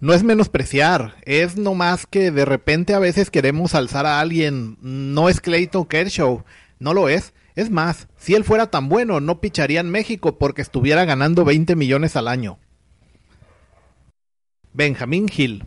no 0.00 0.14
es 0.14 0.22
menospreciar, 0.22 1.16
es 1.22 1.56
nomás 1.56 2.06
que 2.06 2.30
de 2.30 2.44
repente 2.44 2.94
a 2.94 2.98
veces 2.98 3.30
queremos 3.30 3.74
alzar 3.74 4.06
a 4.06 4.20
alguien. 4.20 4.78
No 4.80 5.28
es 5.28 5.40
Clayton 5.40 5.86
Kershaw, 5.86 6.44
no 6.78 6.94
lo 6.94 7.08
es. 7.08 7.32
Es 7.56 7.70
más, 7.70 8.06
si 8.16 8.34
él 8.36 8.44
fuera 8.44 8.70
tan 8.70 8.88
bueno, 8.88 9.18
no 9.18 9.40
picharía 9.40 9.80
en 9.80 9.90
México 9.90 10.38
porque 10.38 10.62
estuviera 10.62 11.04
ganando 11.04 11.44
20 11.44 11.74
millones 11.74 12.14
al 12.14 12.28
año. 12.28 12.58
Benjamín 14.72 15.28
Hill. 15.34 15.64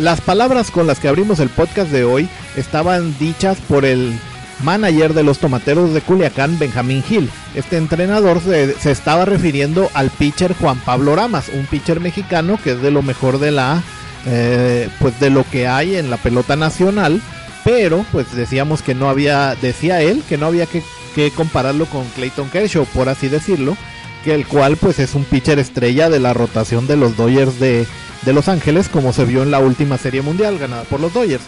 Las 0.00 0.22
palabras 0.22 0.70
con 0.70 0.86
las 0.86 0.98
que 0.98 1.08
abrimos 1.08 1.40
el 1.40 1.50
podcast 1.50 1.90
de 1.90 2.04
hoy 2.04 2.26
estaban 2.56 3.14
dichas 3.18 3.58
por 3.68 3.84
el 3.84 4.18
manager 4.62 5.12
de 5.12 5.22
los 5.22 5.38
tomateros 5.40 5.92
de 5.92 6.00
Culiacán, 6.00 6.58
Benjamín 6.58 7.02
Gil. 7.02 7.30
Este 7.54 7.76
entrenador 7.76 8.40
se, 8.40 8.90
estaba 8.90 9.26
refiriendo 9.26 9.90
al 9.92 10.08
pitcher 10.08 10.54
Juan 10.54 10.78
Pablo 10.78 11.14
Ramas, 11.16 11.50
un 11.52 11.66
pitcher 11.66 12.00
mexicano 12.00 12.58
que 12.64 12.72
es 12.72 12.80
de 12.80 12.90
lo 12.90 13.02
mejor 13.02 13.40
de 13.40 13.50
la, 13.50 13.82
eh, 14.24 14.88
pues 15.00 15.20
de 15.20 15.28
lo 15.28 15.44
que 15.44 15.68
hay 15.68 15.96
en 15.96 16.08
la 16.08 16.16
pelota 16.16 16.56
nacional. 16.56 17.20
Pero, 17.62 18.06
pues 18.10 18.34
decíamos 18.34 18.80
que 18.80 18.94
no 18.94 19.10
había, 19.10 19.54
decía 19.60 20.00
él, 20.00 20.22
que 20.26 20.38
no 20.38 20.46
había 20.46 20.64
que, 20.64 20.82
que 21.14 21.30
compararlo 21.30 21.84
con 21.84 22.06
Clayton 22.14 22.48
Kershaw, 22.48 22.86
por 22.86 23.10
así 23.10 23.28
decirlo, 23.28 23.76
que 24.24 24.34
el 24.34 24.46
cual 24.46 24.78
pues 24.78 24.98
es 24.98 25.14
un 25.14 25.24
pitcher 25.24 25.58
estrella 25.58 26.08
de 26.08 26.20
la 26.20 26.32
rotación 26.32 26.86
de 26.86 26.96
los 26.96 27.18
Dodgers 27.18 27.60
de 27.60 27.86
de 28.22 28.32
Los 28.32 28.48
Ángeles, 28.48 28.88
como 28.88 29.12
se 29.12 29.24
vio 29.24 29.42
en 29.42 29.50
la 29.50 29.60
última 29.60 29.98
serie 29.98 30.22
mundial 30.22 30.58
ganada 30.58 30.84
por 30.84 31.00
los 31.00 31.12
Dodgers. 31.12 31.44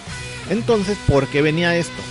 Entonces, 0.51 0.99
¿por 1.07 1.27
qué 1.29 1.43
venía 1.43 1.77
esto? 1.77 2.03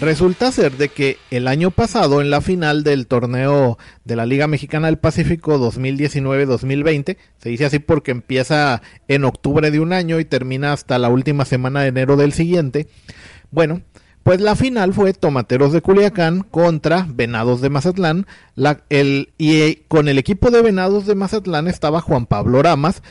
Resulta 0.00 0.50
ser 0.50 0.78
de 0.78 0.88
que 0.88 1.18
el 1.30 1.46
año 1.46 1.70
pasado, 1.70 2.22
en 2.22 2.30
la 2.30 2.40
final 2.40 2.84
del 2.84 3.06
torneo 3.06 3.76
de 4.04 4.16
la 4.16 4.24
Liga 4.24 4.46
Mexicana 4.46 4.86
del 4.86 4.96
Pacífico 4.96 5.58
2019-2020, 5.58 7.18
se 7.36 7.48
dice 7.50 7.66
así 7.66 7.80
porque 7.80 8.10
empieza 8.10 8.80
en 9.08 9.24
octubre 9.24 9.70
de 9.70 9.78
un 9.78 9.92
año 9.92 10.18
y 10.18 10.24
termina 10.24 10.72
hasta 10.72 10.98
la 10.98 11.10
última 11.10 11.44
semana 11.44 11.82
de 11.82 11.88
enero 11.88 12.16
del 12.16 12.32
siguiente. 12.32 12.88
Bueno, 13.50 13.82
pues 14.22 14.40
la 14.40 14.56
final 14.56 14.94
fue 14.94 15.12
Tomateros 15.12 15.72
de 15.72 15.82
Culiacán 15.82 16.44
contra 16.44 17.06
Venados 17.08 17.60
de 17.60 17.68
Mazatlán. 17.68 18.26
el, 18.88 19.32
y 19.36 19.76
con 19.88 20.08
el 20.08 20.16
equipo 20.16 20.50
de 20.50 20.62
Venados 20.62 21.04
de 21.04 21.14
Mazatlán 21.14 21.68
estaba 21.68 22.00
Juan 22.00 22.24
Pablo 22.24 22.62
Ramas, 22.62 23.02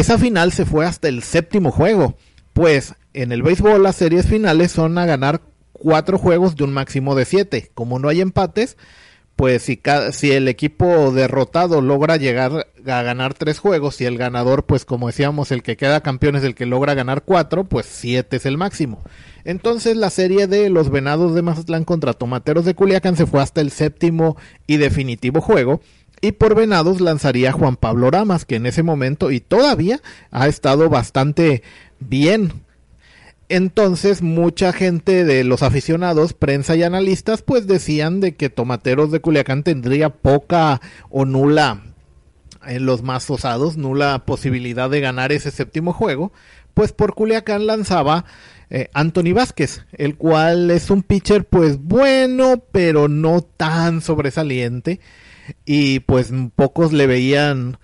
esa 0.00 0.18
final 0.18 0.52
se 0.52 0.66
fue 0.66 0.84
hasta 0.84 1.08
el 1.08 1.22
séptimo 1.22 1.70
juego, 1.70 2.16
pues 2.52 2.94
en 3.14 3.32
el 3.32 3.42
béisbol 3.42 3.82
las 3.82 3.96
series 3.96 4.26
finales 4.26 4.70
son 4.70 4.98
a 4.98 5.06
ganar 5.06 5.40
cuatro 5.72 6.18
juegos 6.18 6.54
de 6.54 6.64
un 6.64 6.72
máximo 6.74 7.14
de 7.14 7.24
siete. 7.24 7.70
Como 7.72 7.98
no 7.98 8.10
hay 8.10 8.20
empates, 8.20 8.76
pues 9.36 9.62
si, 9.62 9.80
si 10.12 10.32
el 10.32 10.48
equipo 10.48 11.12
derrotado 11.12 11.80
logra 11.80 12.18
llegar 12.18 12.66
a 12.86 13.02
ganar 13.02 13.32
tres 13.32 13.58
juegos 13.58 13.98
y 14.02 14.04
el 14.04 14.18
ganador, 14.18 14.66
pues 14.66 14.84
como 14.84 15.06
decíamos, 15.06 15.50
el 15.50 15.62
que 15.62 15.78
queda 15.78 16.02
campeón 16.02 16.36
es 16.36 16.44
el 16.44 16.54
que 16.54 16.66
logra 16.66 16.92
ganar 16.92 17.22
cuatro, 17.22 17.64
pues 17.64 17.86
siete 17.86 18.36
es 18.36 18.44
el 18.44 18.58
máximo. 18.58 19.02
Entonces 19.44 19.96
la 19.96 20.10
serie 20.10 20.46
de 20.46 20.68
los 20.68 20.90
Venados 20.90 21.34
de 21.34 21.40
Mazatlán 21.40 21.84
contra 21.84 22.12
Tomateros 22.12 22.66
de 22.66 22.74
Culiacán 22.74 23.16
se 23.16 23.24
fue 23.24 23.40
hasta 23.40 23.62
el 23.62 23.70
séptimo 23.70 24.36
y 24.66 24.76
definitivo 24.76 25.40
juego 25.40 25.80
y 26.20 26.32
por 26.32 26.54
Venados 26.54 27.00
lanzaría 27.00 27.52
Juan 27.52 27.76
Pablo 27.76 28.10
Ramas, 28.10 28.44
que 28.44 28.56
en 28.56 28.66
ese 28.66 28.82
momento 28.82 29.30
y 29.30 29.40
todavía 29.40 30.00
ha 30.30 30.48
estado 30.48 30.88
bastante 30.88 31.62
bien. 32.00 32.64
Entonces 33.48 34.22
mucha 34.22 34.72
gente 34.72 35.24
de 35.24 35.44
los 35.44 35.62
aficionados, 35.62 36.32
prensa 36.32 36.74
y 36.74 36.82
analistas 36.82 37.42
pues 37.42 37.66
decían 37.66 38.20
de 38.20 38.34
que 38.34 38.50
Tomateros 38.50 39.12
de 39.12 39.20
Culiacán 39.20 39.62
tendría 39.62 40.10
poca 40.10 40.80
o 41.10 41.24
nula 41.24 41.82
en 42.66 42.86
los 42.86 43.02
más 43.02 43.30
osados, 43.30 43.76
nula 43.76 44.24
posibilidad 44.26 44.90
de 44.90 45.00
ganar 45.00 45.30
ese 45.30 45.52
séptimo 45.52 45.92
juego, 45.92 46.32
pues 46.74 46.92
por 46.92 47.14
Culiacán 47.14 47.66
lanzaba 47.66 48.24
eh, 48.68 48.88
Anthony 48.94 49.32
Vázquez, 49.32 49.84
el 49.92 50.16
cual 50.16 50.72
es 50.72 50.90
un 50.90 51.04
pitcher 51.04 51.44
pues 51.44 51.78
bueno, 51.78 52.64
pero 52.72 53.06
no 53.06 53.42
tan 53.42 54.00
sobresaliente 54.00 54.98
y 55.64 56.00
pues 56.00 56.32
pocos 56.54 56.92
le 56.92 57.06
veían 57.06 57.78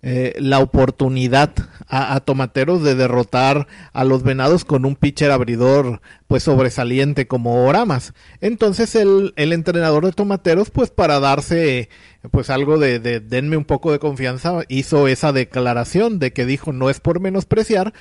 eh, 0.00 0.36
la 0.38 0.60
oportunidad 0.60 1.52
a, 1.88 2.20
Tomateros 2.20 2.84
de 2.84 2.94
derrotar 2.94 3.66
a 3.92 4.04
los 4.04 4.22
Venados 4.22 4.64
con 4.64 4.84
un 4.84 4.94
pitcher 4.94 5.32
abridor 5.32 6.00
pues 6.28 6.44
sobresaliente 6.44 7.26
como 7.26 7.66
Oramas. 7.66 8.12
Entonces 8.40 8.94
el, 8.94 9.32
el 9.34 9.52
entrenador 9.52 10.04
de 10.06 10.12
Tomateros 10.12 10.70
pues 10.70 10.90
para 10.90 11.18
darse 11.18 11.88
pues 12.30 12.48
algo 12.48 12.78
de, 12.78 13.00
de 13.00 13.18
denme 13.18 13.56
un 13.56 13.64
poco 13.64 13.90
de 13.90 13.98
confianza 13.98 14.60
hizo 14.68 15.08
esa 15.08 15.32
declaración 15.32 16.20
de 16.20 16.32
que 16.32 16.46
dijo 16.46 16.72
no 16.72 16.90
es 16.90 17.00
por 17.00 17.18
menospreciar 17.18 17.92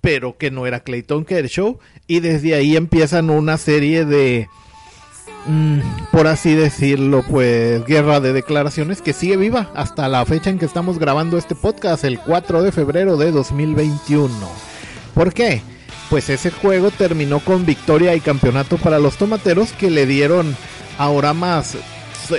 pero 0.00 0.36
que 0.36 0.50
no 0.50 0.66
era 0.66 0.80
Clayton 0.80 1.24
Kershaw 1.24 1.78
y 2.08 2.20
desde 2.20 2.54
ahí 2.54 2.76
empiezan 2.76 3.30
una 3.30 3.56
serie 3.56 4.04
de 4.04 4.48
Mm, 5.46 5.80
por 6.12 6.28
así 6.28 6.54
decirlo, 6.54 7.24
pues 7.28 7.84
guerra 7.84 8.20
de 8.20 8.32
declaraciones 8.32 9.02
que 9.02 9.12
sigue 9.12 9.36
viva 9.36 9.70
hasta 9.74 10.08
la 10.08 10.24
fecha 10.24 10.50
en 10.50 10.58
que 10.58 10.66
estamos 10.66 10.98
grabando 10.98 11.36
este 11.36 11.54
podcast, 11.54 12.04
el 12.04 12.20
4 12.20 12.62
de 12.62 12.72
febrero 12.72 13.16
de 13.16 13.32
2021. 13.32 14.32
¿Por 15.14 15.32
qué? 15.32 15.62
Pues 16.10 16.30
ese 16.30 16.50
juego 16.50 16.90
terminó 16.90 17.40
con 17.40 17.66
victoria 17.66 18.14
y 18.14 18.20
campeonato 18.20 18.76
para 18.76 18.98
los 18.98 19.16
tomateros 19.16 19.72
que 19.72 19.90
le 19.90 20.06
dieron 20.06 20.56
ahora 20.98 21.32
más 21.32 21.76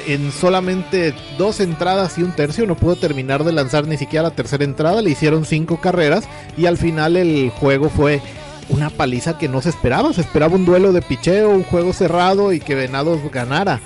en 0.08 0.32
solamente 0.32 1.14
dos 1.38 1.60
entradas 1.60 2.18
y 2.18 2.24
un 2.24 2.32
tercio, 2.32 2.66
no 2.66 2.76
pudo 2.76 2.96
terminar 2.96 3.44
de 3.44 3.52
lanzar 3.52 3.88
ni 3.88 3.98
siquiera 3.98 4.24
la 4.24 4.36
tercera 4.36 4.64
entrada, 4.64 5.02
le 5.02 5.12
hicieron 5.12 5.46
cinco 5.46 5.80
carreras 5.80 6.26
y 6.58 6.66
al 6.66 6.78
final 6.78 7.18
el 7.18 7.50
juego 7.52 7.90
fue 7.90 8.22
una 8.70 8.90
paliza 8.90 9.38
que 9.38 9.50
no 9.50 9.62
se 9.62 9.70
esperaba. 9.70 10.14
Se 10.14 10.22
esperaba 10.22 10.56
un 10.56 10.66
duelo 10.66 10.94
de 10.94 11.02
picheo, 11.02 11.50
un 11.50 11.64
juego 11.64 11.94
cerrado 11.94 12.54
y 12.54 12.60
que 12.60 12.76
Venados 12.76 13.20
ganara. 13.32 13.80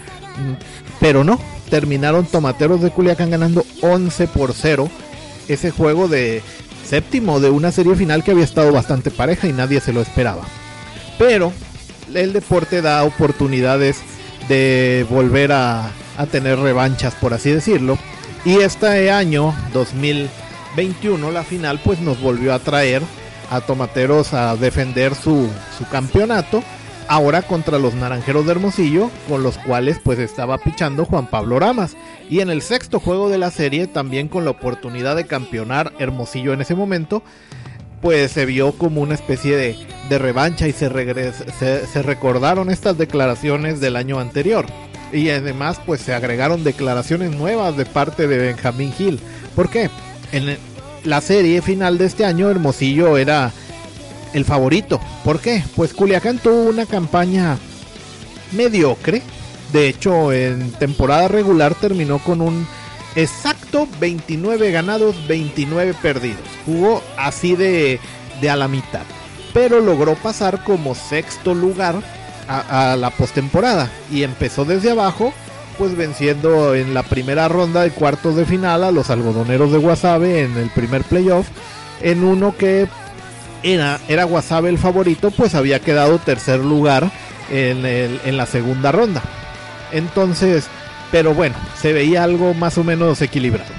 Pero 1.00 1.24
no, 1.24 1.40
terminaron 1.70 2.26
Tomateros 2.26 2.82
de 2.82 2.92
Culiacán 2.92 3.32
ganando 3.32 3.66
11 3.82 4.28
por 4.28 4.54
0. 4.54 4.90
Ese 5.48 5.72
juego 5.72 6.08
de 6.08 6.42
séptimo 6.88 7.40
de 7.40 7.50
una 7.50 7.72
serie 7.72 7.96
final 7.96 8.24
que 8.24 8.32
había 8.32 8.44
estado 8.44 8.72
bastante 8.72 9.12
pareja 9.12 9.48
y 9.48 9.54
nadie 9.54 9.80
se 9.82 9.94
lo 9.94 10.02
esperaba. 10.02 10.44
Pero 11.18 11.52
el 12.14 12.34
deporte 12.34 12.82
da 12.82 13.04
oportunidades 13.04 14.02
de 14.48 15.06
volver 15.10 15.52
a, 15.52 15.92
a 16.18 16.26
tener 16.26 16.60
revanchas, 16.60 17.16
por 17.16 17.34
así 17.34 17.52
decirlo. 17.52 17.98
Y 18.46 18.58
este 18.60 19.12
año, 19.12 19.54
2021, 19.74 21.32
la 21.32 21.44
final, 21.44 21.82
pues 21.84 22.00
nos 22.00 22.22
volvió 22.22 22.54
a 22.54 22.60
traer 22.60 23.02
a 23.50 23.62
Tomateros 23.62 24.34
a 24.34 24.56
defender 24.56 25.16
su, 25.16 25.50
su 25.78 25.88
campeonato. 25.90 26.63
Ahora 27.09 27.41
contra 27.41 27.80
los 27.80 27.94
Naranjeros 27.94 28.46
de 28.46 28.52
Hermosillo, 28.52 29.09
con 29.30 29.41
los 29.41 29.58
cuales 29.59 29.97
pues 30.03 30.19
estaba 30.19 30.58
pichando 30.58 31.06
Juan 31.06 31.28
Pablo 31.28 31.57
Ramas. 31.57 31.96
Y 32.30 32.41
en 32.41 32.50
el 32.50 32.62
sexto 32.62 33.00
juego 33.00 33.30
de 33.30 33.38
la 33.38 33.50
serie, 33.50 33.88
también 33.88 34.28
con 34.28 34.44
la 34.44 34.52
oportunidad 34.52 35.16
de 35.16 35.25
campeonar 35.25 35.94
Hermosillo 36.00 36.52
en 36.52 36.59
ese 36.59 36.75
momento, 36.75 37.24
pues 38.02 38.31
se 38.31 38.45
vio 38.45 38.74
como 38.74 39.01
una 39.01 39.16
especie 39.16 39.56
de, 39.56 39.77
de 40.10 40.19
revancha 40.19 40.68
y 40.68 40.72
se, 40.72 40.89
se, 40.89 42.01
recordaron 42.04 42.69
estas 42.69 42.98
declaraciones 42.98 43.80
del 43.80 43.95
año 43.95 44.19
anterior. 44.19 44.66
Y 45.12 45.30
además 45.30 45.80
pues 45.86 46.01
se 46.01 46.13
agregaron 46.13 46.63
declaraciones 46.63 47.31
nuevas 47.31 47.77
de 47.77 47.86
parte 47.86 48.27
de 48.27 48.38
Benjamín 48.38 48.92
Gil. 48.92 49.19
¿Por 49.56 49.69
qué? 49.69 49.89
En, 50.31 50.57
la 51.04 51.22
serie 51.22 51.62
final 51.62 51.98
de 51.98 52.06
este 52.06 52.26
año, 52.26 52.50
Hermosillo 52.50 53.18
era 53.18 53.52
el 54.34 54.46
favorito. 54.46 55.00
¿Por 55.24 55.40
qué? 55.40 55.64
Pues 55.76 55.94
Culiacán 55.94 56.40
tuvo 56.40 56.64
una 56.64 56.86
campaña 56.86 57.58
mediocre. 58.52 59.22
De 59.74 59.88
hecho, 59.88 60.32
en 60.32 60.72
temporada 60.74 61.28
regular 61.28 61.76
terminó 61.76 62.20
con 62.20 62.42
un 62.42 62.68
exacto 63.16 63.88
29 64.00 64.72
ganados, 64.72 65.16
29 65.28 65.94
perdidos. 66.02 66.40
Jugó 66.66 67.04
así 67.18 67.56
de, 67.56 68.00
de 68.42 68.50
a 68.50 68.56
la 68.56 68.68
mitad. 68.68 69.04
Pero 69.54 69.80
logró 69.80 70.16
pasar 70.16 70.64
como 70.64 70.96
sexto 70.96 71.54
lugar 71.54 71.96
a, 72.48 72.92
a 72.92 72.96
la 72.96 73.10
postemporada. 73.10 73.90
Y 74.12 74.24
empezó 74.24 74.66
desde 74.66 74.92
abajo 74.92 75.34
pues 75.77 75.95
venciendo 75.95 76.75
en 76.75 76.94
la 76.94 77.03
primera 77.03 77.47
ronda 77.47 77.83
de 77.83 77.91
cuartos 77.91 78.35
de 78.35 78.45
final 78.45 78.83
a 78.83 78.91
los 78.91 79.09
algodoneros 79.09 79.71
de 79.71 79.77
Guasave 79.77 80.41
en 80.41 80.57
el 80.57 80.69
primer 80.69 81.03
playoff 81.03 81.47
en 82.01 82.24
uno 82.24 82.56
que 82.57 82.88
era, 83.63 84.00
era 84.07 84.27
el 84.68 84.77
favorito, 84.77 85.31
pues 85.31 85.56
había 85.56 85.79
quedado 85.79 86.19
tercer 86.19 86.59
lugar 86.59 87.12
en, 87.50 87.85
el, 87.85 88.19
en 88.25 88.38
la 88.38 88.45
segunda 88.45 88.91
ronda. 88.91 89.21
Entonces, 89.91 90.68
pero 91.12 91.33
bueno, 91.33 91.56
se 91.79 91.94
veía 91.94 92.24
algo 92.24 92.53
más 92.53 92.77
o 92.77 92.83
menos 92.83 93.21
equilibrado. 93.21 93.71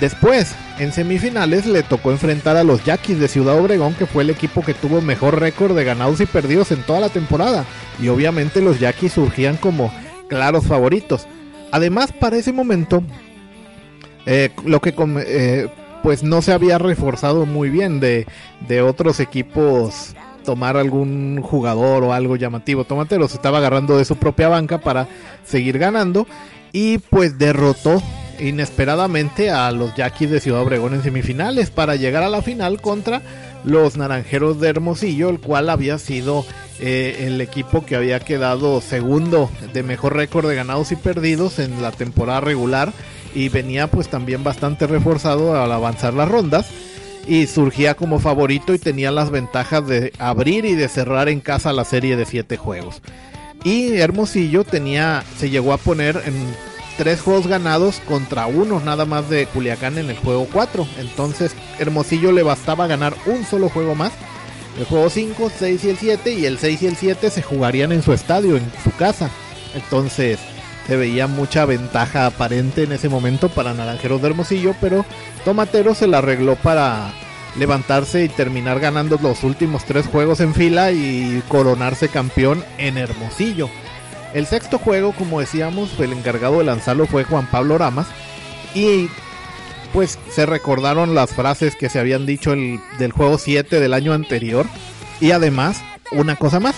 Después, 0.00 0.54
en 0.78 0.92
semifinales 0.92 1.66
le 1.66 1.82
tocó 1.84 2.10
enfrentar 2.10 2.56
a 2.56 2.64
los 2.64 2.84
Yaquis 2.84 3.20
de 3.20 3.28
Ciudad 3.28 3.56
Obregón, 3.58 3.94
que 3.94 4.06
fue 4.06 4.24
el 4.24 4.30
equipo 4.30 4.62
que 4.62 4.74
tuvo 4.74 5.00
mejor 5.00 5.38
récord 5.38 5.76
de 5.76 5.84
ganados 5.84 6.20
y 6.20 6.26
perdidos 6.26 6.72
en 6.72 6.82
toda 6.82 6.98
la 6.98 7.08
temporada. 7.08 7.64
Y 8.00 8.08
obviamente 8.08 8.60
los 8.60 8.80
Yaquis 8.80 9.12
surgían 9.12 9.56
como 9.56 9.92
claros 10.32 10.64
favoritos. 10.64 11.26
Además, 11.72 12.10
para 12.10 12.38
ese 12.38 12.54
momento, 12.54 13.02
eh, 14.24 14.48
lo 14.64 14.80
que 14.80 14.94
eh, 15.26 15.68
pues 16.02 16.22
no 16.22 16.40
se 16.40 16.52
había 16.52 16.78
reforzado 16.78 17.44
muy 17.44 17.68
bien 17.68 18.00
de, 18.00 18.26
de 18.66 18.80
otros 18.80 19.20
equipos 19.20 20.14
tomar 20.42 20.78
algún 20.78 21.42
jugador 21.42 22.02
o 22.02 22.14
algo 22.14 22.36
llamativo. 22.36 22.84
Tomateros 22.84 23.34
estaba 23.34 23.58
agarrando 23.58 23.98
de 23.98 24.06
su 24.06 24.16
propia 24.16 24.48
banca 24.48 24.78
para 24.78 25.06
seguir 25.44 25.78
ganando 25.78 26.26
y 26.72 26.96
pues 26.96 27.36
derrotó 27.36 28.02
inesperadamente 28.40 29.50
a 29.50 29.70
los 29.70 29.94
Yaquis 29.94 30.30
de 30.30 30.40
Ciudad 30.40 30.62
Obregón 30.62 30.94
en 30.94 31.02
semifinales 31.02 31.70
para 31.70 31.96
llegar 31.96 32.22
a 32.22 32.30
la 32.30 32.40
final 32.40 32.80
contra 32.80 33.20
los 33.64 33.96
Naranjeros 33.96 34.60
de 34.60 34.68
Hermosillo, 34.68 35.28
el 35.30 35.40
cual 35.40 35.70
había 35.70 35.98
sido 35.98 36.44
eh, 36.80 37.26
el 37.26 37.40
equipo 37.40 37.84
que 37.84 37.96
había 37.96 38.20
quedado 38.20 38.80
segundo 38.80 39.50
de 39.72 39.82
mejor 39.82 40.16
récord 40.16 40.48
de 40.48 40.56
ganados 40.56 40.92
y 40.92 40.96
perdidos 40.96 41.58
en 41.58 41.80
la 41.80 41.92
temporada 41.92 42.40
regular 42.40 42.92
y 43.34 43.48
venía 43.48 43.86
pues 43.86 44.08
también 44.08 44.44
bastante 44.44 44.86
reforzado 44.86 45.60
al 45.60 45.72
avanzar 45.72 46.14
las 46.14 46.28
rondas 46.28 46.70
y 47.26 47.46
surgía 47.46 47.94
como 47.94 48.18
favorito 48.18 48.74
y 48.74 48.78
tenía 48.78 49.10
las 49.10 49.30
ventajas 49.30 49.86
de 49.86 50.12
abrir 50.18 50.64
y 50.64 50.74
de 50.74 50.88
cerrar 50.88 51.28
en 51.28 51.40
casa 51.40 51.72
la 51.72 51.84
serie 51.84 52.16
de 52.16 52.26
siete 52.26 52.56
juegos. 52.56 53.00
Y 53.64 53.96
Hermosillo 53.98 54.64
tenía, 54.64 55.22
se 55.38 55.48
llegó 55.48 55.72
a 55.72 55.78
poner 55.78 56.20
en 56.26 56.34
tres 56.96 57.20
juegos 57.20 57.46
ganados 57.46 58.00
contra 58.06 58.46
uno 58.46 58.80
nada 58.80 59.04
más 59.04 59.28
de 59.28 59.46
Culiacán 59.46 59.98
en 59.98 60.10
el 60.10 60.16
juego 60.16 60.46
4. 60.52 60.86
Entonces 60.98 61.54
Hermosillo 61.78 62.32
le 62.32 62.42
bastaba 62.42 62.86
ganar 62.86 63.14
un 63.26 63.44
solo 63.44 63.68
juego 63.68 63.94
más. 63.94 64.12
El 64.78 64.84
juego 64.86 65.10
5, 65.10 65.52
6 65.58 65.84
y 65.84 65.90
el 65.90 65.96
7 65.98 66.32
y 66.32 66.46
el 66.46 66.58
6 66.58 66.82
y 66.82 66.86
el 66.86 66.96
7 66.96 67.30
se 67.30 67.42
jugarían 67.42 67.92
en 67.92 68.02
su 68.02 68.12
estadio, 68.12 68.56
en 68.56 68.70
su 68.82 68.90
casa. 68.96 69.30
Entonces 69.74 70.38
se 70.86 70.96
veía 70.96 71.26
mucha 71.26 71.64
ventaja 71.64 72.26
aparente 72.26 72.84
en 72.84 72.92
ese 72.92 73.08
momento 73.08 73.48
para 73.48 73.74
Naranjeros 73.74 74.20
de 74.20 74.28
Hermosillo, 74.28 74.74
pero 74.80 75.04
Tomatero 75.44 75.94
se 75.94 76.06
la 76.06 76.18
arregló 76.18 76.56
para 76.56 77.12
levantarse 77.56 78.24
y 78.24 78.28
terminar 78.28 78.80
ganando 78.80 79.18
los 79.22 79.44
últimos 79.44 79.84
tres 79.84 80.06
juegos 80.06 80.40
en 80.40 80.54
fila 80.54 80.90
y 80.90 81.42
coronarse 81.48 82.08
campeón 82.08 82.64
en 82.78 82.96
Hermosillo. 82.96 83.68
El 84.34 84.46
sexto 84.46 84.78
juego, 84.78 85.12
como 85.12 85.40
decíamos, 85.40 85.98
el 86.00 86.12
encargado 86.12 86.58
de 86.58 86.64
lanzarlo 86.64 87.06
fue 87.06 87.24
Juan 87.24 87.46
Pablo 87.50 87.76
Ramas. 87.78 88.06
Y 88.74 89.08
pues 89.92 90.18
se 90.30 90.46
recordaron 90.46 91.14
las 91.14 91.32
frases 91.32 91.76
que 91.76 91.90
se 91.90 91.98
habían 91.98 92.24
dicho 92.24 92.54
el, 92.54 92.80
del 92.98 93.12
juego 93.12 93.36
7 93.36 93.78
del 93.78 93.92
año 93.92 94.12
anterior. 94.12 94.66
Y 95.20 95.32
además 95.32 95.82
una 96.12 96.36
cosa 96.36 96.60
más. 96.60 96.74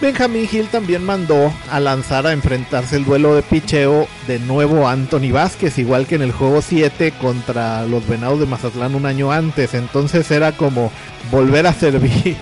Benjamin 0.00 0.48
Hill 0.50 0.68
también 0.68 1.04
mandó 1.04 1.52
a 1.70 1.80
lanzar 1.80 2.26
a 2.26 2.32
enfrentarse 2.32 2.96
el 2.96 3.04
duelo 3.04 3.34
de 3.34 3.42
picheo 3.42 4.06
de 4.26 4.38
nuevo 4.40 4.86
a 4.86 4.92
Anthony 4.92 5.30
Vázquez, 5.32 5.78
igual 5.78 6.06
que 6.06 6.16
en 6.16 6.22
el 6.22 6.32
juego 6.32 6.60
7 6.60 7.12
contra 7.20 7.86
los 7.86 8.06
Venados 8.06 8.40
de 8.40 8.46
Mazatlán 8.46 8.96
un 8.96 9.06
año 9.06 9.32
antes. 9.32 9.72
Entonces 9.72 10.30
era 10.30 10.52
como 10.52 10.90
volver 11.30 11.66
a 11.66 11.72
servir 11.72 12.36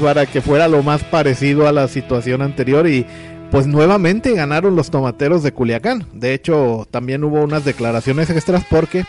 para 0.00 0.26
que 0.26 0.40
fuera 0.40 0.68
lo 0.68 0.82
más 0.82 1.02
parecido 1.04 1.66
a 1.66 1.72
la 1.72 1.88
situación 1.88 2.42
anterior 2.42 2.88
y 2.88 3.06
pues 3.50 3.66
nuevamente 3.66 4.32
ganaron 4.34 4.74
los 4.74 4.90
tomateros 4.90 5.42
de 5.42 5.52
Culiacán. 5.52 6.06
De 6.12 6.34
hecho, 6.34 6.88
también 6.90 7.22
hubo 7.24 7.42
unas 7.42 7.64
declaraciones 7.64 8.30
extras 8.30 8.64
porque 8.68 9.04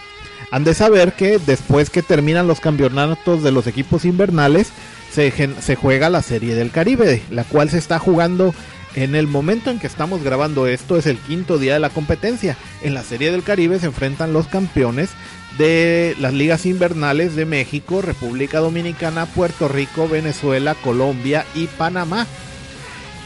han 0.51 0.63
de 0.63 0.73
saber 0.73 1.13
que 1.13 1.39
después 1.39 1.89
que 1.89 2.01
terminan 2.01 2.47
los 2.47 2.59
campeonatos 2.59 3.43
de 3.43 3.51
los 3.51 3.67
equipos 3.67 4.05
invernales, 4.05 4.71
se, 5.11 5.75
juega 5.75 6.09
la 6.09 6.21
Serie 6.21 6.55
del 6.55 6.71
Caribe, 6.71 7.21
la 7.31 7.45
cual 7.45 7.69
se 7.69 7.77
está 7.77 7.99
jugando 7.99 8.53
en 8.95 9.15
el 9.15 9.27
momento 9.27 9.71
en 9.71 9.79
que 9.79 9.87
estamos 9.87 10.23
grabando 10.23 10.67
esto, 10.67 10.97
es 10.97 11.05
el 11.05 11.17
quinto 11.17 11.57
día 11.57 11.73
de 11.73 11.79
la 11.79 11.89
competencia. 11.89 12.57
En 12.81 12.93
la 12.93 13.03
Serie 13.03 13.31
del 13.31 13.43
Caribe 13.43 13.79
se 13.79 13.87
enfrentan 13.87 14.33
los 14.33 14.47
campeones 14.47 15.09
de 15.57 16.15
las 16.19 16.33
ligas 16.33 16.65
invernales 16.65 17.35
de 17.35 17.45
México, 17.45 18.01
República 18.01 18.59
Dominicana, 18.59 19.25
Puerto 19.25 19.67
Rico, 19.67 20.07
Venezuela, 20.07 20.75
Colombia 20.75 21.45
y 21.55 21.67
Panamá. 21.67 22.27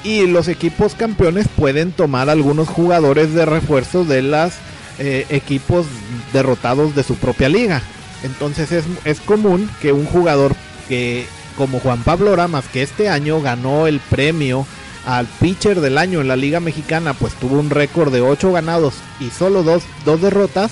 Y 0.04 0.28
los 0.28 0.48
equipos 0.48 0.96
campeones 0.96 1.48
pueden 1.48 1.92
tomar 1.92 2.30
algunos 2.30 2.70
jugadores 2.70 3.34
de 3.34 3.46
refuerzo 3.46 4.06
de 4.06 4.22
los 4.22 4.54
eh, 5.00 5.26
equipos 5.30 5.86
derrotados 6.32 6.96
de 6.96 7.04
su 7.04 7.16
propia 7.16 7.50
liga. 7.50 7.82
Entonces 8.24 8.72
es, 8.72 8.86
es 9.06 9.20
común 9.20 9.70
que 9.82 9.92
un 9.92 10.06
jugador 10.06 10.56
que 10.88 11.26
como 11.60 11.82
Juan 11.82 12.04
Pablo 12.04 12.36
Ramas, 12.38 12.66
que 12.72 12.82
este 12.82 13.10
año 13.10 13.42
ganó 13.42 13.86
el 13.86 14.00
premio 14.00 14.66
al 15.06 15.26
pitcher 15.26 15.82
del 15.82 15.98
año 15.98 16.22
en 16.22 16.30
la 16.30 16.38
Liga 16.38 16.62
Mexicana, 16.62 17.14
pues 17.14 17.34
tuvo 17.34 17.60
un 17.60 17.70
récord 17.70 18.14
de 18.14 18.22
8 18.22 18.54
ganados 18.54 18.94
y 19.20 19.30
solo 19.30 19.64
2 19.64 19.84
dos, 20.06 20.22
derrotas, 20.22 20.72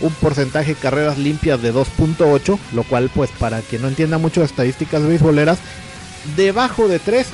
un 0.00 0.12
porcentaje 0.12 0.74
de 0.74 0.80
carreras 0.80 1.18
limpias 1.18 1.60
de 1.62 1.72
2.8, 1.72 2.58
lo 2.72 2.84
cual 2.84 3.10
pues 3.14 3.30
para 3.38 3.60
quien 3.60 3.82
no 3.82 3.88
entienda 3.88 4.18
mucho 4.18 4.40
de 4.40 4.46
estadísticas 4.46 5.06
beisboleras, 5.06 5.58
debajo 6.36 6.88
de 6.88 6.98
3 6.98 7.26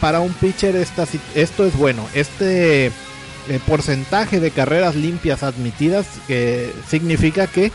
para 0.00 0.20
un 0.20 0.32
pitcher 0.32 0.76
esto 0.76 1.64
es 1.64 1.76
bueno. 1.76 2.06
Este 2.14 2.86
eh, 2.86 3.60
porcentaje 3.66 4.40
de 4.40 4.50
carreras 4.50 4.94
limpias 4.94 5.42
admitidas 5.42 6.06
que 6.26 6.72
significa 6.88 7.46
que 7.46 7.72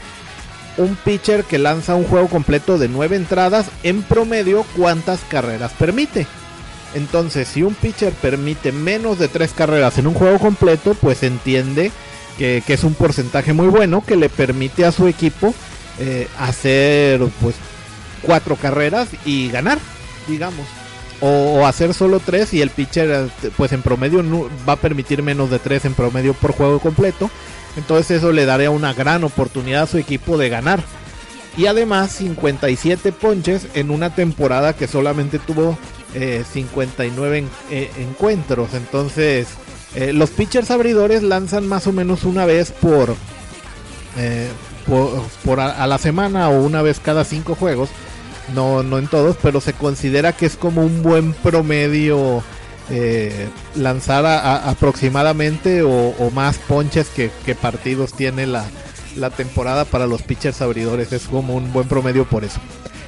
un 0.78 0.96
pitcher 0.96 1.44
que 1.44 1.60
lanza 1.60 1.96
un 1.96 2.06
juego 2.06 2.28
completo 2.28 2.78
de 2.78 2.88
9 2.88 3.16
entradas, 3.16 3.68
en 3.84 4.02
promedio, 4.02 4.66
¿cuántas 4.76 5.20
carreras 5.30 5.72
permite? 5.78 6.26
Entonces, 6.96 7.48
si 7.48 7.64
un 7.64 7.76
pitcher 7.76 8.14
permite 8.14 8.72
menos 8.72 9.20
de 9.20 9.28
3 9.28 9.52
carreras 9.54 9.98
en 9.98 10.08
un 10.08 10.14
juego 10.14 10.40
completo, 10.40 10.96
pues 10.96 11.22
entiende 11.24 11.92
que, 12.39 12.63
es 12.74 12.83
un 12.83 12.95
porcentaje 12.95 13.53
muy 13.53 13.68
bueno 13.68 14.03
que 14.03 14.15
le 14.15 14.30
permite 14.30 14.86
a 14.86 14.91
su 14.91 15.07
equipo 15.07 15.53
eh, 16.00 16.27
hacer 16.39 17.21
pues 17.41 17.56
4 18.24 18.56
carreras 18.56 19.09
y 19.25 19.50
ganar, 19.50 19.78
digamos. 20.28 20.66
O, 21.21 21.68
hacer 21.68 21.94
solo 21.94 22.21
3 22.21 22.54
y 22.54 22.61
el 22.61 22.69
pitcher 22.69 23.30
pues 23.57 23.73
en 23.73 23.81
promedio 23.81 24.23
va 24.68 24.73
a 24.73 24.78
permitir 24.78 25.21
menos 25.21 25.52
de 25.52 25.59
3 25.59 25.85
en 25.85 25.94
promedio 25.94 26.33
por 26.33 26.54
juego 26.54 26.80
completo 26.80 27.30
entonces 27.80 28.18
eso 28.18 28.31
le 28.31 28.45
daría 28.45 28.71
una 28.71 28.94
gran 28.94 29.23
oportunidad 29.23 29.83
a 29.83 29.87
su 29.87 29.97
equipo 29.97 30.37
de 30.37 30.49
ganar. 30.49 30.83
Y 31.57 31.66
además 31.66 32.11
57 32.11 33.11
ponches 33.11 33.68
en 33.73 33.92
una 33.92 34.14
temporada 34.16 34.73
que 34.73 34.87
solamente 34.87 35.40
tuvo 35.40 35.78
59 36.14 37.37
eh, 37.37 37.45
eh, 37.71 37.92
encuentros. 37.97 38.73
Entonces 38.73 39.47
eh, 39.96 40.14
los 40.14 40.30
pitchers 40.30 40.72
abridores 40.72 41.24
lanzan 41.24 41.68
más 41.68 41.88
o 41.88 41.94
menos 41.94 42.24
una 42.24 42.46
vez 42.46 42.72
por, 42.72 43.16
por, 45.46 45.60
a, 45.60 45.88
la 45.88 45.98
semana 45.98 46.50
o 46.50 46.64
una 46.64 46.81
vez 46.81 47.00
cada 47.00 47.24
cinco 47.24 47.56
juegos. 47.56 47.90
No, 48.54 48.81
no 48.81 48.98
en 48.98 49.08
todos, 49.08 49.38
pero 49.42 49.62
se 49.62 49.74
considera 49.74 50.34
que 50.34 50.48
es 50.48 50.56
como 50.56 50.81
un 50.81 51.04
buen 51.04 51.34
promedio 51.34 52.44
eh, 52.92 53.50
lanzar 53.76 54.26
aproximadamente 54.26 55.84
o, 55.84 56.31
más 56.34 56.58
ponches 56.58 57.08
que, 57.10 57.30
partidos 57.56 58.14
tiene 58.14 58.48
la, 58.48 58.66
temporada 59.36 59.86
para 59.86 60.08
los 60.08 60.24
pitchers 60.24 60.62
abridores. 60.62 61.14
Es 61.14 61.28
como 61.28 61.56
un 61.56 61.72
buen 61.72 61.88
promedio 61.88 62.26
por 62.26 62.44
eso. 62.44 62.60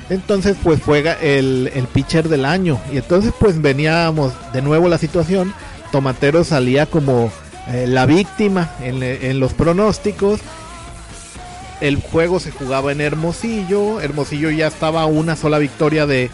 Entonces 0.10 0.58
pues 0.62 0.82
juega 0.84 1.14
el, 1.14 1.72
pitcher 1.94 2.30
del 2.30 2.46
año. 2.46 2.80
Y 2.94 2.98
entonces 2.98 3.34
pues 3.40 3.60
veníamos 3.62 4.34
de 4.54 4.62
nuevo 4.62 4.88
la 4.88 5.00
situación. 5.00 5.54
Tomatero 5.92 6.44
salía 6.44 6.86
como 6.86 7.32
eh, 7.68 7.86
la 7.88 8.06
víctima 8.06 8.72
en, 8.82 9.40
los 9.40 9.54
pronósticos. 9.54 10.40
El 11.80 11.98
juego 11.98 12.40
se 12.40 12.52
jugaba 12.52 12.92
en 12.92 13.02
Hermosillo. 13.02 14.02
Hermosillo 14.02 14.50
ya 14.52 14.68
estaba 14.68 15.06
una 15.06 15.36
sola 15.36 15.58
victoria 15.58 16.06
de, 16.06 16.30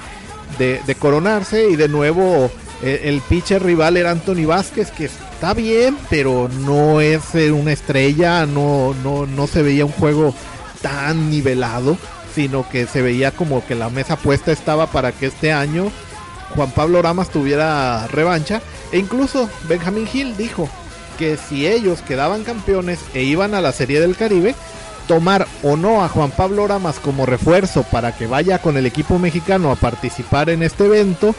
de 0.57 0.95
coronarse. 0.95 1.69
Y 1.69 1.75
de 1.75 1.87
nuevo 1.87 2.51
eh, 2.83 3.01
el, 3.05 3.21
pitcher 3.21 3.63
rival 3.63 3.97
era 3.97 4.11
Anthony 4.11 4.45
Vázquez, 4.45 4.91
que 4.91 5.05
está 5.05 5.53
bien, 5.53 5.97
pero 6.09 6.47
no 6.47 7.01
es 7.01 7.33
eh, 7.33 7.51
una 7.51 7.71
estrella, 7.71 8.45
no, 8.45 8.93
no, 9.03 9.25
no 9.25 9.47
se 9.47 9.63
veía 9.63 9.85
un 9.85 9.91
juego 9.91 10.35
tan 10.81 11.31
nivelado, 11.31 11.97
sino 12.35 12.69
que 12.69 12.85
se 12.85 13.01
veía 13.01 13.31
como 13.31 13.65
que 13.65 13.73
la 13.73 13.89
mesa 13.89 14.15
puesta 14.15 14.51
estaba 14.51 14.87
para 14.87 15.11
que 15.11 15.25
este 15.25 15.51
año 15.51 15.91
Juan 16.55 16.69
Pablo 16.71 17.01
Ramas 17.01 17.29
tuviera 17.29 18.05
revancha. 18.07 18.61
E 18.91 18.97
incluso 18.97 19.49
Benjamin 19.67 20.07
Hill 20.11 20.37
dijo 20.37 20.69
que 21.17 21.37
si 21.37 21.67
ellos 21.67 22.01
quedaban 22.01 22.43
campeones 22.43 22.99
e 23.13 23.23
iban 23.23 23.53
a 23.53 23.61
la 23.61 23.71
Serie 23.71 23.99
del 23.99 24.15
Caribe, 24.15 24.55
tomar 25.07 25.47
o 25.63 25.75
no 25.77 26.03
a 26.03 26.09
Juan 26.09 26.31
Pablo 26.31 26.63
Oramas 26.63 26.99
como 26.99 27.25
refuerzo 27.25 27.83
para 27.83 28.15
que 28.15 28.27
vaya 28.27 28.59
con 28.59 28.77
el 28.77 28.85
equipo 28.85 29.17
mexicano 29.17 29.71
a 29.71 29.75
participar 29.75 30.49
en 30.49 30.63
este 30.63 30.85
evento, 30.85 31.33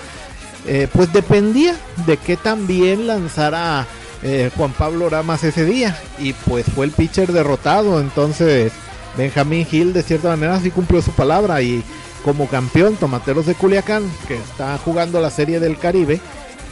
eh, 0.67 0.89
pues 0.93 1.13
dependía 1.13 1.77
de 2.07 2.17
que 2.17 2.37
también 2.37 3.07
lanzara 3.07 3.87
eh, 4.23 4.51
Juan 4.57 4.73
Pablo 4.73 5.07
Oramas 5.07 5.45
ese 5.45 5.65
día. 5.65 5.97
Y 6.19 6.33
pues 6.33 6.67
fue 6.75 6.87
el 6.87 6.93
pitcher 6.93 7.33
derrotado. 7.33 8.01
Entonces 8.01 8.73
Benjamín 9.17 9.67
Gil 9.67 9.93
de 9.93 10.03
cierta 10.03 10.31
manera 10.31 10.61
sí 10.61 10.71
cumplió 10.71 11.03
su 11.03 11.13
palabra 11.13 11.63
y 11.63 11.85
como 12.25 12.49
campeón 12.49 12.97
Tomateros 12.97 13.47
de 13.47 13.55
Culiacán, 13.55 14.11
que 14.27 14.37
está 14.37 14.77
jugando 14.79 15.21
la 15.21 15.31
serie 15.31 15.61
del 15.61 15.79
Caribe, 15.79 16.21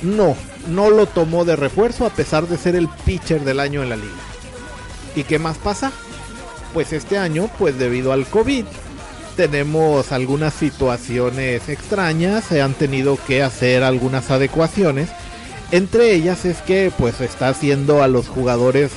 no, 0.03 0.37
no 0.69 0.91
lo 0.91 1.07
tomó 1.07 1.45
de 1.45 1.57
refuerzo 1.57 2.07
a 2.07 2.11
pesar 2.11 2.47
de 2.49 2.59
ser 2.59 2.77
el 2.77 2.89
pitcher 2.89 3.45
del 3.45 3.61
año 3.61 3.83
en 3.83 3.91
la 3.91 3.97
liga. 3.97 4.11
¿Y 5.15 5.25
qué 5.25 5.39
más 5.39 5.59
pasa? 5.59 5.93
Pues 6.75 6.93
este 6.93 7.19
año, 7.19 7.51
pues 7.59 7.79
debido 7.79 8.13
al 8.13 8.27
COVID, 8.27 8.65
tenemos 9.37 10.13
algunas 10.13 10.55
situaciones 10.55 11.69
extrañas, 11.69 12.45
se 12.45 12.63
han 12.63 12.75
tenido 12.75 13.19
que 13.27 13.43
hacer 13.43 13.83
algunas 13.83 14.31
adecuaciones. 14.31 15.11
Entre 15.71 16.15
ellas 16.15 16.45
es 16.45 16.59
que 16.59 16.93
pues 16.97 17.21
está 17.21 17.49
haciendo 17.49 18.03
a 18.03 18.09
los 18.09 18.29
jugadores 18.29 18.93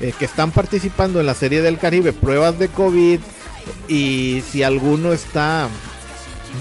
eh, 0.00 0.12
que 0.18 0.24
están 0.24 0.50
participando 0.50 1.20
en 1.20 1.26
la 1.26 1.34
Serie 1.34 1.62
del 1.62 1.78
Caribe 1.78 2.12
pruebas 2.12 2.58
de 2.58 2.68
COVID 2.68 3.20
y 3.88 4.42
si 4.50 4.62
alguno 4.62 5.12
está 5.12 5.68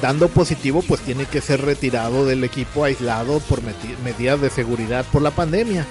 dando 0.02 0.28
positivo 0.28 0.84
pues 0.88 1.02
tiene 1.02 1.26
que 1.26 1.42
ser 1.42 1.62
retirado 1.62 2.26
del 2.26 2.44
equipo 2.44 2.84
aislado 2.84 3.40
por 3.40 3.62
medidas 4.04 4.42
de 4.42 4.50
seguridad 4.50 5.06
por 5.12 5.22
la 5.22 5.32
pandemia. 5.32 5.86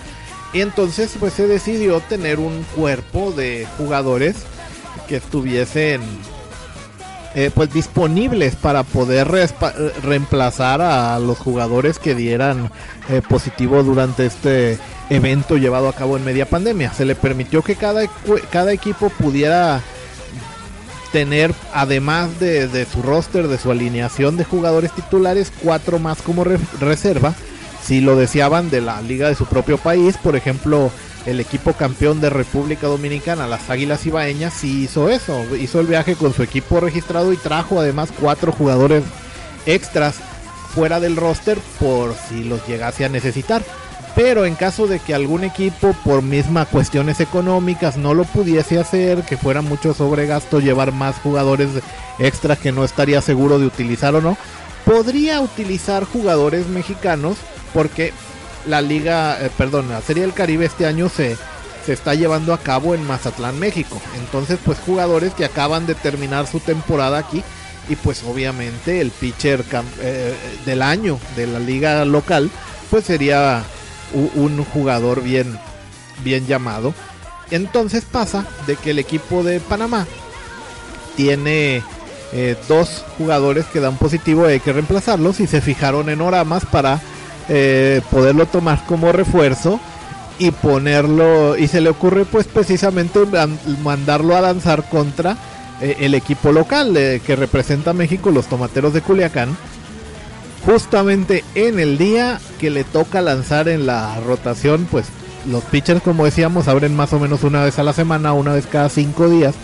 Y 0.53 0.61
entonces 0.61 1.15
pues 1.19 1.33
se 1.33 1.47
decidió 1.47 2.01
tener 2.01 2.39
un 2.39 2.65
cuerpo 2.77 3.33
de 3.33 3.67
jugadores 3.79 4.37
que 5.09 5.17
estuviesen 5.17 6.03
eh, 7.35 7.51
pues 7.55 7.73
disponibles 7.73 8.57
para 8.57 8.83
poder 8.83 9.27
reemplazar 10.03 10.83
a 10.83 11.19
los 11.19 11.39
jugadores 11.39 11.99
que 11.99 12.15
dieran 12.15 12.71
eh, 13.09 13.23
positivo 13.27 13.83
durante 13.83 14.27
este 14.27 14.79
evento 15.09 15.57
llevado 15.57 15.89
a 15.89 15.95
cabo 15.95 16.19
en 16.19 16.25
media 16.25 16.45
pandemia. 16.45 16.93
Se 16.93 17.07
le 17.07 17.15
permitió 17.15 17.63
que 17.63 17.77
cada, 17.77 18.07
cada 18.51 18.73
equipo 18.73 19.09
pudiera 19.09 19.81
tener, 21.13 21.55
además 21.73 22.41
de, 22.41 22.87
su 22.91 23.03
roster, 23.03 23.47
de 23.47 23.59
su 23.59 23.71
alineación 23.71 24.37
de 24.37 24.45
jugadores 24.45 24.93
titulares, 24.93 25.53
cuatro 25.63 25.99
más 25.99 26.23
como 26.23 26.45
reserva, 26.45 27.35
si 27.85 28.01
lo 28.01 28.17
deseaban, 28.17 28.71
de 28.71 28.81
la 28.81 29.01
liga 29.03 29.29
de 29.29 29.35
su 29.35 29.47
propio 29.47 29.79
país. 29.79 30.17
Por 30.17 30.35
ejemplo, 30.35 30.91
el 31.27 31.39
equipo 31.39 31.75
campeón 31.75 32.21
de 32.21 32.31
República 32.31 32.87
Dominicana, 32.87 33.47
las 33.47 33.71
Águilas 33.71 34.05
Ibaeñas, 34.07 34.55
sí 34.55 34.85
hizo 34.85 35.09
eso. 35.09 35.45
Hizo 35.57 35.81
el 35.81 35.87
viaje 35.87 36.17
con 36.17 36.33
su 36.33 36.43
equipo 36.43 36.81
registrado 36.81 37.33
y 37.33 37.37
trajo 37.37 37.79
además 37.79 38.11
cuatro 38.19 38.51
jugadores 38.51 39.05
extras 39.67 40.17
fuera 40.75 40.99
del 41.01 41.17
roster 41.17 41.59
por 41.79 42.15
si 42.15 42.45
los 42.45 42.67
llegase 42.67 43.05
a 43.05 43.09
necesitar. 43.09 43.63
Pero 44.15 44.45
en 44.45 44.55
caso 44.55 44.87
de 44.87 44.99
que 44.99 45.15
algún 45.15 45.43
equipo 45.43 45.95
por 46.05 46.23
mismas 46.23 46.69
cuestiones 46.69 47.21
económicas 47.21 47.97
no 47.97 48.13
lo 48.13 48.25
pudiese 48.25 48.79
hacer, 48.79 49.23
que 49.23 49.39
fuera 49.39 49.63
mucho 49.63 49.95
sobregasto 49.95 50.61
llevar 50.61 50.93
más 50.93 51.17
jugadores 51.17 51.71
extras 52.19 52.59
que 52.59 52.73
no 52.73 52.85
estaría 52.85 53.23
seguro 53.23 53.59
de 53.59 53.67
utilizar 53.67 54.15
o 54.15 54.21
no, 54.21 54.37
podría 54.85 55.41
utilizar 55.41 56.05
jugadores 56.05 56.67
mexicanos 56.69 57.39
porque 57.73 58.13
la 58.67 58.83
liga, 58.83 59.39
eh, 59.41 59.51
perdón, 59.57 59.89
la 59.89 60.03
Serie 60.03 60.23
del 60.23 60.35
Caribe 60.35 60.67
este 60.67 60.87
año 60.87 61.09
se, 61.09 61.37
se 61.87 61.93
está 61.93 62.15
llevando 62.15 62.53
a 62.53 62.59
cabo 62.59 62.95
en 62.95 63.07
Mazatlán, 63.07 63.59
México. 63.59 64.01
Entonces, 64.19 64.59
pues 64.65 64.79
jugadores 64.79 65.33
que 65.35 65.45
acaban 65.45 65.87
de 65.87 65.95
terminar 65.95 66.47
su 66.47 66.61
temporada 66.61 67.19
aquí 67.19 67.43
y 67.89 67.97
pues 67.97 68.23
obviamente 68.25 69.01
el 69.01 69.11
pitcher 69.11 69.65
eh, 70.01 70.35
del 70.65 70.83
año 70.83 71.19
de 71.37 71.47
la 71.47 71.59
liga 71.59 72.05
local, 72.05 72.51
pues 72.91 73.05
sería 73.05 73.65
un, 74.15 74.65
jugador 74.65 75.23
bien, 75.23 75.59
bien 76.25 76.47
llamado. 76.47 76.95
Entonces 77.51 78.05
pasa 78.05 78.47
de 78.67 78.77
que 78.77 78.91
el 78.91 78.99
equipo 78.99 79.43
de 79.43 79.61
Panamá 79.61 80.07
tiene 81.17 81.83
eh, 82.33 82.57
dos 82.69 83.05
jugadores 83.19 83.67
que 83.67 83.81
dan 83.81 83.99
positivo 83.99 84.47
hay 84.47 84.61
que 84.61 84.73
reemplazarlos 84.73 85.41
y 85.41 85.47
se 85.47 85.61
fijaron 85.61 86.09
en 86.09 86.23
Oramas 86.23 86.65
para 86.65 87.01
eh, 87.51 88.01
poderlo 88.11 88.47
tomar 88.47 88.87
como 88.87 89.13
refuerzo 89.13 89.79
y 90.39 90.51
ponerlo 90.51 91.57
y 91.57 91.69
se 91.69 91.81
le 91.83 91.91
ocurre 91.91 92.25
pues 92.25 92.47
precisamente 92.47 93.21
mandarlo 93.83 94.37
a 94.37 94.41
lanzar 94.41 94.89
contra 94.89 95.37
eh, 95.83 95.97
el 96.01 96.15
equipo 96.15 96.53
local 96.53 96.97
eh, 96.97 97.21
que 97.27 97.35
representa 97.35 97.91
a 97.91 97.95
México, 97.95 98.31
los 98.31 98.47
Tomateros 98.47 98.93
de 98.93 99.03
Culiacán, 99.03 99.57
justamente 100.65 101.45
en 101.55 101.79
el 101.79 101.99
día 101.99 102.41
que 102.59 102.71
le 102.71 102.85
toca 102.85 103.21
lanzar 103.21 103.69
en 103.69 103.87
la 103.87 104.19
rotación, 104.21 104.87
pues 104.91 105.07
los 105.47 105.65
pitchers 105.65 106.03
como 106.03 106.25
decíamos 106.25 106.69
abren 106.69 106.95
más 106.95 107.13
o 107.13 107.19
menos 107.19 107.43
una 107.43 107.65
vez 107.65 107.79
a 107.79 107.83
la 107.83 107.93
semana, 107.93 108.33
una 108.33 108.53
vez 108.53 108.67
cada 108.67 108.89
cinco 108.89 109.29
días, 109.29 109.55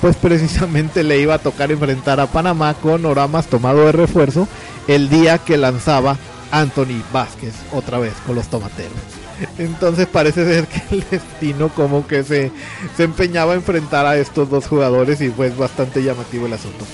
pues 0.00 0.16
precisamente 0.16 1.02
le 1.02 1.20
iba 1.20 1.34
a 1.34 1.38
tocar 1.38 1.72
enfrentar 1.72 2.20
a 2.20 2.26
Panamá 2.26 2.74
con 2.74 3.04
Oramas 3.06 3.46
tomado 3.46 3.86
de 3.86 3.92
refuerzo 3.92 4.48
el 4.88 5.08
día 5.08 5.38
que 5.38 5.56
lanzaba 5.56 6.16
Anthony 6.50 7.02
Vázquez 7.12 7.54
otra 7.72 7.98
vez 7.98 8.12
con 8.26 8.34
los 8.34 8.48
tomateros. 8.48 8.92
Entonces 9.58 10.06
parece 10.06 10.44
ser 10.44 10.66
que 10.66 10.82
el 10.90 11.04
destino 11.10 11.68
como 11.70 12.06
que 12.06 12.22
se, 12.22 12.52
se 12.96 13.04
empeñaba 13.04 13.52
a 13.52 13.56
enfrentar 13.56 14.06
a 14.06 14.16
estos 14.16 14.50
dos 14.50 14.66
jugadores 14.66 15.20
y 15.20 15.30
fue 15.30 15.50
bastante 15.50 16.02
llamativo 16.02 16.46
el 16.46 16.52
asunto. 16.52 16.84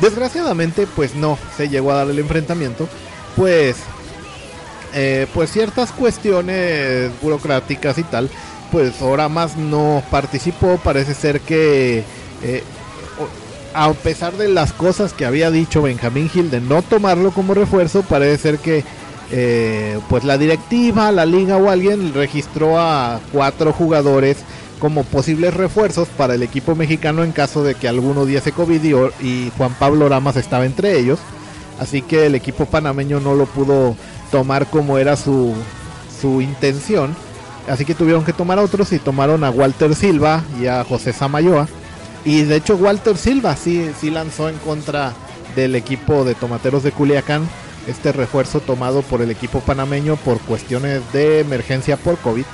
Desgraciadamente 0.00 0.86
pues 0.94 1.14
no 1.14 1.38
se 1.56 1.68
llegó 1.68 1.92
a 1.92 1.96
dar 1.96 2.10
el 2.10 2.18
enfrentamiento, 2.18 2.88
pues, 3.36 3.76
eh, 4.94 5.26
pues 5.34 5.50
ciertas 5.50 5.92
cuestiones 5.92 7.10
burocráticas 7.20 7.98
y 7.98 8.02
tal, 8.04 8.30
pues 8.70 9.00
ahora 9.00 9.28
más 9.28 9.56
no 9.56 10.02
participó, 10.10 10.78
parece 10.82 11.14
ser 11.14 11.40
que 11.40 12.04
eh, 12.42 12.62
a 13.74 13.92
pesar 13.92 14.34
de 14.34 14.48
las 14.48 14.72
cosas 14.72 15.12
que 15.12 15.26
había 15.26 15.50
dicho 15.50 15.82
Benjamín 15.82 16.28
Gil 16.28 16.50
de 16.50 16.60
no 16.60 16.82
tomarlo 16.82 17.32
como 17.32 17.54
refuerzo, 17.54 18.02
parece 18.02 18.38
ser 18.38 18.58
que 18.58 18.84
eh, 19.30 19.98
pues 20.08 20.22
la 20.24 20.38
directiva, 20.38 21.10
la 21.10 21.26
liga 21.26 21.56
o 21.56 21.68
alguien 21.70 22.14
registró 22.14 22.78
a 22.78 23.20
cuatro 23.32 23.72
jugadores 23.72 24.38
como 24.84 25.02
posibles 25.02 25.54
refuerzos 25.54 26.08
para 26.08 26.34
el 26.34 26.42
equipo 26.42 26.74
mexicano 26.74 27.24
en 27.24 27.32
caso 27.32 27.64
de 27.64 27.74
que 27.74 27.88
alguno 27.88 28.26
diese 28.26 28.52
COVID 28.52 28.84
y, 29.18 29.50
Juan 29.56 29.72
Pablo 29.78 30.10
Ramas 30.10 30.36
estaba 30.36 30.66
entre 30.66 30.98
ellos. 30.98 31.20
Así 31.80 32.02
que 32.02 32.26
el 32.26 32.34
equipo 32.34 32.66
panameño 32.66 33.18
no 33.18 33.34
lo 33.34 33.46
pudo 33.46 33.96
tomar 34.30 34.66
como 34.66 34.98
era 34.98 35.16
su, 35.16 35.54
su 36.20 36.42
intención. 36.42 37.16
Así 37.66 37.86
que 37.86 37.94
tuvieron 37.94 38.26
que 38.26 38.34
tomar 38.34 38.58
a 38.58 38.62
otros 38.62 38.92
y 38.92 38.98
tomaron 38.98 39.42
a 39.42 39.50
Walter 39.50 39.94
Silva 39.94 40.44
y 40.60 40.66
a 40.66 40.84
José 40.84 41.14
Samayoa 41.14 41.66
y 42.26 42.42
de 42.42 42.56
hecho 42.56 42.76
Walter 42.76 43.16
Silva 43.16 43.56
sí, 43.56 43.90
sí 43.98 44.10
lanzó 44.10 44.50
en 44.50 44.58
contra 44.58 45.14
del 45.56 45.76
equipo 45.76 46.26
de 46.26 46.34
Tomateros 46.34 46.82
de 46.82 46.92
Culiacán 46.92 47.48
este 47.86 48.12
refuerzo 48.12 48.60
tomado 48.60 49.00
por 49.00 49.22
el 49.22 49.30
equipo 49.30 49.60
panameño 49.60 50.16
por 50.16 50.40
cuestiones 50.40 51.00
de 51.14 51.40
emergencia 51.40 51.96
por 51.96 52.18
COVID. 52.18 52.44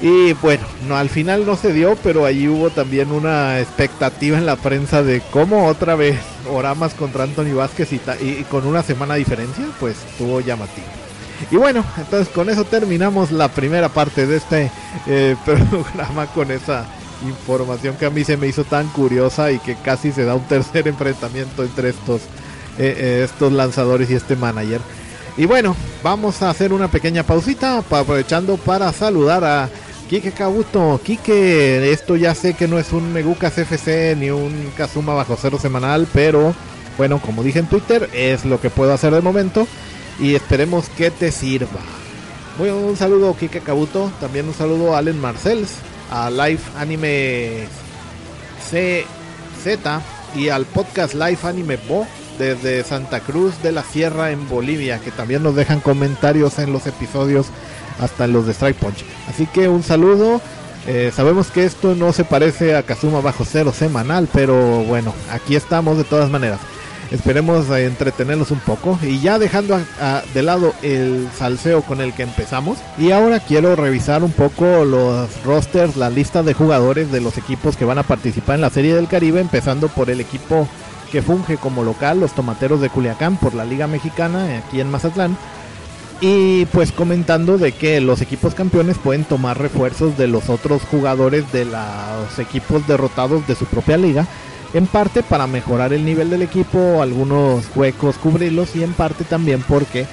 Y 0.00 0.34
bueno, 0.34 0.64
no, 0.86 0.96
al 0.96 1.08
final 1.08 1.46
no 1.46 1.56
se 1.56 1.72
dio, 1.72 1.96
pero 2.02 2.26
allí 2.26 2.48
hubo 2.48 2.70
también 2.70 3.10
una 3.12 3.60
expectativa 3.60 4.36
en 4.36 4.44
la 4.44 4.56
prensa 4.56 5.02
de 5.02 5.22
cómo 5.30 5.66
otra 5.66 5.94
vez 5.94 6.18
Oramas 6.50 6.94
contra 6.94 7.24
Anthony 7.24 7.54
Vázquez 7.54 7.92
y, 7.92 8.44
con 8.44 8.66
una 8.66 8.82
semana 8.82 9.14
de 9.14 9.20
diferencia, 9.20 9.64
pues 9.80 9.96
estuvo 10.10 10.40
llamativo. 10.40 10.86
Y 11.50 11.56
bueno, 11.56 11.84
entonces 11.98 12.28
con 12.32 12.48
eso 12.50 12.64
terminamos 12.64 13.30
la 13.30 13.48
primera 13.48 13.88
parte 13.88 14.26
de 14.26 14.36
este 14.36 14.70
eh, 15.06 15.36
programa 15.44 16.26
con 16.26 16.50
esa 16.50 16.86
información 17.26 17.96
que 17.96 18.06
a 18.06 18.10
mí 18.10 18.24
se 18.24 18.36
me 18.36 18.46
hizo 18.46 18.64
tan 18.64 18.88
curiosa 18.88 19.50
y 19.50 19.58
que 19.58 19.76
casi 19.76 20.12
se 20.12 20.24
da 20.24 20.34
un 20.34 20.44
tercer 20.44 20.88
enfrentamiento 20.88 21.62
entre 21.62 21.90
estos, 21.90 22.22
eh, 22.78 22.94
eh, 22.98 23.22
estos 23.24 23.50
lanzadores 23.50 24.10
y 24.10 24.14
este 24.14 24.36
manager. 24.36 24.80
Y 25.38 25.44
bueno, 25.44 25.76
vamos 26.02 26.42
a 26.42 26.50
hacer 26.50 26.72
una 26.72 26.88
pequeña 26.88 27.22
pausita 27.22 27.78
aprovechando 27.78 28.56
para 28.56 28.90
saludar 28.92 29.44
a 29.44 29.68
Kike 30.08 30.32
Kabuto. 30.32 31.00
Kike, 31.02 31.90
esto 31.90 32.16
ya 32.16 32.34
sé 32.34 32.54
que 32.54 32.68
no 32.68 32.78
es 32.78 32.92
un 32.92 33.12
Megucas 33.12 33.58
FC 33.58 34.14
ni 34.16 34.30
un 34.30 34.72
Kazuma 34.76 35.14
bajo 35.14 35.36
cero 35.40 35.58
semanal, 35.60 36.06
pero 36.12 36.54
bueno, 36.96 37.20
como 37.20 37.42
dije 37.42 37.58
en 37.58 37.66
Twitter, 37.66 38.08
es 38.12 38.44
lo 38.44 38.60
que 38.60 38.70
puedo 38.70 38.92
hacer 38.92 39.12
de 39.12 39.20
momento 39.20 39.66
y 40.20 40.34
esperemos 40.34 40.88
que 40.90 41.10
te 41.10 41.32
sirva. 41.32 41.80
Bueno, 42.56 42.78
un 42.78 42.96
saludo 42.96 43.36
Kike 43.36 43.60
Kabuto, 43.60 44.10
también 44.20 44.46
un 44.46 44.54
saludo 44.54 44.94
a 44.94 44.98
Allen 44.98 45.20
Marcells 45.20 45.74
a 46.10 46.30
Live 46.30 46.60
Anime 46.78 47.66
CZ 48.70 49.76
y 50.36 50.48
al 50.48 50.64
podcast 50.66 51.14
Live 51.14 51.38
Anime 51.42 51.78
Bo 51.88 52.06
desde 52.38 52.84
Santa 52.84 53.20
Cruz 53.20 53.60
de 53.62 53.72
la 53.72 53.82
Sierra 53.82 54.30
en 54.30 54.48
Bolivia, 54.48 55.00
que 55.00 55.10
también 55.10 55.42
nos 55.42 55.56
dejan 55.56 55.80
comentarios 55.80 56.58
en 56.58 56.72
los 56.72 56.86
episodios 56.86 57.46
hasta 58.00 58.26
los 58.26 58.46
de 58.46 58.52
Strike 58.52 58.78
Punch. 58.78 59.04
Así 59.28 59.46
que 59.46 59.68
un 59.68 59.82
saludo 59.82 60.40
Eh, 60.88 61.10
sabemos 61.12 61.48
que 61.48 61.64
esto 61.64 61.96
no 61.96 62.12
se 62.12 62.22
parece 62.22 62.76
a 62.76 62.84
Kazuma 62.84 63.20
bajo 63.20 63.44
cero 63.44 63.72
semanal, 63.76 64.28
pero 64.32 64.84
bueno, 64.84 65.12
aquí 65.32 65.56
estamos 65.56 65.98
de 65.98 66.04
todas 66.04 66.30
maneras. 66.30 66.60
Esperemos 67.10 67.68
entretenerlos 67.70 68.52
un 68.52 68.60
poco 68.60 68.96
y 69.02 69.20
ya 69.20 69.40
dejando 69.40 69.80
de 70.32 70.42
lado 70.42 70.74
el 70.82 71.28
salseo 71.36 71.82
con 71.82 72.00
el 72.00 72.12
que 72.14 72.22
empezamos. 72.22 72.78
Y 72.98 73.10
ahora 73.10 73.40
quiero 73.40 73.74
revisar 73.74 74.22
un 74.22 74.30
poco 74.30 74.84
los 74.84 75.28
rosters, 75.44 75.96
la 75.96 76.08
lista 76.08 76.44
de 76.44 76.54
jugadores 76.54 77.10
de 77.10 77.20
los 77.20 77.36
equipos 77.36 77.76
que 77.76 77.84
van 77.84 77.98
a 77.98 78.04
participar 78.04 78.54
en 78.54 78.60
la 78.60 78.70
Serie 78.70 78.94
del 78.94 79.08
Caribe, 79.08 79.40
empezando 79.40 79.88
por 79.88 80.08
el 80.08 80.20
equipo 80.20 80.68
que 81.10 81.22
funge 81.22 81.56
como 81.56 81.82
local, 81.82 82.20
los 82.20 82.32
Tomateros 82.32 82.80
de 82.80 82.90
Culiacán, 82.90 83.38
por 83.38 83.54
la 83.54 83.64
Liga 83.64 83.88
Mexicana, 83.88 84.58
aquí 84.58 84.80
en 84.80 84.90
Mazatlán. 84.90 85.36
Y 86.20 86.64
pues 86.66 86.92
comentando 86.92 87.58
de 87.58 87.72
que 87.72 88.00
los 88.00 88.22
equipos 88.22 88.54
campeones 88.54 88.96
pueden 88.96 89.24
tomar 89.24 89.58
refuerzos 89.58 90.16
de 90.16 90.26
los 90.26 90.48
otros 90.48 90.82
jugadores 90.82 91.52
de 91.52 91.66
los 91.66 92.38
equipos 92.38 92.86
derrotados 92.86 93.46
de 93.46 93.54
su 93.54 93.66
propia 93.66 93.98
liga. 93.98 94.26
En 94.72 94.86
parte 94.86 95.22
para 95.22 95.46
mejorar 95.46 95.92
el 95.92 96.04
nivel 96.04 96.30
del 96.30 96.42
equipo, 96.42 97.02
algunos 97.02 97.64
huecos 97.74 98.16
cubrirlos 98.16 98.74
y 98.76 98.82
en 98.82 98.94
parte 98.94 99.24
también 99.24 99.62
porque 99.62 100.06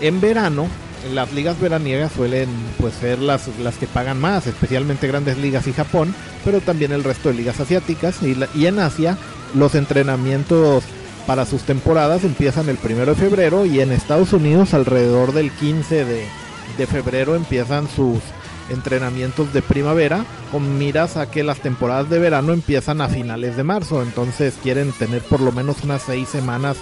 en 0.00 0.20
verano 0.20 0.68
las 1.12 1.32
ligas 1.32 1.60
veraniegas 1.60 2.12
suelen 2.12 2.48
pues 2.78 2.94
ser 2.94 3.18
las, 3.18 3.48
las 3.58 3.76
que 3.76 3.86
pagan 3.86 4.20
más, 4.20 4.46
especialmente 4.46 5.06
grandes 5.06 5.36
ligas 5.36 5.66
y 5.66 5.72
Japón, 5.72 6.14
pero 6.44 6.60
también 6.60 6.92
el 6.92 7.04
resto 7.04 7.28
de 7.28 7.34
ligas 7.34 7.60
asiáticas 7.60 8.22
y, 8.22 8.36
y 8.54 8.66
en 8.66 8.78
Asia 8.78 9.18
los 9.54 9.74
entrenamientos 9.74 10.84
para 11.26 11.46
sus 11.46 11.62
temporadas 11.62 12.24
empiezan 12.24 12.68
el 12.68 12.76
primero 12.76 13.14
de 13.14 13.20
febrero 13.20 13.64
y 13.66 13.80
en 13.80 13.92
Estados 13.92 14.32
Unidos 14.32 14.74
alrededor 14.74 15.32
del 15.32 15.50
15 15.50 16.04
de, 16.04 16.26
de 16.76 16.86
febrero 16.86 17.34
empiezan 17.34 17.88
sus 17.88 18.18
entrenamientos 18.70 19.52
de 19.52 19.62
primavera 19.62 20.24
con 20.50 20.78
miras 20.78 21.16
a 21.16 21.30
que 21.30 21.42
las 21.42 21.60
temporadas 21.60 22.08
de 22.10 22.18
verano 22.18 22.52
empiezan 22.52 23.00
a 23.00 23.08
finales 23.08 23.56
de 23.56 23.64
marzo. 23.64 24.02
Entonces 24.02 24.54
quieren 24.62 24.92
tener 24.92 25.22
por 25.22 25.40
lo 25.40 25.52
menos 25.52 25.82
unas 25.82 26.02
seis 26.02 26.28
semanas 26.28 26.76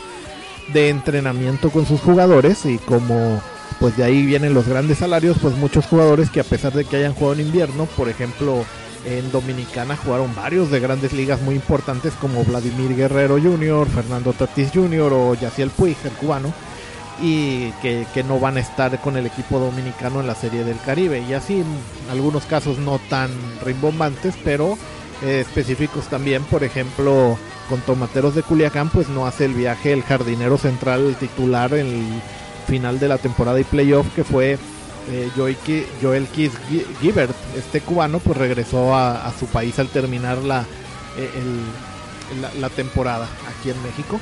de 0.72 0.88
entrenamiento 0.88 1.70
con 1.70 1.86
sus 1.86 2.00
jugadores 2.00 2.66
y 2.66 2.78
como 2.78 3.40
pues 3.80 3.96
de 3.96 4.04
ahí 4.04 4.24
vienen 4.24 4.54
los 4.54 4.68
grandes 4.68 4.98
salarios 4.98 5.38
pues 5.40 5.56
muchos 5.56 5.86
jugadores 5.86 6.30
que 6.30 6.40
a 6.40 6.44
pesar 6.44 6.72
de 6.72 6.84
que 6.84 6.96
hayan 6.96 7.14
jugado 7.14 7.34
en 7.34 7.46
invierno 7.46 7.86
por 7.96 8.08
ejemplo 8.08 8.64
en 9.04 9.30
Dominicana 9.32 9.96
jugaron 9.96 10.34
varios 10.34 10.70
de 10.70 10.80
grandes 10.80 11.12
ligas 11.12 11.40
muy 11.42 11.54
importantes 11.54 12.12
como 12.14 12.44
Vladimir 12.44 12.94
Guerrero 12.94 13.40
Jr., 13.40 13.88
Fernando 13.88 14.32
Tatis 14.32 14.70
Jr. 14.72 15.12
o 15.12 15.34
Yaciel 15.34 15.70
Puig, 15.70 15.96
el 16.04 16.12
cubano, 16.12 16.52
y 17.20 17.70
que, 17.82 18.24
no 18.26 18.38
van 18.38 18.56
a 18.56 18.60
estar 18.60 19.00
con 19.00 19.16
el 19.16 19.26
equipo 19.26 19.58
dominicano 19.58 20.20
en 20.20 20.26
la 20.26 20.34
Serie 20.34 20.64
del 20.64 20.78
Caribe. 20.80 21.20
Y 21.28 21.34
así, 21.34 21.60
en 21.60 22.10
algunos 22.10 22.44
casos 22.44 22.78
no 22.78 22.98
tan 23.08 23.30
rimbombantes, 23.64 24.34
pero 24.44 24.78
eh, 25.22 25.40
específicos 25.40 26.06
también. 26.06 26.42
Por 26.44 26.64
ejemplo, 26.64 27.36
con 27.68 27.80
Tomateros 27.80 28.34
de 28.34 28.42
Culiacán, 28.42 28.90
pues 28.90 29.08
no 29.08 29.26
hace 29.26 29.44
el 29.44 29.54
viaje 29.54 29.92
el 29.92 30.02
jardinero 30.02 30.58
central 30.58 31.16
titular 31.18 31.74
en 31.74 31.86
el 31.86 32.22
final 32.66 32.98
de 32.98 33.08
la 33.08 33.18
temporada 33.18 33.60
y 33.60 33.64
playoff, 33.64 34.06
que 34.14 34.24
fue 34.24 34.58
eh, 35.10 35.30
Joel 35.34 35.56
Keith 36.28 36.52
Gibbert, 37.00 37.34
este 37.56 37.80
cubano, 37.80 38.20
pues 38.20 38.38
regresó 38.38 38.94
a, 38.94 39.32
su 39.38 39.46
país 39.46 39.78
al 39.78 39.88
terminar 39.88 40.38
la, 40.38 40.64
eh, 41.16 41.28
la, 42.60 42.68
temporada 42.70 43.28
aquí 43.48 43.70
en 43.70 43.82
México 43.82 44.20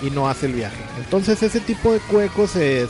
y 0.00 0.10
no 0.10 0.28
hace 0.28 0.46
el 0.46 0.54
viaje. 0.54 0.82
Entonces 0.98 1.42
ese 1.42 1.60
tipo 1.60 1.92
de 1.92 2.00
cuecos 2.00 2.50
se, 2.50 2.86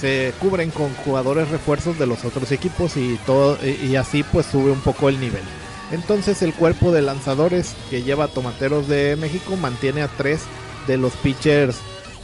se, 0.00 0.32
cubren 0.40 0.70
con 0.70 0.94
jugadores 0.94 1.48
refuerzos 1.48 1.98
de 1.98 2.06
los 2.06 2.24
otros 2.24 2.52
equipos 2.52 2.96
y, 2.96 3.18
todo, 3.26 3.58
y 3.64 3.96
así 3.96 4.22
pues 4.22 4.46
sube 4.46 4.70
un 4.70 4.80
poco 4.80 5.08
el 5.08 5.18
nivel. 5.20 5.42
Entonces 5.90 6.40
el 6.42 6.54
cuerpo 6.54 6.92
de 6.92 7.02
lanzadores 7.02 7.74
que 7.90 8.02
lleva 8.02 8.28
Tomateros 8.28 8.88
de 8.88 9.16
México 9.16 9.56
mantiene 9.56 10.02
a 10.02 10.08
tres 10.08 10.42
de 10.86 10.96
los 10.96 11.12
pitchers 11.14 11.76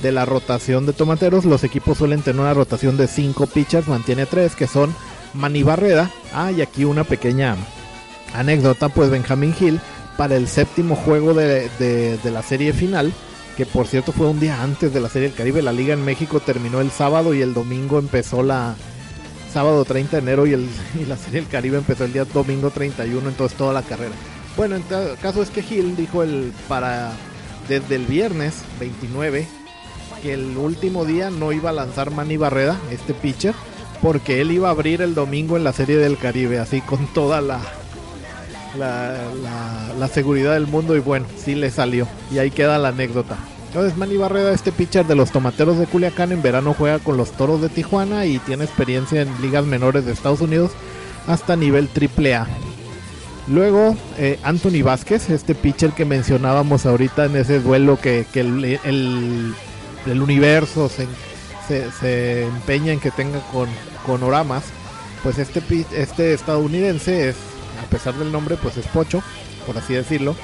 de 0.03 0.13
la 0.13 0.25
rotación 0.25 0.87
de 0.87 0.93
tomateros, 0.93 1.45
los 1.45 1.65
equipos 1.65 1.99
suelen 1.99 2.23
tener 2.23 2.41
una 2.41 2.55
rotación 2.55 2.97
de 2.97 3.09
5 3.09 3.47
pitchers, 3.49 3.89
mantiene 3.89 4.27
3 4.27 4.55
que 4.55 4.67
son 4.67 4.95
Manny 5.35 5.63
Barreda. 5.63 6.11
Ah, 6.33 6.53
y 6.53 6.63
aquí 6.63 6.85
una 6.85 7.05
pequeña 7.05 7.57
anécdota, 8.35 8.89
pues 8.89 9.11
Benjamin 9.11 9.55
Hill 9.59 9.81
para 10.17 10.37
el 10.37 10.49
séptimo 10.49 10.97
juego 10.97 11.35
de, 11.35 11.69
de, 11.79 12.31
la 12.31 12.43
serie 12.43 12.73
final, 12.73 13.13
que 13.57 13.67
por 13.67 13.87
cierto 13.87 14.13
fue 14.13 14.27
un 14.27 14.41
día 14.41 14.63
antes 14.63 14.93
de 14.93 15.01
la 15.01 15.09
serie 15.09 15.29
del 15.29 15.37
Caribe, 15.37 15.63
la 15.63 15.73
liga 15.73 15.95
en 15.95 16.05
México 16.05 16.41
terminó 16.41 16.81
el 16.81 16.91
sábado 16.91 17.35
y 17.35 17.43
el 17.43 17.55
domingo 17.55 17.99
empezó 17.99 18.43
la 18.43 18.75
sábado 19.53 19.85
30 19.85 20.17
de 20.17 20.23
enero 20.23 20.47
y, 20.47 20.53
el, 20.53 20.69
y 21.01 21.07
la 21.07 21.17
serie 21.17 21.41
del 21.41 21.49
Caribe 21.49 21.79
empezó 21.79 22.05
el 22.05 22.13
día 22.13 22.25
domingo 22.25 22.71
31, 22.71 23.29
entonces 23.29 23.57
toda 23.57 23.73
la 23.73 23.83
carrera. 23.83 24.15
Bueno, 24.57 24.75
en 24.75 24.83
caso 25.23 25.41
es 25.41 25.51
que 25.51 25.61
Hill 25.61 25.97
dijo 25.97 26.25
el 26.25 26.53
para 26.69 27.13
desde 27.69 27.95
el 27.95 28.07
viernes 28.07 28.55
29 28.81 29.47
que 30.23 30.35
el 30.35 30.57
último 30.57 31.05
día 31.05 31.31
no 31.31 31.53
iba 31.53 31.71
a 31.71 31.73
lanzar 31.73 32.11
Manny 32.11 32.37
Barreda, 32.37 32.77
este 32.91 33.15
pitcher, 33.15 33.55
porque 34.03 34.41
él 34.41 34.51
iba 34.51 34.69
a 34.69 34.73
abrir 34.73 35.03
el 35.03 35.15
domingo 35.15 35.57
en 35.57 35.65
la 35.65 35.73
Serie 35.73 35.97
del 35.97 36.19
Caribe, 36.19 36.59
así 36.59 36.81
con 36.81 37.07
toda 37.13 37.41
la, 37.41 37.61
la, 38.77 40.09
seguridad 40.09 40.55
del 40.55 40.67
mundo 40.67 40.97
y 40.97 41.01
bueno, 41.01 41.27
sí 41.37 41.55
le 41.55 41.71
salió. 41.71 42.07
Y 42.31 42.39
ahí 42.39 42.51
queda 42.51 42.79
la 42.79 42.89
anécdota. 42.89 43.37
Entonces 43.69 43.97
Manny 43.99 44.17
Barreda, 44.17 44.53
este 44.53 44.73
pitcher 44.73 45.07
de 45.07 45.15
los 45.15 45.31
Tomateros 45.31 45.79
de 45.79 45.87
Culiacán, 45.87 46.33
en 46.33 46.43
verano 46.43 46.75
juega 46.77 46.99
con 46.99 47.17
los 47.17 47.33
Toros 47.33 47.61
de 47.61 47.69
Tijuana 47.69 48.25
y 48.27 48.39
tiene 48.39 48.65
experiencia 48.65 49.23
en 49.23 49.43
ligas 49.43 49.67
menores 49.67 50.07
de 50.07 50.13
Estados 50.13 50.41
Unidos 50.41 50.71
hasta 51.27 51.57
nivel 51.57 51.89
AAA. 51.89 52.47
Luego, 53.49 53.97
eh, 54.19 54.39
Anthony 54.43 54.83
Vázquez, 54.83 55.31
este 55.31 55.55
pitcher 55.55 55.93
que 55.93 56.05
mencionábamos 56.05 56.87
ahorita 56.87 57.27
en 57.27 57.37
ese 57.37 57.61
duelo 57.61 57.99
que, 58.01 58.27
el 58.35 58.79
el 58.85 59.55
universo 60.23 60.89
se, 60.89 61.07
se, 61.91 62.45
empeña 62.45 62.93
en 62.93 63.01
que 63.01 63.11
tenga 63.11 63.41
con, 63.53 63.69
con 64.07 64.23
Oramas, 64.23 64.65
pues 65.23 65.39
este, 65.39 65.63
este 65.93 66.33
estadounidense 66.33 67.29
es, 67.29 67.37
a 67.85 67.91
pesar 67.91 68.15
del 68.15 68.33
nombre, 68.33 68.57
pues 68.57 68.77
es 68.77 68.87
pocho, 68.87 69.23
por 69.67 69.77
así 69.77 69.95
decirlo. 69.95 70.35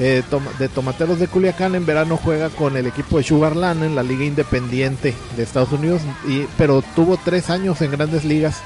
Eh, 0.00 0.22
de 0.60 0.68
Tomateros 0.68 1.18
de 1.18 1.26
Culiacán 1.26 1.74
en 1.74 1.84
verano 1.84 2.16
juega 2.16 2.50
con 2.50 2.76
el 2.76 2.86
equipo 2.86 3.18
de 3.18 3.24
Sugarland 3.24 3.82
en 3.82 3.96
la 3.96 4.04
liga 4.04 4.24
independiente 4.24 5.12
de 5.36 5.42
Estados 5.42 5.72
Unidos, 5.72 6.02
y, 6.28 6.46
pero 6.56 6.82
tuvo 6.94 7.16
tres 7.16 7.50
años 7.50 7.82
en 7.82 7.90
grandes 7.90 8.24
ligas 8.24 8.62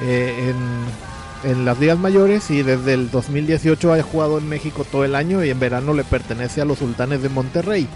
eh, 0.00 0.52
en, 1.44 1.50
en, 1.52 1.64
las 1.64 1.78
ligas 1.78 1.98
mayores 1.98 2.50
y 2.50 2.64
desde 2.64 2.94
el 2.94 3.12
2018 3.12 3.92
ha 3.92 4.02
jugado 4.02 4.38
en 4.38 4.48
México 4.48 4.84
todo 4.90 5.04
el 5.04 5.14
año 5.14 5.44
y 5.44 5.50
en 5.50 5.60
verano 5.60 5.94
le 5.94 6.02
pertenece 6.02 6.60
a 6.60 6.64
los 6.64 6.80
Sultanes 6.80 7.22
de 7.22 7.28
Monterrey. 7.28 7.86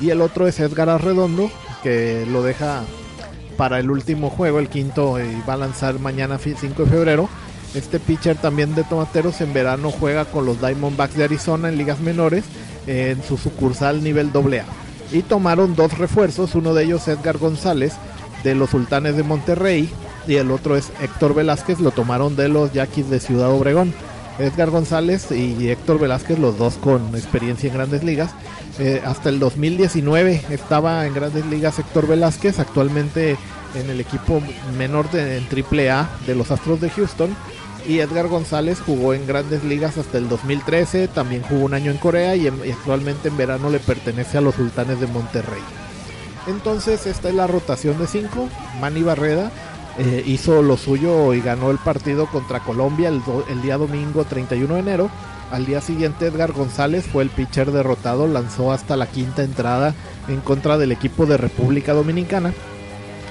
Y 0.00 0.10
el 0.10 0.20
otro 0.20 0.46
es 0.46 0.60
Edgar 0.60 0.88
Arredondo, 0.88 1.50
que 1.82 2.26
lo 2.30 2.42
deja 2.42 2.82
para 3.56 3.78
el 3.78 3.90
último 3.90 4.30
juego, 4.30 4.58
el 4.58 4.68
quinto, 4.68 5.18
y 5.20 5.42
va 5.48 5.54
a 5.54 5.58
lanzar 5.58 5.98
mañana 5.98 6.38
5 6.38 6.84
de 6.84 6.90
febrero. 6.90 7.28
Este 7.74 7.98
pitcher 7.98 8.36
también 8.36 8.74
de 8.74 8.84
Tomateros 8.84 9.40
en 9.40 9.52
verano 9.52 9.90
juega 9.90 10.24
con 10.24 10.46
los 10.46 10.60
Diamondbacks 10.60 11.16
de 11.16 11.24
Arizona 11.24 11.68
en 11.68 11.76
ligas 11.76 12.00
menores 12.00 12.44
en 12.86 13.22
su 13.22 13.36
sucursal 13.36 14.02
nivel 14.02 14.30
AA. 14.34 14.64
Y 15.12 15.22
tomaron 15.22 15.74
dos 15.74 15.98
refuerzos, 15.98 16.54
uno 16.54 16.74
de 16.74 16.84
ellos 16.84 17.08
Edgar 17.08 17.38
González 17.38 17.94
de 18.42 18.54
los 18.54 18.70
Sultanes 18.70 19.16
de 19.16 19.22
Monterrey 19.22 19.90
y 20.26 20.36
el 20.36 20.50
otro 20.50 20.76
es 20.76 20.90
Héctor 21.00 21.34
Velázquez, 21.34 21.80
lo 21.80 21.90
tomaron 21.90 22.36
de 22.36 22.48
los 22.48 22.72
Yaquis 22.72 23.10
de 23.10 23.20
Ciudad 23.20 23.50
Obregón. 23.50 23.92
Edgar 24.38 24.70
González 24.70 25.30
y 25.30 25.68
Héctor 25.68 26.00
Velázquez, 26.00 26.38
los 26.38 26.58
dos 26.58 26.74
con 26.74 27.14
experiencia 27.14 27.68
en 27.68 27.74
grandes 27.74 28.02
ligas. 28.02 28.32
Eh, 28.78 29.00
hasta 29.04 29.28
el 29.28 29.38
2019 29.38 30.46
estaba 30.50 31.06
en 31.06 31.14
grandes 31.14 31.46
ligas 31.46 31.78
Héctor 31.78 32.08
Velázquez, 32.08 32.58
actualmente 32.58 33.36
en 33.74 33.90
el 33.90 34.00
equipo 34.00 34.42
menor 34.76 35.10
de, 35.10 35.38
en 35.38 35.44
AAA 35.44 36.08
de 36.26 36.34
los 36.34 36.50
Astros 36.50 36.80
de 36.80 36.90
Houston. 36.90 37.36
Y 37.86 37.98
Edgar 37.98 38.28
González 38.28 38.80
jugó 38.84 39.12
en 39.12 39.26
grandes 39.26 39.62
ligas 39.62 39.98
hasta 39.98 40.16
el 40.16 40.28
2013, 40.28 41.06
también 41.08 41.42
jugó 41.42 41.66
un 41.66 41.74
año 41.74 41.90
en 41.90 41.98
Corea 41.98 42.34
y, 42.34 42.48
actualmente 42.48 43.28
en 43.28 43.36
verano 43.36 43.68
le 43.68 43.78
pertenece 43.78 44.38
a 44.38 44.40
los 44.40 44.54
Sultanes 44.54 45.00
de 45.00 45.06
Monterrey. 45.06 45.62
Entonces 46.46 47.06
esta 47.06 47.28
es 47.28 47.34
la 47.34 47.46
rotación 47.46 47.98
de 47.98 48.06
5. 48.06 48.48
Manny 48.80 49.02
Barreda 49.02 49.50
eh, 49.98 50.22
hizo 50.26 50.62
lo 50.62 50.76
suyo 50.76 51.34
y 51.34 51.40
ganó 51.40 51.70
el 51.70 51.78
partido 51.78 52.26
contra 52.26 52.60
Colombia 52.60 53.08
el, 53.08 53.22
el, 53.48 53.62
día 53.62 53.76
domingo 53.76 54.24
31 54.24 54.74
de 54.74 54.80
enero. 54.80 55.10
Al 55.50 55.66
día 55.66 55.80
siguiente 55.80 56.26
Edgar 56.26 56.52
González 56.52 57.06
fue 57.06 57.22
el 57.22 57.30
pitcher 57.30 57.70
derrotado, 57.70 58.26
lanzó 58.26 58.72
hasta 58.72 58.96
la 58.96 59.06
quinta 59.06 59.42
entrada 59.42 59.94
en 60.28 60.40
contra 60.40 60.78
del 60.78 60.92
equipo 60.92 61.26
de 61.26 61.36
República 61.36 61.92
Dominicana. 61.92 62.52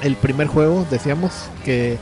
El 0.02 0.15
primer 0.15 0.47
juego, 0.47 0.86
decíamos 0.89 1.32
que 1.65 1.97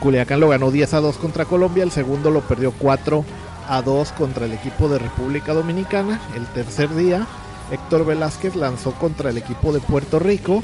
Culiacán 0.00 0.40
lo 0.40 0.48
ganó 0.48 0.70
10 0.70 0.94
a 0.94 1.00
2 1.00 1.16
contra 1.16 1.44
Colombia, 1.44 1.84
el 1.84 1.90
segundo 1.90 2.30
lo 2.30 2.40
perdió 2.40 2.72
4 2.72 3.24
a 3.68 3.82
2 3.82 4.12
contra 4.12 4.46
el 4.46 4.52
equipo 4.52 4.88
de 4.88 4.98
República 4.98 5.52
Dominicana. 5.52 6.20
El 6.34 6.46
tercer 6.46 6.94
día, 6.94 7.26
Héctor 7.70 8.06
Velázquez 8.06 8.56
lanzó 8.56 8.92
contra 8.92 9.30
el 9.30 9.38
equipo 9.38 9.72
de 9.72 9.80
Puerto 9.80 10.18
Rico 10.18 10.62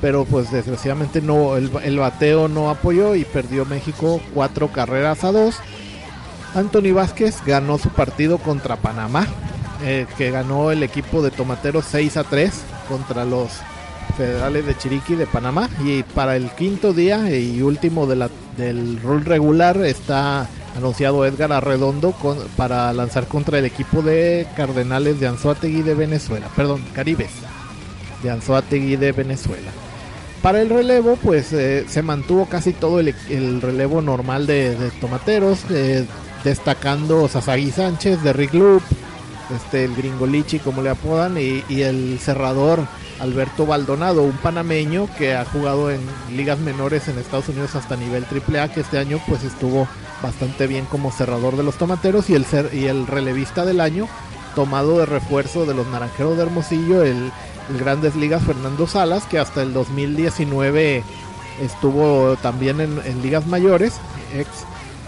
pero 0.00 0.24
pues 0.24 0.50
desgraciadamente 0.50 1.20
no 1.20 1.56
el, 1.56 1.70
el 1.82 1.98
bateo 1.98 2.48
no 2.48 2.70
apoyó 2.70 3.14
y 3.14 3.24
perdió 3.24 3.64
México 3.64 4.20
cuatro 4.34 4.68
carreras 4.68 5.24
a 5.24 5.32
dos. 5.32 5.56
Anthony 6.54 6.92
Vázquez 6.92 7.36
ganó 7.44 7.78
su 7.78 7.90
partido 7.90 8.38
contra 8.38 8.76
Panamá, 8.76 9.26
eh, 9.84 10.06
que 10.16 10.30
ganó 10.30 10.70
el 10.70 10.82
equipo 10.82 11.22
de 11.22 11.30
Tomateros 11.30 11.84
6 11.90 12.16
a 12.16 12.24
3 12.24 12.52
contra 12.88 13.24
los 13.24 13.50
Federales 14.16 14.66
de 14.66 14.76
Chiriquí 14.76 15.14
de 15.14 15.26
Panamá. 15.26 15.68
Y 15.84 16.02
para 16.02 16.36
el 16.36 16.50
quinto 16.50 16.92
día 16.92 17.30
y 17.30 17.62
último 17.62 18.06
del 18.06 19.00
rol 19.02 19.24
regular 19.24 19.76
está 19.84 20.48
anunciado 20.76 21.24
Edgar 21.24 21.52
Arredondo 21.52 22.14
para 22.56 22.92
lanzar 22.92 23.26
contra 23.26 23.58
el 23.58 23.64
equipo 23.64 24.02
de 24.02 24.46
Cardenales 24.56 25.20
de 25.20 25.28
Anzuategui 25.28 25.82
de 25.82 25.94
Venezuela. 25.94 26.48
Perdón, 26.56 26.84
Caribes 26.94 27.30
de 28.22 28.30
Anzuategui 28.30 28.96
de 28.96 29.12
Venezuela. 29.12 29.70
Para 30.42 30.62
el 30.62 30.68
relevo, 30.68 31.16
pues 31.16 31.52
eh, 31.52 31.84
se 31.88 32.02
mantuvo 32.02 32.46
casi 32.46 32.72
todo 32.72 33.00
el, 33.00 33.14
el 33.28 33.60
relevo 33.60 34.00
normal 34.02 34.46
de, 34.46 34.76
de 34.76 34.90
tomateros, 34.92 35.64
eh, 35.70 36.04
destacando 36.44 37.28
Sasagi 37.28 37.70
Sánchez, 37.70 38.22
de 38.22 38.32
Rick 38.32 38.54
Loop, 38.54 38.82
este, 39.54 39.84
el 39.84 39.94
Gringolichi, 39.94 40.58
como 40.58 40.82
le 40.82 40.90
apodan, 40.90 41.36
y, 41.38 41.62
el 41.82 42.18
cerrador 42.20 42.86
Alberto 43.20 43.66
Baldonado, 43.66 44.22
un 44.22 44.36
panameño 44.36 45.08
que 45.16 45.34
ha 45.34 45.44
jugado 45.44 45.90
en 45.90 46.00
ligas 46.34 46.58
menores 46.58 47.08
en 47.08 47.18
Estados 47.18 47.48
Unidos 47.48 47.74
hasta 47.74 47.96
nivel 47.96 48.24
AAA, 48.24 48.68
que 48.68 48.80
este 48.80 48.98
año 48.98 49.20
pues 49.26 49.42
estuvo 49.42 49.88
bastante 50.22 50.66
bien 50.66 50.84
como 50.84 51.10
cerrador 51.10 51.56
de 51.56 51.62
los 51.62 51.76
tomateros, 51.76 52.30
y 52.30 52.34
el, 52.34 52.44
ser, 52.44 52.70
y 52.74 52.86
el 52.86 53.06
relevista 53.06 53.64
del 53.64 53.80
año, 53.80 54.08
tomado 54.54 54.98
de 54.98 55.06
refuerzo 55.06 55.66
de 55.66 55.74
los 55.74 55.86
naranjeros 55.86 56.36
de 56.36 56.42
Hermosillo, 56.42 57.02
el 57.02 57.32
el 57.68 57.78
Grandes 57.78 58.16
Ligas 58.16 58.42
Fernando 58.42 58.86
Salas, 58.86 59.24
que 59.24 59.38
hasta 59.38 59.62
el 59.62 59.72
2019 59.72 61.02
estuvo 61.60 62.36
también 62.36 62.80
en, 62.80 63.00
en, 63.04 63.22
ligas 63.22 63.46
mayores, 63.46 64.00
ex, 64.34 64.48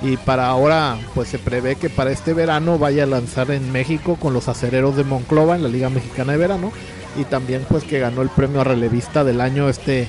y 0.03 0.17
para 0.17 0.47
ahora 0.47 0.99
pues 1.15 1.29
se 1.29 1.39
prevé 1.39 1.77
que 1.77 1.91
para 1.91 2.11
este 2.11 2.33
verano 2.33 2.79
vaya 2.79 3.05
a 3.05 3.07
lanzar 3.07 3.51
en 3.51 3.71
México 3.71 4.17
con 4.17 4.33
los 4.33 4.49
acereros 4.49 4.97
de 4.97 5.05
Monclova 5.05 5.57
en 5.57 5.63
la 5.63 5.69
Liga 5.69 5.91
Mexicana 5.91 6.33
de 6.33 6.39
Verano, 6.39 6.73
y 7.19 7.25
también 7.25 7.67
pues 7.69 7.85
que 7.85 7.99
ganó 7.99 8.23
el 8.23 8.29
premio 8.29 8.61
a 8.61 8.65
relevista 8.65 9.25
del 9.25 9.41
año 9.41 9.69
este, 9.69 10.09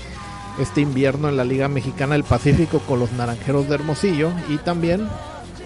este 0.59 0.81
invierno 0.81 1.29
en 1.29 1.37
la 1.37 1.43
Liga 1.43 1.67
Mexicana 1.67 2.13
del 2.13 2.23
Pacífico 2.23 2.79
con 2.79 2.99
los 2.99 3.11
Naranjeros 3.13 3.67
de 3.67 3.75
Hermosillo, 3.75 4.31
y 4.49 4.57
también 4.57 5.07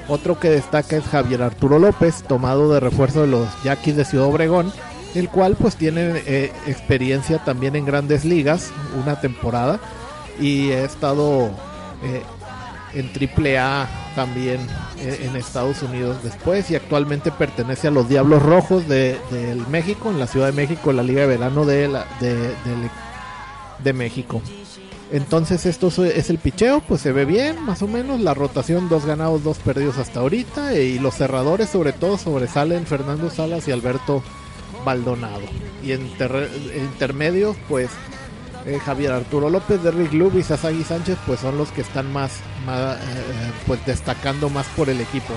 otro 0.08 0.40
que 0.40 0.50
destaca 0.50 0.98
es 0.98 1.04
Javier 1.04 1.42
Arturo 1.44 1.80
López, 1.80 2.24
tomado 2.28 2.72
de 2.72 2.80
refuerzo 2.80 3.22
de 3.22 3.28
los 3.28 3.48
Yaquis 3.64 3.96
de 3.96 4.06
Ciudad 4.06 4.28
Obregón, 4.28 4.72
el 5.16 5.30
cual 5.30 5.56
pues 5.56 5.76
tiene 5.76 6.22
eh, 6.26 6.52
experiencia 6.68 7.40
también 7.44 7.76
en 7.76 7.86
grandes 7.86 8.26
ligas, 8.26 8.72
una 9.02 9.20
temporada, 9.20 9.80
y 10.40 10.72
ha 10.72 10.84
estado 10.84 11.50
eh, 12.04 12.22
en 12.96 13.12
AAA 13.12 13.88
también 14.16 14.60
eh, 15.00 15.28
en 15.28 15.36
Estados 15.36 15.84
Unidos 15.84 16.18
después, 16.24 16.72
y 16.72 16.76
actualmente 16.76 17.32
pertenece 17.32 17.90
a 17.90 17.92
los 17.92 18.08
Diablos 18.08 18.42
Rojos 18.42 18.88
de, 18.88 19.18
de 19.32 19.56
México, 19.70 20.10
en 20.10 20.20
la 20.20 20.28
Ciudad 20.28 20.48
de 20.48 20.54
México, 20.54 20.94
la 20.94 21.04
Liga 21.04 21.22
de 21.22 21.28
Verano 21.28 21.66
de, 21.66 21.88
la, 21.90 22.06
de, 22.20 22.54
de, 23.84 23.94
México. 23.94 24.42
Entonces 25.12 25.66
esto 25.66 25.90
es 26.04 26.30
el 26.30 26.40
picheo, 26.40 26.82
pues 26.82 27.02
se 27.02 27.12
ve 27.12 27.26
bien, 27.26 27.62
más 27.64 27.82
o 27.82 27.88
menos. 27.88 28.20
La 28.22 28.34
rotación, 28.34 28.90
dos 28.90 29.06
ganados, 29.06 29.44
dos 29.44 29.60
perdidos 29.60 29.98
hasta 29.98 30.22
ahorita. 30.22 30.74
Y 30.74 30.98
los 30.98 31.16
cerradores 31.16 31.70
sobre 31.70 31.94
todo 31.94 32.18
sobresalen 32.18 32.88
Fernando 32.88 33.30
Salas 33.30 33.68
y 33.68 33.72
Alberto 33.72 34.24
Baldonado. 34.84 35.44
Y 35.84 35.92
en 35.92 36.10
intermedios, 36.76 37.56
pues 37.70 37.90
eh, 38.66 38.80
Javier 38.80 39.12
Arturo 39.12 39.50
López 39.50 39.82
de 39.84 39.92
Rick 39.92 40.14
Lube 40.14 40.40
y 40.40 40.44
Sasagi 40.44 40.84
Sánchez, 40.84 41.18
pues 41.26 41.40
son 41.40 41.58
los 41.58 41.72
que 41.72 41.82
están 41.82 42.12
más, 42.12 42.40
más 42.66 42.98
eh, 42.98 43.52
pues 43.68 43.86
destacando 43.86 44.50
más 44.50 44.66
por 44.76 44.90
el 44.90 45.02
equipo. 45.02 45.34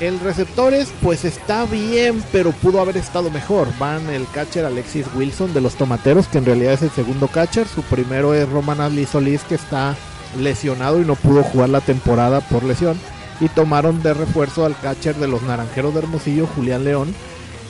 El 0.00 0.18
receptores, 0.18 0.90
pues 1.02 1.26
está 1.26 1.66
bien, 1.66 2.24
pero 2.32 2.52
pudo 2.52 2.80
haber 2.80 2.96
estado 2.96 3.30
mejor. 3.30 3.68
Van 3.78 4.08
el 4.08 4.26
catcher 4.32 4.64
Alexis 4.64 5.06
Wilson 5.14 5.52
de 5.52 5.60
los 5.60 5.74
Tomateros, 5.74 6.26
que 6.26 6.38
en 6.38 6.46
realidad 6.46 6.72
es 6.72 6.82
el 6.82 6.90
segundo 6.90 7.28
catcher. 7.28 7.68
Su 7.68 7.82
primero 7.82 8.32
es 8.32 8.48
Roman 8.48 8.80
Ali 8.80 9.04
Solís, 9.04 9.42
que 9.42 9.56
está 9.56 9.94
lesionado 10.38 11.02
y 11.02 11.04
no 11.04 11.16
pudo 11.16 11.42
jugar 11.42 11.68
la 11.68 11.82
temporada 11.82 12.40
por 12.40 12.62
lesión. 12.62 12.98
Y 13.40 13.48
tomaron 13.48 14.02
de 14.02 14.14
refuerzo 14.14 14.64
al 14.64 14.78
catcher 14.80 15.16
de 15.16 15.28
los 15.28 15.42
Naranjeros 15.42 15.92
de 15.92 16.00
Hermosillo, 16.00 16.46
Julián 16.46 16.84
León, 16.84 17.14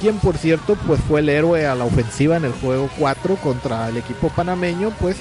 quien 0.00 0.18
por 0.18 0.36
cierto 0.36 0.76
pues 0.86 1.00
fue 1.06 1.20
el 1.20 1.28
héroe 1.28 1.66
a 1.66 1.74
la 1.74 1.84
ofensiva 1.84 2.36
en 2.36 2.44
el 2.44 2.52
juego 2.52 2.88
4 2.98 3.36
contra 3.36 3.88
el 3.88 3.96
equipo 3.96 4.28
panameño, 4.30 4.90
pues 4.98 5.16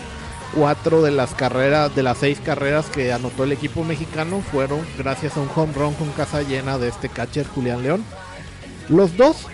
cuatro 0.53 1.01
de 1.01 1.11
las 1.11 1.33
carreras, 1.33 1.95
de 1.95 2.03
las 2.03 2.17
seis 2.17 2.39
carreras 2.43 2.87
que 2.87 3.13
anotó 3.13 3.43
el 3.43 3.51
equipo 3.51 3.83
mexicano 3.83 4.41
fueron 4.41 4.79
gracias 4.97 5.37
a 5.37 5.41
un 5.41 5.49
home 5.53 5.73
run 5.73 5.93
con 5.93 6.09
casa 6.11 6.41
llena 6.41 6.77
de 6.77 6.87
este 6.87 7.09
catcher 7.09 7.45
Julián 7.47 7.83
León. 7.83 8.03
Los 8.87 9.15
dos 9.17 9.45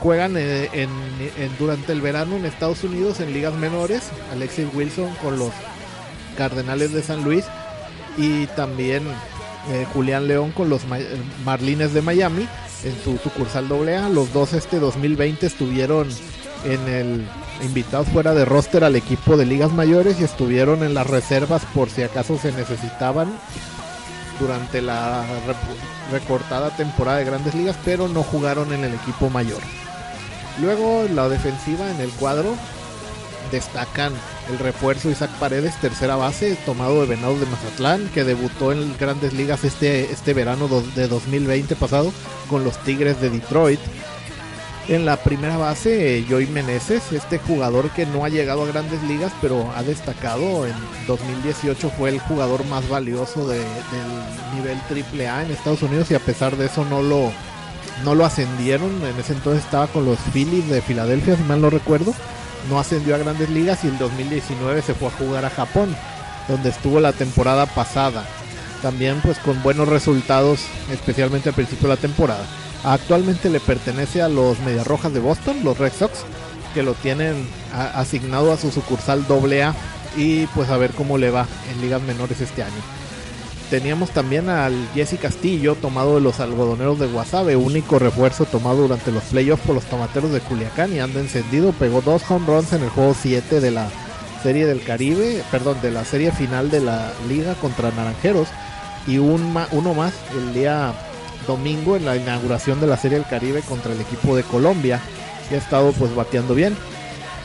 juegan 0.00 0.36
en, 0.36 0.68
en, 0.74 1.58
durante 1.58 1.92
el 1.92 2.00
verano 2.00 2.36
en 2.36 2.44
Estados 2.44 2.84
Unidos 2.84 3.20
en 3.20 3.32
ligas 3.32 3.54
menores, 3.54 4.10
Alexis 4.32 4.66
Wilson 4.74 5.14
con 5.22 5.38
los 5.38 5.52
Cardenales 6.36 6.92
de 6.92 7.02
San 7.02 7.24
Luis 7.24 7.44
y 8.18 8.46
también 8.48 9.04
eh, 9.70 9.86
Julián 9.94 10.26
León 10.26 10.50
con 10.50 10.68
los 10.68 10.82
Marlines 11.44 11.94
de 11.94 12.02
Miami 12.02 12.48
en 12.84 12.94
su 13.02 13.18
sucursal 13.18 13.70
AA. 13.70 14.08
Los 14.08 14.32
dos 14.32 14.52
este 14.52 14.78
2020 14.78 15.46
estuvieron 15.46 16.08
en 16.64 16.88
el 16.88 17.28
invitados 17.62 18.08
fuera 18.08 18.34
de 18.34 18.44
roster 18.44 18.84
al 18.84 18.96
equipo 18.96 19.36
de 19.36 19.46
ligas 19.46 19.72
mayores 19.72 20.20
y 20.20 20.24
estuvieron 20.24 20.82
en 20.82 20.94
las 20.94 21.06
reservas 21.06 21.62
por 21.74 21.90
si 21.90 22.02
acaso 22.02 22.38
se 22.38 22.52
necesitaban 22.52 23.32
durante 24.40 24.82
la 24.82 25.24
recortada 26.10 26.70
temporada 26.70 27.18
de 27.18 27.24
grandes 27.24 27.54
ligas, 27.54 27.76
pero 27.84 28.08
no 28.08 28.22
jugaron 28.22 28.72
en 28.72 28.84
el 28.84 28.94
equipo 28.94 29.30
mayor. 29.30 29.60
Luego 30.60 31.06
la 31.14 31.28
defensiva 31.28 31.90
en 31.90 32.00
el 32.00 32.10
cuadro 32.10 32.54
destacan 33.50 34.12
el 34.50 34.58
refuerzo 34.58 35.10
Isaac 35.10 35.30
Paredes, 35.38 35.80
tercera 35.80 36.16
base, 36.16 36.56
tomado 36.66 37.00
de 37.00 37.06
Venados 37.06 37.40
de 37.40 37.46
Mazatlán, 37.46 38.08
que 38.08 38.24
debutó 38.24 38.72
en 38.72 38.96
grandes 38.98 39.32
ligas 39.32 39.64
este, 39.64 40.10
este 40.10 40.34
verano 40.34 40.68
de 40.94 41.08
2020 41.08 41.76
pasado 41.76 42.12
con 42.48 42.64
los 42.64 42.76
Tigres 42.78 43.20
de 43.20 43.30
Detroit. 43.30 43.80
En 44.88 45.04
la 45.04 45.16
primera 45.16 45.56
base, 45.56 46.24
Joey 46.28 46.48
Meneses, 46.48 47.12
este 47.12 47.38
jugador 47.38 47.88
que 47.90 48.04
no 48.04 48.24
ha 48.24 48.28
llegado 48.28 48.64
a 48.64 48.66
grandes 48.66 49.00
ligas, 49.04 49.32
pero 49.40 49.70
ha 49.76 49.82
destacado. 49.84 50.66
En 50.66 50.74
2018 51.06 51.90
fue 51.90 52.10
el 52.10 52.18
jugador 52.18 52.64
más 52.66 52.88
valioso 52.88 53.46
de, 53.46 53.58
del 53.58 54.56
nivel 54.56 54.78
AAA 54.90 55.44
en 55.44 55.52
Estados 55.52 55.82
Unidos 55.82 56.10
y 56.10 56.14
a 56.14 56.18
pesar 56.18 56.56
de 56.56 56.66
eso 56.66 56.84
no 56.84 57.00
lo, 57.00 57.30
no 58.02 58.16
lo 58.16 58.24
ascendieron. 58.24 58.90
En 59.06 59.20
ese 59.20 59.34
entonces 59.34 59.64
estaba 59.64 59.86
con 59.86 60.04
los 60.04 60.18
Phillies 60.32 60.68
de 60.68 60.82
Filadelfia, 60.82 61.36
si 61.36 61.44
mal 61.44 61.60
no 61.60 61.70
recuerdo. 61.70 62.12
No 62.68 62.78
ascendió 62.78 63.14
a 63.14 63.18
grandes 63.18 63.50
ligas 63.50 63.84
y 63.84 63.88
en 63.88 63.98
2019 63.98 64.82
se 64.82 64.94
fue 64.94 65.08
a 65.08 65.12
jugar 65.12 65.44
a 65.44 65.50
Japón, 65.50 65.94
donde 66.48 66.70
estuvo 66.70 67.00
la 67.00 67.12
temporada 67.12 67.66
pasada. 67.66 68.24
También 68.82 69.20
pues 69.20 69.38
con 69.38 69.62
buenos 69.62 69.88
resultados, 69.88 70.60
especialmente 70.90 71.48
al 71.48 71.54
principio 71.54 71.88
de 71.88 71.94
la 71.94 72.00
temporada. 72.00 72.44
Actualmente 72.84 73.48
le 73.48 73.60
pertenece 73.60 74.22
a 74.22 74.28
los 74.28 74.58
Medias 74.60 74.86
Rojas 74.86 75.12
de 75.12 75.20
Boston, 75.20 75.58
los 75.62 75.78
Red 75.78 75.92
Sox, 75.92 76.24
que 76.74 76.82
lo 76.82 76.94
tienen 76.94 77.46
asignado 77.72 78.52
a 78.52 78.56
su 78.56 78.70
sucursal 78.72 79.24
AA 79.28 79.74
y 80.16 80.46
pues 80.48 80.68
a 80.70 80.76
ver 80.76 80.90
cómo 80.92 81.16
le 81.18 81.30
va 81.30 81.46
en 81.70 81.80
ligas 81.80 82.02
menores 82.02 82.40
este 82.40 82.62
año. 82.62 83.01
Teníamos 83.72 84.10
también 84.10 84.50
al 84.50 84.86
Jesse 84.92 85.18
Castillo, 85.18 85.76
tomado 85.76 86.16
de 86.16 86.20
los 86.20 86.40
algodoneros 86.40 86.98
de 86.98 87.06
Guasave, 87.06 87.56
único 87.56 87.98
refuerzo 87.98 88.44
tomado 88.44 88.82
durante 88.82 89.10
los 89.10 89.22
playoffs 89.22 89.64
por 89.64 89.74
los 89.74 89.84
tomateros 89.84 90.30
de 90.30 90.40
Culiacán 90.40 90.92
y 90.92 91.00
anda 91.00 91.20
encendido, 91.20 91.72
pegó 91.72 92.02
dos 92.02 92.22
home 92.30 92.46
runs 92.46 92.74
en 92.74 92.82
el 92.82 92.90
juego 92.90 93.16
7 93.18 93.60
de 93.60 93.70
la 93.70 93.88
serie 94.42 94.66
del 94.66 94.82
Caribe, 94.82 95.42
perdón, 95.50 95.78
de 95.80 95.90
la 95.90 96.04
serie 96.04 96.32
final 96.32 96.70
de 96.70 96.80
la 96.80 97.14
liga 97.26 97.54
contra 97.54 97.90
Naranjeros 97.92 98.48
y 99.06 99.16
un, 99.16 99.56
uno 99.70 99.94
más 99.94 100.12
el 100.36 100.52
día 100.52 100.92
domingo 101.46 101.96
en 101.96 102.04
la 102.04 102.16
inauguración 102.16 102.78
de 102.78 102.88
la 102.88 102.98
Serie 102.98 103.16
del 103.16 103.26
Caribe 103.26 103.62
contra 103.62 103.94
el 103.94 104.00
equipo 104.02 104.36
de 104.36 104.42
Colombia, 104.42 105.00
que 105.48 105.54
ha 105.54 105.58
estado 105.58 105.92
pues 105.92 106.14
bateando 106.14 106.54
bien. 106.54 106.76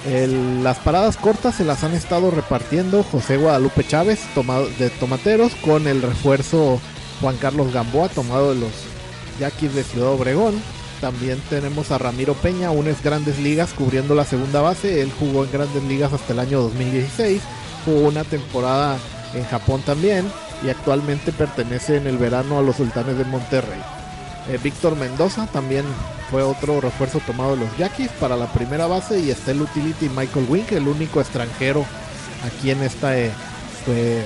Las 0.08 0.78
paradas 0.78 1.18
cortas 1.18 1.56
se 1.56 1.66
las 1.66 1.84
han 1.84 1.94
estado 1.94 2.32
repartiendo 2.32 3.04
José 3.04 3.36
Guadalupe 3.36 3.86
Chávez, 3.86 4.22
tomado 4.34 4.70
de 4.80 4.90
Tomateros, 4.90 5.54
con 5.56 5.86
el 5.86 6.02
refuerzo 6.02 6.80
Juan 7.20 7.36
Carlos 7.36 7.74
Gamboa, 7.74 8.08
tomado 8.08 8.54
de 8.54 8.62
los 8.62 8.72
Yaquis 9.38 9.76
de 9.76 9.84
Ciudad 9.84 10.12
Obregón. 10.12 10.62
También 11.02 11.42
tenemos 11.50 11.92
a 11.92 11.98
Ramiro 11.98 12.36
Peña, 12.36 12.72
unes 12.72 13.04
grandes 13.04 13.38
ligas 13.40 13.74
cubriendo 13.74 14.16
la 14.16 14.24
segunda 14.24 14.62
base. 14.62 15.02
Él 15.02 15.12
jugó 15.20 15.44
en 15.44 15.52
grandes 15.52 15.84
ligas 15.84 16.14
hasta 16.14 16.32
el 16.32 16.40
año 16.40 16.62
2016. 16.62 17.42
Jugó 17.84 18.08
una 18.08 18.24
temporada 18.24 18.98
en 19.34 19.44
Japón 19.44 19.82
también 19.86 20.26
y 20.66 20.70
actualmente 20.70 21.34
pertenece 21.34 21.98
en 21.98 22.08
el 22.08 22.18
verano 22.18 22.58
a 22.58 22.62
los 22.62 22.78
Sultanes 22.78 23.18
de 23.18 23.26
Monterrey. 23.26 23.82
Eh, 24.50 24.58
Víctor 24.64 24.96
Mendoza 24.96 25.48
también 25.48 25.84
fue 26.30 26.44
otro 26.44 26.82
refuerzo 26.82 27.20
tomado 27.20 27.56
de 27.56 27.66
los 27.66 27.78
Yaquis 27.78 28.10
para 28.20 28.36
la 28.36 28.52
primera 28.52 28.88
base 28.88 29.20
y 29.20 29.30
está 29.30 29.52
el 29.52 29.62
utility 29.62 30.10
Michael 30.10 30.46
Wink, 30.50 30.72
el 30.74 30.88
único 30.88 31.22
extranjero 31.22 31.86
aquí 32.46 32.72
en 32.72 32.84
esta 32.84 33.18
eh, 33.18 33.32
pues, 33.86 34.26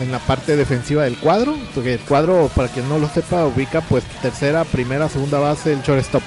en 0.00 0.10
la 0.10 0.18
parte 0.20 0.56
defensiva 0.56 1.04
del 1.04 1.18
cuadro, 1.18 1.56
porque 1.74 1.94
el 1.94 2.00
cuadro 2.00 2.50
para 2.54 2.68
quien 2.68 2.88
no 2.88 2.98
lo 2.98 3.08
sepa 3.08 3.44
ubica 3.44 3.80
pues 3.82 4.04
tercera, 4.22 4.64
primera, 4.64 5.08
segunda 5.08 5.38
base, 5.38 5.72
el 5.72 5.82
shortstop 5.82 6.22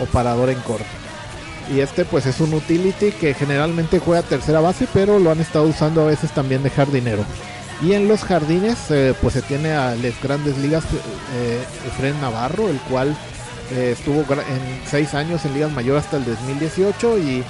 o 0.00 0.06
parador 0.06 0.50
en 0.50 0.60
corto. 0.60 0.84
Y 1.72 1.80
este 1.80 2.04
pues 2.04 2.26
es 2.26 2.40
un 2.40 2.54
utility 2.54 3.12
que 3.12 3.34
generalmente 3.34 3.98
juega 3.98 4.22
tercera 4.22 4.60
base, 4.60 4.86
pero 4.92 5.18
lo 5.18 5.30
han 5.30 5.40
estado 5.40 5.66
usando 5.66 6.02
a 6.02 6.06
veces 6.06 6.30
también 6.30 6.62
de 6.62 6.70
jardinero. 6.70 7.24
Y 7.82 7.92
en 7.92 8.08
los 8.08 8.24
jardines 8.24 8.90
eh, 8.90 9.14
pues 9.20 9.34
se 9.34 9.42
tiene 9.42 9.72
a 9.72 9.94
las 9.94 10.20
grandes 10.22 10.56
ligas 10.58 10.84
eh, 11.34 11.62
Efren 11.86 12.18
Navarro, 12.20 12.68
el 12.68 12.78
cual 12.80 13.16
eh, 13.72 13.94
estuvo 13.96 14.20
en 14.20 14.80
seis 14.88 15.14
años 15.14 15.44
en 15.44 15.54
ligas 15.54 15.72
mayores 15.72 16.04
hasta 16.04 16.18
el 16.18 16.24
2018 16.24 17.18
y, 17.18 17.44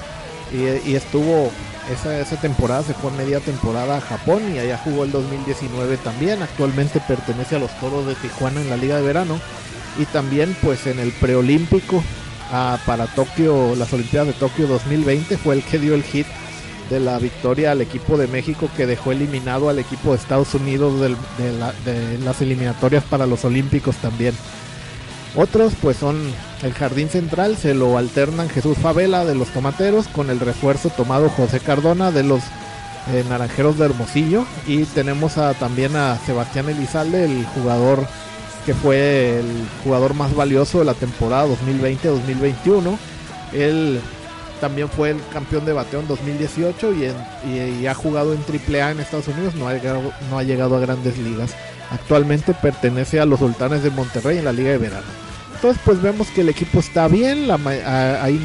y, 0.52 0.94
estuvo 0.94 1.50
esa, 1.92 2.18
esa, 2.18 2.36
temporada, 2.36 2.82
se 2.82 2.94
fue 2.94 3.10
media 3.12 3.40
temporada 3.40 3.98
a 3.98 4.00
Japón 4.00 4.42
y 4.54 4.58
allá 4.58 4.80
jugó 4.82 5.04
el 5.04 5.12
2019 5.12 5.96
también. 5.98 6.42
Actualmente 6.42 7.00
pertenece 7.06 7.56
a 7.56 7.58
los 7.58 7.70
Toros 7.80 8.06
de 8.06 8.14
Tijuana 8.14 8.60
en 8.60 8.70
la 8.70 8.76
liga 8.76 8.96
de 8.96 9.02
verano 9.02 9.38
y 9.98 10.04
también 10.06 10.56
pues 10.62 10.86
en 10.86 10.98
el 10.98 11.12
preolímpico 11.12 12.02
para 12.86 13.06
Tokio, 13.08 13.74
las 13.74 13.92
Olimpiadas 13.92 14.28
de 14.28 14.34
Tokio 14.34 14.66
2020 14.68 15.36
fue 15.36 15.56
el 15.56 15.62
que 15.64 15.78
dio 15.78 15.94
el 15.94 16.02
hit 16.04 16.26
de 16.90 17.00
la 17.00 17.18
victoria 17.18 17.72
al 17.72 17.80
equipo 17.80 18.16
de 18.16 18.28
México 18.28 18.70
que 18.76 18.86
dejó 18.86 19.10
eliminado 19.10 19.68
al 19.68 19.80
equipo 19.80 20.10
de 20.10 20.18
Estados 20.18 20.54
Unidos 20.54 21.00
de, 21.00 21.16
de 21.84 22.18
las 22.18 22.40
eliminatorias 22.40 23.02
para 23.04 23.26
los 23.26 23.44
Olímpicos 23.44 23.96
también. 23.96 24.34
Otros 25.36 25.74
pues 25.82 25.98
son 25.98 26.18
el 26.62 26.72
jardín 26.72 27.10
central, 27.10 27.58
se 27.58 27.74
lo 27.74 27.98
alternan 27.98 28.48
Jesús 28.48 28.78
Favela 28.78 29.26
de 29.26 29.34
los 29.34 29.48
Tomateros 29.48 30.08
con 30.08 30.30
el 30.30 30.40
refuerzo 30.40 30.88
tomado 30.88 31.28
José 31.28 31.60
Cardona 31.60 32.10
de 32.10 32.22
los 32.22 32.40
eh, 33.12 33.22
Naranjeros 33.28 33.76
de 33.78 33.84
Hermosillo 33.84 34.46
y 34.66 34.84
tenemos 34.84 35.34
también 35.60 35.94
a 35.94 36.18
Sebastián 36.24 36.70
Elizalde, 36.70 37.26
el 37.26 37.44
jugador 37.54 38.06
que 38.64 38.72
fue 38.72 39.40
el 39.40 39.46
jugador 39.84 40.14
más 40.14 40.34
valioso 40.34 40.78
de 40.78 40.86
la 40.86 40.94
temporada 40.94 41.46
2020-2021. 41.48 42.96
Él 43.52 44.00
también 44.62 44.88
fue 44.88 45.10
el 45.10 45.20
campeón 45.34 45.66
de 45.66 45.74
bateo 45.74 46.00
en 46.00 46.08
2018 46.08 46.94
y, 47.44 47.86
ha 47.86 47.94
jugado 47.94 48.32
en 48.32 48.40
AAA 48.40 48.92
en 48.92 49.00
Estados 49.00 49.28
Unidos, 49.28 49.54
no 49.54 49.68
ha, 49.68 49.74
no 49.74 50.38
ha 50.38 50.42
llegado 50.42 50.76
a 50.76 50.80
grandes 50.80 51.18
ligas. 51.18 51.54
Actualmente 51.90 52.54
pertenece 52.54 53.20
a 53.20 53.26
los 53.26 53.38
Sultanes 53.38 53.82
de 53.82 53.90
Monterrey 53.90 54.38
en 54.38 54.46
la 54.46 54.52
Liga 54.52 54.70
de 54.70 54.78
Verano. 54.78 55.25
Entonces 55.56 55.80
pues 55.86 56.02
vemos 56.02 56.28
que 56.28 56.42
el 56.42 56.50
equipo 56.50 56.80
está 56.80 57.08
bien, 57.08 57.48
la, 57.48 57.54
hay 58.22 58.38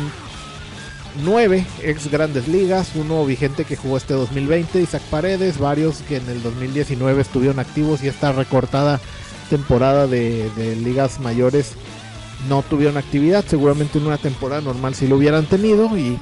nueve 1.25 1.65
ex 1.83 2.09
grandes 2.09 2.47
ligas, 2.47 2.93
uno 2.95 3.25
vigente 3.25 3.65
que 3.65 3.75
jugó 3.75 3.97
este 3.97 4.13
2020, 4.13 4.79
Isaac 4.79 5.01
Paredes, 5.11 5.59
varios 5.59 5.97
que 6.03 6.15
en 6.15 6.29
el 6.29 6.41
2019 6.41 7.21
estuvieron 7.21 7.59
activos 7.59 8.01
y 8.01 8.07
esta 8.07 8.31
recortada 8.31 9.01
temporada 9.49 10.07
de, 10.07 10.49
ligas 10.81 11.19
mayores 11.19 11.73
no 12.47 12.63
tuvieron 12.63 12.95
actividad, 12.95 13.43
seguramente 13.45 13.97
en 13.97 14.07
una 14.07 14.17
temporada 14.17 14.61
normal 14.61 14.95
si 14.95 15.05
lo 15.05 15.17
hubieran 15.17 15.45
tenido 15.47 15.97
y 15.97 16.17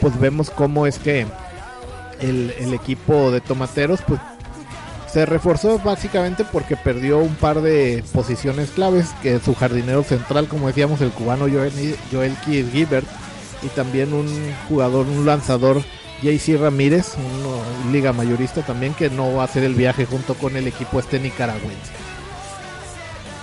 pues 0.00 0.18
vemos 0.20 0.50
cómo 0.50 0.86
es 0.86 1.00
que 1.00 1.26
el, 2.20 2.54
el 2.60 2.72
equipo 2.74 3.32
de 3.32 3.40
tomateros 3.40 4.02
pues 4.06 4.20
se 5.12 5.26
reforzó 5.26 5.78
básicamente 5.78 6.44
porque 6.44 6.76
perdió 6.76 7.18
un 7.18 7.34
par 7.34 7.60
de 7.60 8.02
posiciones 8.12 8.70
claves, 8.70 9.10
que 9.22 9.40
su 9.40 9.54
jardinero 9.54 10.02
central, 10.02 10.48
como 10.48 10.68
decíamos, 10.68 11.02
el 11.02 11.10
cubano 11.10 11.46
Joel, 11.50 11.96
Joel 12.10 12.36
Gilbert, 12.46 13.06
y 13.62 13.66
también 13.68 14.14
un 14.14 14.26
jugador, 14.68 15.06
un 15.06 15.26
lanzador, 15.26 15.82
JC 16.22 16.58
Ramírez, 16.58 17.14
un 17.18 17.92
liga 17.92 18.12
mayorista 18.12 18.62
también, 18.62 18.94
que 18.94 19.10
no 19.10 19.34
va 19.34 19.42
a 19.42 19.44
hacer 19.44 19.64
el 19.64 19.74
viaje 19.74 20.06
junto 20.06 20.34
con 20.34 20.56
el 20.56 20.66
equipo 20.66 20.98
este 20.98 21.20
nicaragüense. 21.20 21.92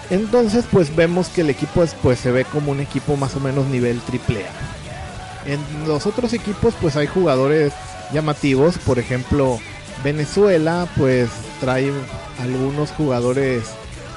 Entonces, 0.10 0.66
pues 0.72 0.96
vemos 0.96 1.28
que 1.30 1.42
el 1.42 1.52
equipo 1.52 1.86
pues, 2.02 2.20
se 2.20 2.32
ve 2.32 2.46
como 2.46 2.72
un 2.72 2.80
equipo 2.80 3.16
más 3.16 3.36
o 3.36 3.40
menos 3.40 3.68
nivel 3.68 4.00
triple 4.02 4.44
A. 4.44 5.50
En 5.50 5.60
los 5.88 6.08
otros 6.08 6.34
equipos, 6.34 6.74
pues 6.82 6.96
hay 6.96 7.06
jugadores 7.06 7.74
llamativos, 8.12 8.80
por 8.80 8.98
ejemplo, 8.98 9.60
Venezuela 10.04 10.88
pues 10.98 11.30
trae 11.60 11.92
algunos 12.40 12.92
jugadores, 12.92 13.64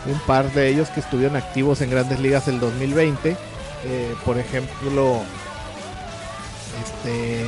un 0.06 0.18
par 0.26 0.52
de 0.52 0.68
ellos 0.68 0.88
que 0.90 1.00
estuvieron 1.00 1.36
activos 1.36 1.80
en 1.80 1.90
grandes 1.90 2.20
ligas 2.20 2.48
el 2.48 2.60
2020. 2.60 3.36
Eh, 3.84 4.14
por 4.24 4.38
ejemplo, 4.38 5.20
este 6.84 7.46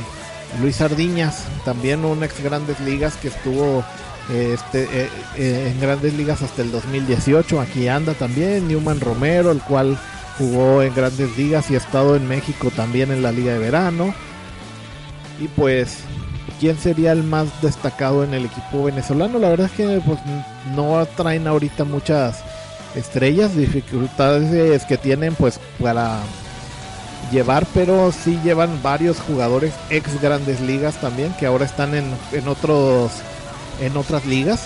Luis 0.61 0.77
Sardiñas, 0.77 1.43
también 1.63 2.05
un 2.05 2.23
ex 2.23 2.41
grandes 2.41 2.79
ligas 2.79 3.15
que 3.17 3.29
estuvo 3.29 3.83
eh, 4.29 4.55
este, 4.55 5.09
eh, 5.37 5.69
en 5.69 5.79
grandes 5.79 6.13
ligas 6.13 6.41
hasta 6.41 6.61
el 6.61 6.71
2018. 6.71 7.59
Aquí 7.59 7.87
anda 7.87 8.13
también 8.13 8.67
Newman 8.67 8.99
Romero, 8.99 9.51
el 9.51 9.61
cual 9.61 9.97
jugó 10.37 10.81
en 10.81 10.93
grandes 10.93 11.37
ligas 11.37 11.69
y 11.71 11.75
ha 11.75 11.77
estado 11.77 12.15
en 12.15 12.27
México 12.27 12.71
también 12.75 13.11
en 13.11 13.21
la 13.21 13.31
liga 13.31 13.53
de 13.53 13.59
verano. 13.59 14.13
Y 15.39 15.47
pues 15.49 15.99
quién 16.65 16.79
sería 16.79 17.11
el 17.11 17.21
más 17.21 17.45
destacado 17.61 18.23
en 18.23 18.33
el 18.33 18.45
equipo 18.45 18.85
venezolano. 18.85 19.37
La 19.37 19.49
verdad 19.49 19.67
es 19.67 19.73
que 19.73 20.01
pues, 20.03 20.17
no 20.75 21.05
traen 21.15 21.45
ahorita 21.45 21.83
muchas 21.83 22.39
estrellas, 22.95 23.55
dificultades 23.55 24.83
que 24.85 24.97
tienen 24.97 25.35
pues 25.35 25.59
para 25.79 26.21
llevar, 27.31 27.67
pero 27.71 28.11
sí 28.11 28.39
llevan 28.43 28.81
varios 28.81 29.19
jugadores 29.19 29.75
ex 29.91 30.19
grandes 30.19 30.59
ligas 30.59 30.99
también 30.99 31.33
que 31.33 31.45
ahora 31.45 31.65
están 31.65 31.93
en, 31.93 32.11
en 32.31 32.47
otros 32.47 33.11
en 33.79 33.95
otras 33.95 34.25
ligas 34.25 34.65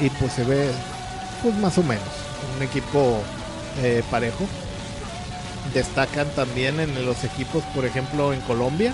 y 0.00 0.10
pues 0.10 0.30
se 0.34 0.44
ve 0.44 0.68
pues 1.42 1.54
más 1.54 1.78
o 1.78 1.82
menos 1.84 2.04
un 2.54 2.62
equipo 2.62 3.22
eh, 3.82 4.02
parejo. 4.10 4.44
Destacan 5.72 6.28
también 6.36 6.80
en 6.80 7.06
los 7.06 7.24
equipos, 7.24 7.64
por 7.74 7.86
ejemplo, 7.86 8.34
en 8.34 8.42
Colombia 8.42 8.92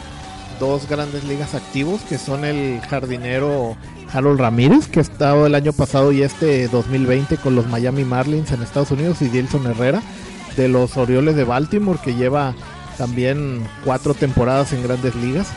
dos 0.60 0.88
grandes 0.88 1.24
ligas 1.24 1.54
activos 1.54 2.02
que 2.02 2.18
son 2.18 2.44
el 2.44 2.80
jardinero 2.82 3.76
Harold 4.12 4.38
Ramírez 4.38 4.86
que 4.86 5.00
ha 5.00 5.02
estado 5.02 5.46
el 5.46 5.56
año 5.56 5.72
pasado 5.72 6.12
y 6.12 6.22
este 6.22 6.68
2020 6.68 7.38
con 7.38 7.56
los 7.56 7.66
Miami 7.66 8.04
Marlins 8.04 8.52
en 8.52 8.62
Estados 8.62 8.92
Unidos 8.92 9.22
y 9.22 9.28
Dilson 9.28 9.66
Herrera 9.66 10.02
de 10.56 10.68
los 10.68 10.96
Orioles 10.96 11.34
de 11.34 11.44
Baltimore 11.44 11.98
que 12.04 12.14
lleva 12.14 12.54
también 12.98 13.66
cuatro 13.84 14.12
temporadas 14.12 14.74
en 14.74 14.82
grandes 14.82 15.14
ligas. 15.16 15.48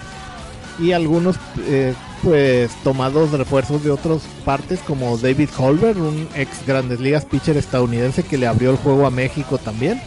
Y 0.79 0.93
algunos 0.93 1.35
eh, 1.67 1.93
pues 2.23 2.71
tomados 2.83 3.31
refuerzos 3.31 3.83
de 3.83 3.91
otras 3.91 4.21
partes 4.45 4.79
como 4.79 5.17
David 5.17 5.49
Holber 5.57 5.97
un 5.97 6.27
ex 6.35 6.65
grandes 6.65 6.99
ligas 6.99 7.25
pitcher 7.25 7.57
estadounidense 7.57 8.23
que 8.23 8.37
le 8.37 8.47
abrió 8.47 8.71
el 8.71 8.77
juego 8.77 9.05
a 9.05 9.11
México 9.11 9.57
también 9.57 10.01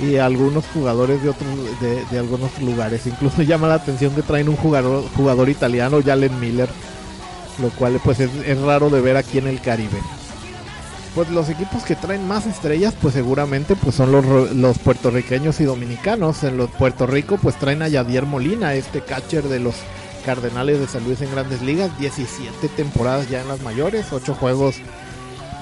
y 0.00 0.16
algunos 0.16 0.64
jugadores 0.72 1.22
de 1.22 1.30
otros 1.30 1.50
de, 1.80 2.18
algunos 2.18 2.58
lugares. 2.60 3.06
Incluso 3.06 3.42
llama 3.42 3.68
la 3.68 3.74
atención 3.74 4.14
que 4.14 4.22
traen 4.22 4.48
un 4.48 4.56
jugador 4.56 5.04
jugador 5.16 5.48
italiano, 5.48 6.00
Jalen 6.04 6.38
Miller, 6.40 6.68
lo 7.60 7.70
cual 7.70 8.00
pues 8.02 8.20
es, 8.20 8.60
raro 8.60 8.90
de 8.90 9.00
ver 9.00 9.16
aquí 9.16 9.38
en 9.38 9.48
el 9.48 9.60
Caribe. 9.60 9.98
Pues 11.14 11.28
los 11.30 11.50
equipos 11.50 11.82
que 11.82 11.94
traen 11.94 12.26
más 12.26 12.46
estrellas, 12.46 12.94
pues 13.00 13.12
seguramente 13.12 13.76
pues 13.76 13.96
son 13.96 14.12
los, 14.12 14.52
los 14.52 14.78
puertorriqueños 14.78 15.60
y 15.60 15.64
dominicanos. 15.64 16.42
En 16.42 16.56
los 16.56 16.70
Puerto 16.70 17.06
Rico 17.06 17.36
pues 17.36 17.58
traen 17.58 17.82
a 17.82 17.88
Yadier 17.88 18.24
Molina, 18.24 18.74
este 18.74 19.02
catcher 19.02 19.44
de 19.44 19.60
los 19.60 19.74
Cardenales 20.24 20.80
de 20.80 20.86
San 20.86 21.04
Luis 21.04 21.20
en 21.20 21.30
Grandes 21.32 21.62
Ligas, 21.62 21.90
17 21.98 22.68
temporadas 22.68 23.28
ya 23.28 23.42
en 23.42 23.48
las 23.48 23.60
mayores, 23.60 24.12
8 24.12 24.34
juegos 24.34 24.76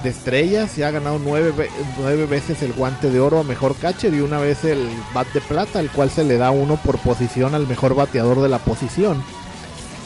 de 0.02 0.10
estrellas 0.10 0.76
y 0.78 0.82
ha 0.82 0.90
ganado 0.90 1.18
nueve, 1.22 1.52
nueve, 1.98 2.26
veces 2.26 2.62
el 2.62 2.72
guante 2.72 3.10
de 3.10 3.20
oro 3.20 3.40
a 3.40 3.44
mejor 3.44 3.74
catcher 3.76 4.14
y 4.14 4.20
una 4.20 4.38
vez 4.38 4.64
el 4.64 4.88
bat 5.14 5.28
de 5.32 5.40
plata, 5.40 5.80
el 5.80 5.90
cual 5.90 6.10
se 6.10 6.24
le 6.24 6.36
da 6.36 6.50
uno 6.50 6.76
por 6.76 6.98
posición 6.98 7.54
al 7.54 7.66
mejor 7.66 7.94
bateador 7.94 8.40
de 8.40 8.48
la 8.48 8.58
posición. 8.58 9.22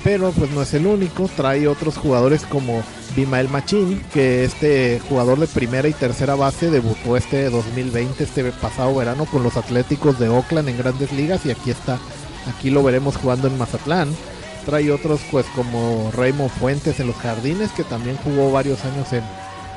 Pero 0.02 0.32
pues 0.32 0.50
no 0.50 0.62
es 0.62 0.74
el 0.74 0.86
único, 0.86 1.30
trae 1.34 1.66
otros 1.66 1.96
jugadores 1.96 2.42
como 2.42 2.82
Bimael 3.16 3.48
Machín, 3.48 4.02
que 4.12 4.44
este 4.44 5.00
jugador 5.08 5.38
de 5.38 5.46
primera 5.46 5.88
y 5.88 5.94
tercera 5.94 6.34
base 6.34 6.70
debutó 6.70 7.16
este 7.16 7.48
2020, 7.48 8.22
este 8.22 8.44
pasado 8.52 8.94
verano 8.94 9.24
con 9.24 9.42
los 9.42 9.56
Atléticos 9.56 10.18
de 10.18 10.28
Oakland 10.28 10.68
en 10.68 10.76
grandes 10.76 11.10
ligas 11.12 11.46
y 11.46 11.50
aquí 11.50 11.70
está, 11.70 11.98
aquí 12.54 12.68
lo 12.68 12.82
veremos 12.82 13.16
jugando 13.16 13.48
en 13.48 13.56
Mazatlán. 13.56 14.14
Trae 14.66 14.90
otros 14.90 15.20
pues 15.30 15.46
como 15.54 16.10
Raymond 16.14 16.50
Fuentes 16.50 17.00
en 17.00 17.06
los 17.06 17.16
Jardines, 17.16 17.70
que 17.72 17.84
también 17.84 18.16
jugó 18.16 18.50
varios 18.50 18.84
años 18.84 19.10
en, 19.12 19.22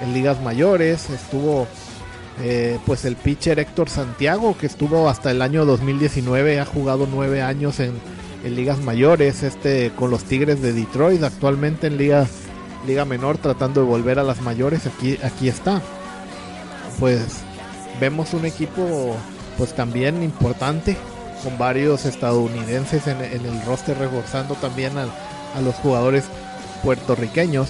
en 0.01 0.13
ligas 0.13 0.41
mayores, 0.41 1.09
estuvo 1.09 1.67
eh, 2.39 2.77
pues 2.85 3.03
el 3.05 3.15
pitcher 3.15 3.57
Héctor 3.57 3.89
Santiago, 3.89 4.55
que 4.57 4.67
estuvo 4.67 5.09
hasta 5.09 5.31
el 5.31 5.41
año 5.41 5.65
2019, 5.65 6.59
ha 6.59 6.65
jugado 6.65 7.07
nueve 7.11 7.41
años 7.41 7.79
en, 7.79 7.93
ligas 8.43 8.79
mayores, 8.79 9.43
este 9.43 9.91
con 9.91 10.09
los 10.09 10.23
Tigres 10.23 10.61
de 10.61 10.71
Detroit, 10.71 11.21
actualmente 11.21 11.87
en 11.87 11.97
liga, 11.97 12.27
liga 12.85 13.03
menor 13.03 13.37
tratando 13.37 13.81
de 13.81 13.87
volver 13.87 14.19
a 14.19 14.23
las 14.23 14.39
mayores, 14.41 14.85
aquí, 14.85 15.17
aquí 15.21 15.49
está. 15.49 15.81
Pues 16.97 17.39
vemos 17.99 18.33
un 18.33 18.45
equipo 18.45 19.17
pues 19.57 19.73
también 19.73 20.23
importante, 20.23 20.95
con 21.43 21.57
varios 21.57 22.05
estadounidenses 22.05 23.07
en, 23.07 23.19
el 23.21 23.65
roster 23.65 23.97
reforzando 23.97 24.55
también 24.55 24.97
a, 24.97 25.07
a 25.53 25.61
los 25.61 25.75
jugadores 25.75 26.23
puertorriqueños. 26.83 27.67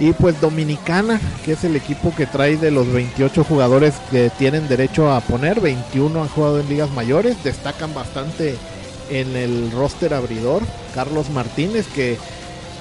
Y 0.00 0.12
pues 0.12 0.40
Dominicana, 0.40 1.20
que 1.44 1.52
es 1.52 1.62
el 1.64 1.76
equipo 1.76 2.12
que 2.16 2.26
trae 2.26 2.56
de 2.56 2.70
los 2.70 2.92
28 2.92 3.44
jugadores 3.44 3.94
que 4.10 4.30
tienen 4.38 4.66
derecho 4.66 5.12
a 5.12 5.20
poner, 5.20 5.60
21 5.60 6.22
han 6.22 6.28
jugado 6.28 6.58
en 6.58 6.68
ligas 6.68 6.90
mayores, 6.90 7.42
destacan 7.44 7.94
bastante 7.94 8.56
en 9.10 9.36
el 9.36 9.70
roster 9.70 10.14
abridor. 10.14 10.62
Carlos 10.94 11.30
Martínez, 11.30 11.86
que 11.94 12.18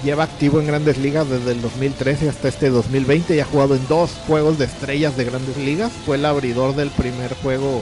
lleva 0.04 0.23
activo 0.23 0.60
en 0.60 0.67
grandes 0.67 0.97
ligas 0.97 1.30
desde 1.30 1.52
el 1.52 1.62
2013 1.62 2.30
hasta 2.30 2.49
este 2.49 2.69
2020 2.69 3.36
y 3.36 3.39
ha 3.39 3.45
jugado 3.45 3.76
en 3.76 3.88
dos 3.88 4.12
juegos 4.28 4.58
de 4.60 4.65
estrellas 4.65 5.15
de 5.15 5.26
grandes 5.26 5.58
ligas. 5.58 5.91
Fue 6.06 6.17
el 6.17 6.26
abridor 6.26 6.76
del 6.76 6.89
primer 6.89 7.34
juego 7.36 7.82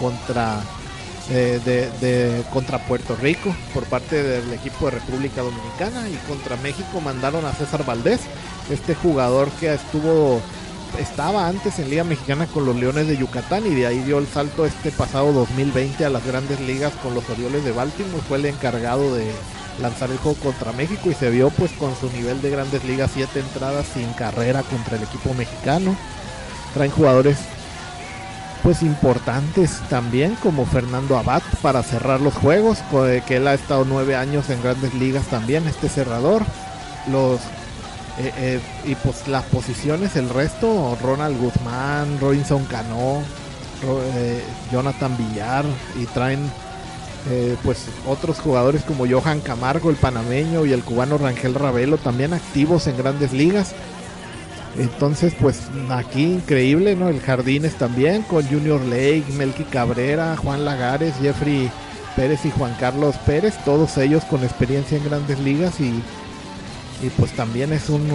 contra, 0.00 0.60
eh, 1.30 1.60
de, 1.64 2.42
contra 2.52 2.84
Puerto 2.86 3.16
Rico 3.16 3.54
por 3.72 3.84
parte 3.84 4.22
del 4.22 4.52
equipo 4.52 4.86
de 4.86 4.92
República 4.92 5.42
Dominicana 5.42 6.08
y 6.08 6.16
contra 6.28 6.56
México 6.56 7.00
mandaron 7.00 7.44
a 7.44 7.52
César 7.52 7.86
Valdés, 7.86 8.20
este 8.72 8.94
jugador 8.94 9.48
que 9.60 9.72
estuvo 9.72 10.40
estaba 10.98 11.48
antes 11.48 11.78
en 11.78 11.90
Liga 11.90 12.04
Mexicana 12.04 12.46
con 12.46 12.66
los 12.66 12.76
Leones 12.76 13.06
de 13.06 13.16
Yucatán 13.16 13.66
y 13.66 13.74
de 13.74 13.86
ahí 13.86 14.00
dio 14.00 14.18
el 14.18 14.26
salto 14.26 14.66
este 14.66 14.90
pasado 14.90 15.32
2020 15.32 16.04
a 16.04 16.10
las 16.10 16.24
grandes 16.26 16.60
ligas 16.60 16.92
con 17.02 17.14
los 17.14 17.28
Orioles 17.30 17.64
de 17.64 17.72
Baltimore. 17.72 18.22
Fue 18.28 18.38
el 18.38 18.46
encargado 18.46 19.14
de 19.14 19.30
lanzar 19.80 20.10
el 20.10 20.18
juego 20.18 20.38
contra 20.38 20.72
México 20.72 21.10
y 21.10 21.14
se 21.14 21.30
vio 21.30 21.50
pues 21.50 21.72
con 21.72 21.94
su 21.96 22.10
nivel 22.10 22.42
de 22.42 22.50
grandes 22.50 22.84
ligas, 22.84 23.10
siete 23.14 23.40
entradas 23.40 23.86
sin 23.94 24.12
carrera 24.12 24.62
contra 24.62 24.96
el 24.96 25.02
equipo 25.04 25.32
mexicano. 25.34 25.96
Traen 26.74 26.90
jugadores 26.90 27.38
pues 28.62 28.82
importantes 28.82 29.80
también 29.88 30.36
como 30.36 30.66
Fernando 30.66 31.18
Abad 31.18 31.42
para 31.62 31.82
cerrar 31.82 32.20
los 32.20 32.34
juegos, 32.34 32.78
que 33.26 33.36
él 33.36 33.48
ha 33.48 33.54
estado 33.54 33.84
nueve 33.84 34.14
años 34.14 34.50
en 34.50 34.62
grandes 34.62 34.94
ligas 34.94 35.26
también, 35.26 35.66
este 35.66 35.88
cerrador. 35.88 36.42
Los 37.10 37.40
eh, 38.18 38.32
eh, 38.36 38.60
y 38.84 38.94
pues 38.96 39.26
las 39.26 39.44
posiciones, 39.44 40.16
el 40.16 40.28
resto, 40.28 40.98
Ronald 41.02 41.38
Guzmán, 41.40 42.18
Robinson 42.20 42.64
Cano, 42.66 43.22
eh, 44.14 44.42
Jonathan 44.70 45.16
Villar 45.16 45.64
y 46.00 46.06
traen 46.06 46.50
pues 47.62 47.86
otros 48.04 48.40
jugadores 48.40 48.82
como 48.82 49.06
Johan 49.08 49.38
Camargo, 49.38 49.90
el 49.90 49.96
panameño 49.96 50.66
y 50.66 50.72
el 50.72 50.82
cubano 50.82 51.18
Rangel 51.18 51.54
Ravelo 51.54 51.96
también 51.96 52.34
activos 52.34 52.88
en 52.88 52.96
grandes 52.96 53.32
ligas. 53.32 53.76
Entonces, 54.76 55.32
pues 55.40 55.60
aquí 55.90 56.24
increíble, 56.24 56.96
¿no? 56.96 57.08
El 57.08 57.20
Jardines 57.20 57.74
también 57.74 58.22
con 58.22 58.44
Junior 58.44 58.80
Lake, 58.80 59.26
Melky 59.36 59.62
Cabrera, 59.62 60.36
Juan 60.36 60.64
Lagares, 60.64 61.14
Jeffrey 61.22 61.70
Pérez 62.16 62.44
y 62.44 62.50
Juan 62.50 62.74
Carlos 62.80 63.14
Pérez, 63.24 63.54
todos 63.64 63.96
ellos 63.98 64.24
con 64.24 64.42
experiencia 64.42 64.98
en 64.98 65.04
grandes 65.04 65.38
ligas 65.38 65.78
y 65.78 66.02
y 67.02 67.10
pues 67.10 67.32
también 67.32 67.72
es 67.72 67.88
un, 67.88 68.08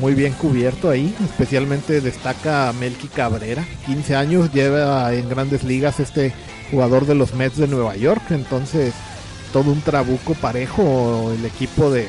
muy 0.00 0.14
bien 0.14 0.32
cubierto 0.32 0.90
ahí, 0.90 1.14
especialmente 1.24 2.00
destaca 2.00 2.72
Melky 2.78 3.06
Cabrera, 3.06 3.64
15 3.86 4.16
años 4.16 4.52
lleva 4.52 5.14
en 5.14 5.28
grandes 5.28 5.62
ligas 5.62 6.00
este 6.00 6.34
jugador 6.70 7.06
de 7.06 7.14
los 7.14 7.34
Mets 7.34 7.56
de 7.56 7.68
Nueva 7.68 7.94
York, 7.96 8.22
entonces 8.30 8.94
todo 9.52 9.70
un 9.70 9.80
trabuco 9.80 10.34
parejo 10.34 11.32
el 11.32 11.44
equipo 11.44 11.90
de, 11.90 12.08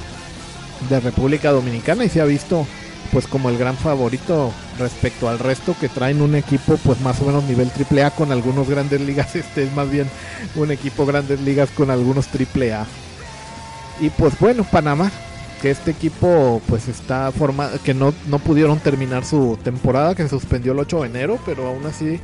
de 0.90 1.00
República 1.00 1.52
Dominicana 1.52 2.04
y 2.04 2.10
se 2.10 2.20
ha 2.20 2.26
visto 2.26 2.66
pues 3.12 3.28
como 3.28 3.50
el 3.50 3.60
gran 3.60 3.78
favorito 3.78 4.52
respecto 4.80 5.30
al 5.30 5.38
resto 5.38 5.76
que 5.80 5.88
traen 5.88 6.22
un 6.24 6.34
equipo 6.34 6.78
pues 6.78 7.00
más 7.02 7.22
o 7.22 7.26
menos 7.26 7.44
nivel 7.44 7.70
triple 7.70 8.04
A 8.04 8.10
con 8.10 8.32
algunos 8.32 8.68
grandes 8.68 9.02
ligas, 9.02 9.36
este 9.36 9.64
es 9.64 9.74
más 9.74 9.92
bien 9.92 10.10
un 10.56 10.72
equipo 10.72 11.06
grandes 11.06 11.40
ligas 11.42 11.70
con 11.70 11.92
algunos 11.92 12.28
triple 12.28 12.74
A. 12.74 12.88
Y 14.00 14.10
pues 14.10 14.40
bueno, 14.40 14.64
Panamá 14.64 15.12
que 15.64 15.72
este 15.72 15.92
equipo 15.92 16.62
pues 16.68 16.90
está 16.90 17.32
formado, 17.32 17.80
que 17.86 17.94
no, 17.94 18.14
no 18.28 18.40
pudieron 18.40 18.80
terminar 18.80 19.24
su 19.24 19.58
temporada, 19.64 20.14
que 20.14 20.24
se 20.24 20.30
suspendió 20.30 20.74
el 20.74 20.80
8 20.80 21.04
de 21.04 21.08
enero, 21.08 21.40
pero 21.46 21.70
aún 21.70 21.86
así 21.86 22.20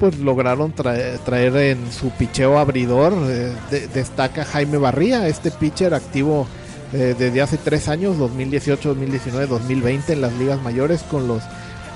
pues 0.00 0.18
lograron 0.18 0.72
traer, 0.72 1.56
en 1.56 1.92
su 1.92 2.10
picheo 2.10 2.58
abridor, 2.58 3.12
eh, 3.28 3.54
destaca 3.94 4.44
Jaime 4.44 4.76
Barría, 4.76 5.28
este 5.28 5.52
pitcher 5.52 5.94
activo 5.94 6.48
eh, 6.92 7.14
desde 7.16 7.40
hace 7.40 7.58
tres 7.58 7.86
años, 7.86 8.18
2018, 8.18 8.88
2019, 8.88 9.46
2020 9.46 10.12
en 10.12 10.20
las 10.20 10.32
ligas 10.32 10.60
mayores 10.60 11.04
con 11.04 11.28
los 11.28 11.44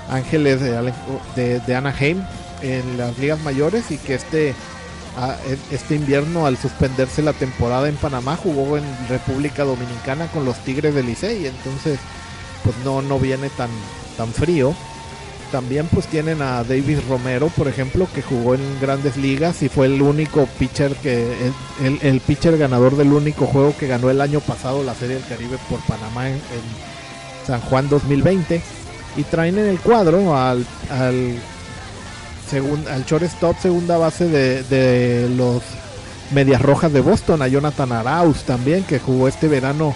Ángeles 0.07 0.61
de, 0.61 1.59
de 1.59 1.75
Anaheim 1.75 2.21
en 2.61 2.97
las 2.97 3.17
ligas 3.19 3.41
mayores 3.41 3.91
y 3.91 3.97
que 3.97 4.13
este 4.13 4.55
este 5.71 5.95
invierno 5.95 6.45
al 6.45 6.57
suspenderse 6.57 7.21
la 7.21 7.33
temporada 7.33 7.87
en 7.87 7.95
Panamá 7.95 8.35
jugó 8.35 8.77
en 8.77 8.83
República 9.07 9.63
Dominicana 9.63 10.27
con 10.27 10.45
los 10.45 10.57
Tigres 10.59 10.93
del 10.93 11.05
Licey, 11.05 11.45
entonces 11.47 11.99
pues 12.63 12.75
no 12.83 13.01
no 13.01 13.19
viene 13.19 13.49
tan 13.49 13.69
tan 14.17 14.31
frío. 14.33 14.73
También 15.51 15.87
pues 15.87 16.07
tienen 16.07 16.41
a 16.41 16.63
David 16.63 16.99
Romero, 17.07 17.47
por 17.47 17.67
ejemplo, 17.67 18.07
que 18.13 18.21
jugó 18.21 18.55
en 18.55 18.79
grandes 18.81 19.15
ligas 19.15 19.61
y 19.61 19.69
fue 19.69 19.85
el 19.85 20.01
único 20.01 20.47
pitcher 20.59 20.95
que 20.95 21.51
el, 21.81 22.19
pitcher 22.19 22.57
ganador 22.57 22.97
del 22.97 23.13
único 23.13 23.45
juego 23.45 23.73
que 23.77 23.87
ganó 23.87 24.09
el 24.09 24.19
año 24.21 24.41
pasado 24.41 24.83
la 24.83 24.95
Serie 24.95 25.15
del 25.15 25.25
Caribe 25.25 25.57
por 25.69 25.79
Panamá 25.81 26.29
en, 26.29 26.41
San 27.45 27.61
Juan 27.61 27.87
2020 27.87 28.59
y 29.17 29.23
traen 29.23 29.59
en 29.59 29.67
el 29.67 29.79
cuadro 29.79 30.35
al 30.35 30.65
al 32.53 33.05
shortstop, 33.05 33.57
segunda 33.59 33.97
base 33.97 34.27
de, 34.27 35.29
los 35.35 35.63
Medias 36.31 36.61
Rojas 36.61 36.91
de 36.93 37.01
Boston, 37.01 37.41
a 37.41 37.47
Jonathan 37.47 37.91
Arauz 37.91 38.43
también, 38.43 38.83
que 38.83 38.99
jugó 38.99 39.27
este 39.27 39.47
verano 39.47 39.95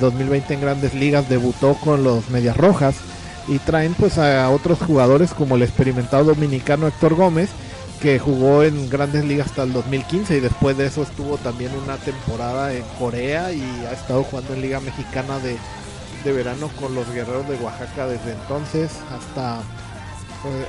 2020 0.00 0.52
eh, 0.52 0.56
en 0.56 0.60
grandes 0.60 0.94
ligas, 0.94 1.28
debutó 1.28 1.74
con 1.74 2.02
los 2.04 2.28
Medias 2.30 2.56
Rojas. 2.56 2.96
Y 3.48 3.58
traen 3.60 3.94
pues 3.94 4.18
a 4.18 4.50
otros 4.50 4.80
jugadores 4.80 5.32
como 5.32 5.54
el 5.54 5.62
experimentado 5.62 6.24
dominicano 6.24 6.88
Héctor 6.88 7.14
Gómez, 7.14 7.50
que 8.00 8.18
jugó 8.18 8.64
en 8.64 8.90
grandes 8.90 9.24
ligas 9.24 9.46
hasta 9.48 9.62
el 9.62 9.72
2015 9.72 10.36
y 10.36 10.40
después 10.40 10.76
de 10.76 10.86
eso 10.86 11.02
estuvo 11.02 11.38
también 11.38 11.70
una 11.84 11.96
temporada 11.96 12.72
en 12.72 12.82
Corea 12.98 13.52
y 13.52 13.62
ha 13.88 13.92
estado 13.92 14.24
jugando 14.24 14.54
en 14.54 14.62
Liga 14.62 14.80
Mexicana 14.80 15.38
de, 15.38 15.56
de 16.24 16.32
verano 16.32 16.68
con 16.80 16.94
los 16.94 17.08
Guerreros 17.12 17.48
de 17.48 17.54
Oaxaca 17.56 18.06
desde 18.06 18.32
entonces 18.32 18.90
hasta 19.16 19.62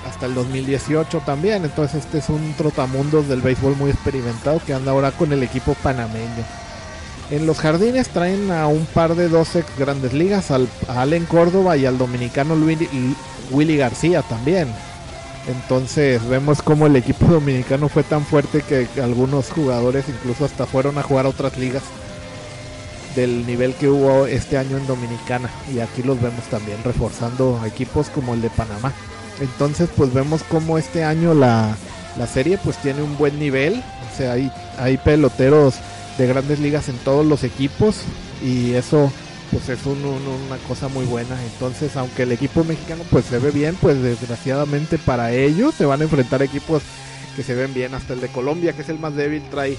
hasta 0.07 0.25
el 0.25 0.33
2018 0.33 1.21
también. 1.25 1.65
Entonces 1.65 2.05
este 2.05 2.19
es 2.19 2.29
un 2.29 2.53
trotamundos 2.57 3.27
del 3.27 3.41
béisbol 3.41 3.75
muy 3.75 3.91
experimentado 3.91 4.61
que 4.65 4.73
anda 4.73 4.91
ahora 4.91 5.11
con 5.11 5.31
el 5.33 5.43
equipo 5.43 5.75
panameño. 5.83 6.45
En 7.29 7.45
los 7.45 7.59
jardines 7.59 8.07
traen 8.07 8.51
a 8.51 8.67
un 8.67 8.85
par 8.85 9.15
de 9.15 9.27
dos 9.27 9.55
ex 9.55 9.67
grandes 9.77 10.13
ligas, 10.13 10.49
al, 10.49 10.69
Allen 10.87 11.25
Córdoba 11.25 11.75
y 11.75 11.85
al 11.85 11.97
dominicano 11.97 12.55
Willy, 13.51 13.77
García 13.77 14.21
también. 14.21 14.69
Entonces 15.47 16.25
vemos 16.27 16.61
como 16.61 16.87
el 16.87 16.95
equipo 16.95 17.25
dominicano 17.29 17.89
fue 17.89 18.03
tan 18.03 18.25
fuerte 18.25 18.61
que 18.61 18.87
algunos 19.01 19.49
jugadores 19.49 20.05
incluso 20.07 20.45
hasta 20.45 20.65
fueron 20.65 20.97
a 20.97 21.03
jugar 21.03 21.25
otras 21.25 21.57
ligas 21.57 21.83
del 23.17 23.45
nivel 23.47 23.73
que 23.73 23.89
hubo 23.89 24.27
este 24.27 24.57
año 24.57 24.77
en 24.77 24.87
Dominicana. 24.87 25.49
Y 25.73 25.79
aquí 25.79 26.03
los 26.03 26.21
vemos 26.21 26.43
también 26.45 26.77
reforzando 26.83 27.59
equipos 27.65 28.09
como 28.09 28.35
el 28.35 28.41
de 28.41 28.49
Panamá. 28.51 28.93
Entonces 29.39 29.89
pues 29.95 30.13
vemos 30.13 30.43
como 30.43 30.77
este 30.77 31.03
año 31.03 31.33
la, 31.33 31.75
serie 32.31 32.57
pues 32.63 32.77
tiene 32.77 33.01
un 33.01 33.17
buen 33.17 33.37
nivel. 33.39 33.83
O 34.11 34.17
sea, 34.17 34.33
hay, 34.33 34.51
hay 34.77 34.97
peloteros 34.97 35.75
de 36.17 36.27
grandes 36.27 36.59
ligas 36.59 36.89
en 36.89 36.97
todos 36.97 37.25
los 37.25 37.43
equipos 37.43 38.01
y 38.43 38.73
eso 38.73 39.11
pues 39.51 39.69
es 39.69 39.85
una 39.85 40.57
cosa 40.67 40.87
muy 40.87 41.05
buena. 41.05 41.41
Entonces, 41.53 41.95
aunque 41.95 42.23
el 42.23 42.31
equipo 42.31 42.63
mexicano 42.63 43.03
pues 43.09 43.25
se 43.25 43.39
ve 43.39 43.51
bien, 43.51 43.75
pues 43.79 44.01
desgraciadamente 44.01 44.97
para 44.97 45.31
ellos 45.31 45.75
se 45.75 45.85
van 45.85 46.01
a 46.01 46.05
enfrentar 46.05 46.41
equipos 46.41 46.81
que 47.35 47.43
se 47.43 47.55
ven 47.55 47.73
bien. 47.73 47.93
Hasta 47.93 48.13
el 48.13 48.21
de 48.21 48.27
Colombia, 48.29 48.73
que 48.73 48.81
es 48.81 48.89
el 48.89 48.99
más 48.99 49.15
débil, 49.15 49.43
trae 49.49 49.77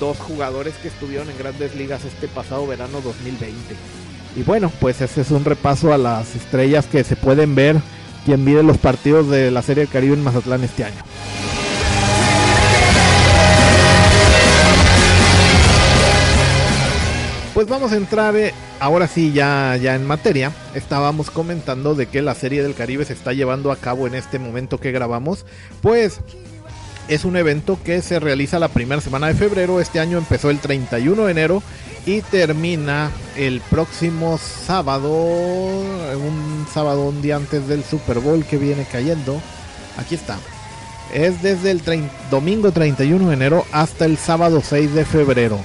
dos 0.00 0.18
jugadores 0.18 0.74
que 0.76 0.88
estuvieron 0.88 1.30
en 1.30 1.38
grandes 1.38 1.74
ligas 1.74 2.04
este 2.04 2.28
pasado 2.28 2.66
verano 2.66 3.00
2020. 3.00 3.54
Y 4.36 4.42
bueno, 4.42 4.72
pues 4.80 5.00
ese 5.00 5.20
es 5.20 5.30
un 5.30 5.44
repaso 5.44 5.92
a 5.92 5.98
las 5.98 6.34
estrellas 6.34 6.86
que 6.86 7.04
se 7.04 7.16
pueden 7.16 7.54
ver 7.54 7.76
quien 8.24 8.44
mide 8.44 8.62
los 8.62 8.78
partidos 8.78 9.28
de 9.28 9.50
la 9.50 9.62
Serie 9.62 9.84
del 9.84 9.92
Caribe 9.92 10.14
en 10.14 10.24
Mazatlán 10.24 10.64
este 10.64 10.84
año. 10.84 11.02
Pues 17.54 17.68
vamos 17.68 17.92
a 17.92 17.96
entrar 17.96 18.34
eh, 18.34 18.52
ahora 18.80 19.06
sí 19.06 19.32
ya, 19.32 19.76
ya 19.76 19.94
en 19.94 20.04
materia. 20.04 20.50
Estábamos 20.74 21.30
comentando 21.30 21.94
de 21.94 22.06
que 22.06 22.20
la 22.20 22.34
Serie 22.34 22.64
del 22.64 22.74
Caribe 22.74 23.04
se 23.04 23.12
está 23.12 23.32
llevando 23.32 23.70
a 23.70 23.76
cabo 23.76 24.08
en 24.08 24.16
este 24.16 24.40
momento 24.40 24.80
que 24.80 24.90
grabamos. 24.90 25.46
Pues 25.80 26.20
es 27.06 27.24
un 27.24 27.36
evento 27.36 27.78
que 27.84 28.02
se 28.02 28.18
realiza 28.18 28.58
la 28.58 28.68
primera 28.68 29.00
semana 29.00 29.28
de 29.28 29.34
febrero. 29.34 29.80
Este 29.80 30.00
año 30.00 30.18
empezó 30.18 30.50
el 30.50 30.58
31 30.58 31.26
de 31.26 31.30
enero 31.30 31.62
y 32.06 32.20
termina 32.20 33.10
el 33.36 33.60
próximo 33.60 34.38
sábado, 34.38 35.10
un 35.10 36.66
sábado 36.72 37.08
un 37.08 37.22
día 37.22 37.36
antes 37.36 37.66
del 37.66 37.82
Super 37.82 38.18
Bowl 38.18 38.44
que 38.44 38.58
viene 38.58 38.86
cayendo. 38.90 39.40
Aquí 39.96 40.14
está. 40.14 40.36
Es 41.12 41.42
desde 41.42 41.70
el 41.70 41.82
domingo 42.30 42.72
31 42.72 43.28
de 43.28 43.34
enero 43.34 43.64
hasta 43.72 44.04
el 44.04 44.18
sábado 44.18 44.62
6 44.62 44.94
de 44.94 45.04
febrero. 45.04 45.58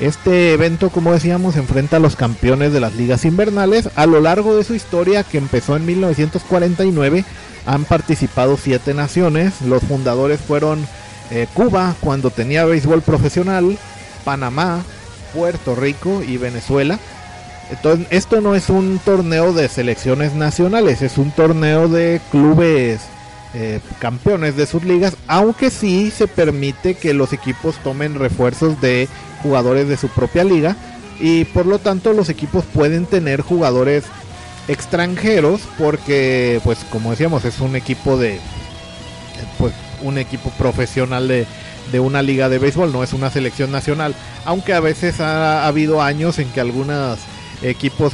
Este 0.00 0.52
evento, 0.52 0.90
como 0.90 1.12
decíamos, 1.12 1.56
enfrenta 1.56 1.98
a 1.98 2.00
los 2.00 2.16
campeones 2.16 2.72
de 2.72 2.80
las 2.80 2.94
ligas 2.94 3.24
invernales. 3.24 3.90
A 3.94 4.06
lo 4.06 4.20
largo 4.20 4.56
de 4.56 4.64
su 4.64 4.74
historia, 4.74 5.22
que 5.22 5.38
empezó 5.38 5.76
en 5.76 5.86
1949, 5.86 7.24
han 7.66 7.84
participado 7.84 8.56
siete 8.56 8.92
naciones. 8.92 9.60
Los 9.62 9.84
fundadores 9.84 10.40
fueron 10.40 10.84
eh, 11.30 11.46
Cuba, 11.54 11.94
cuando 12.00 12.30
tenía 12.30 12.64
béisbol 12.64 13.02
profesional, 13.02 13.78
Panamá, 14.24 14.82
Puerto 15.34 15.74
Rico 15.74 16.22
y 16.22 16.36
Venezuela. 16.36 16.98
Entonces, 17.70 18.06
esto 18.10 18.40
no 18.40 18.54
es 18.54 18.68
un 18.68 18.98
torneo 18.98 19.52
de 19.52 19.68
selecciones 19.68 20.34
nacionales, 20.34 21.02
es 21.02 21.18
un 21.18 21.30
torneo 21.30 21.88
de 21.88 22.20
clubes 22.30 23.00
eh, 23.54 23.80
campeones 24.00 24.56
de 24.56 24.66
sus 24.66 24.84
ligas, 24.84 25.16
aunque 25.28 25.70
sí 25.70 26.10
se 26.10 26.28
permite 26.28 26.94
que 26.94 27.14
los 27.14 27.32
equipos 27.32 27.76
tomen 27.82 28.16
refuerzos 28.16 28.80
de 28.80 29.08
jugadores 29.42 29.88
de 29.88 29.96
su 29.96 30.08
propia 30.08 30.44
liga 30.44 30.76
y 31.20 31.44
por 31.44 31.66
lo 31.66 31.78
tanto 31.78 32.12
los 32.12 32.28
equipos 32.28 32.64
pueden 32.64 33.06
tener 33.06 33.42
jugadores 33.42 34.04
extranjeros 34.66 35.60
porque 35.78 36.60
pues 36.64 36.78
como 36.90 37.10
decíamos 37.10 37.44
es 37.44 37.60
un 37.60 37.76
equipo 37.76 38.16
de 38.16 38.40
pues 39.58 39.72
un 40.02 40.18
equipo 40.18 40.50
profesional 40.58 41.28
de, 41.28 41.46
de 41.92 42.00
una 42.00 42.22
liga 42.22 42.48
de 42.48 42.58
béisbol, 42.58 42.92
no 42.92 43.02
es 43.02 43.12
una 43.12 43.30
selección 43.30 43.70
nacional, 43.70 44.14
aunque 44.44 44.72
a 44.72 44.80
veces 44.80 45.20
ha 45.20 45.66
habido 45.66 46.02
años 46.02 46.38
en 46.38 46.48
que 46.50 46.60
algunos 46.60 47.18
equipos 47.62 48.12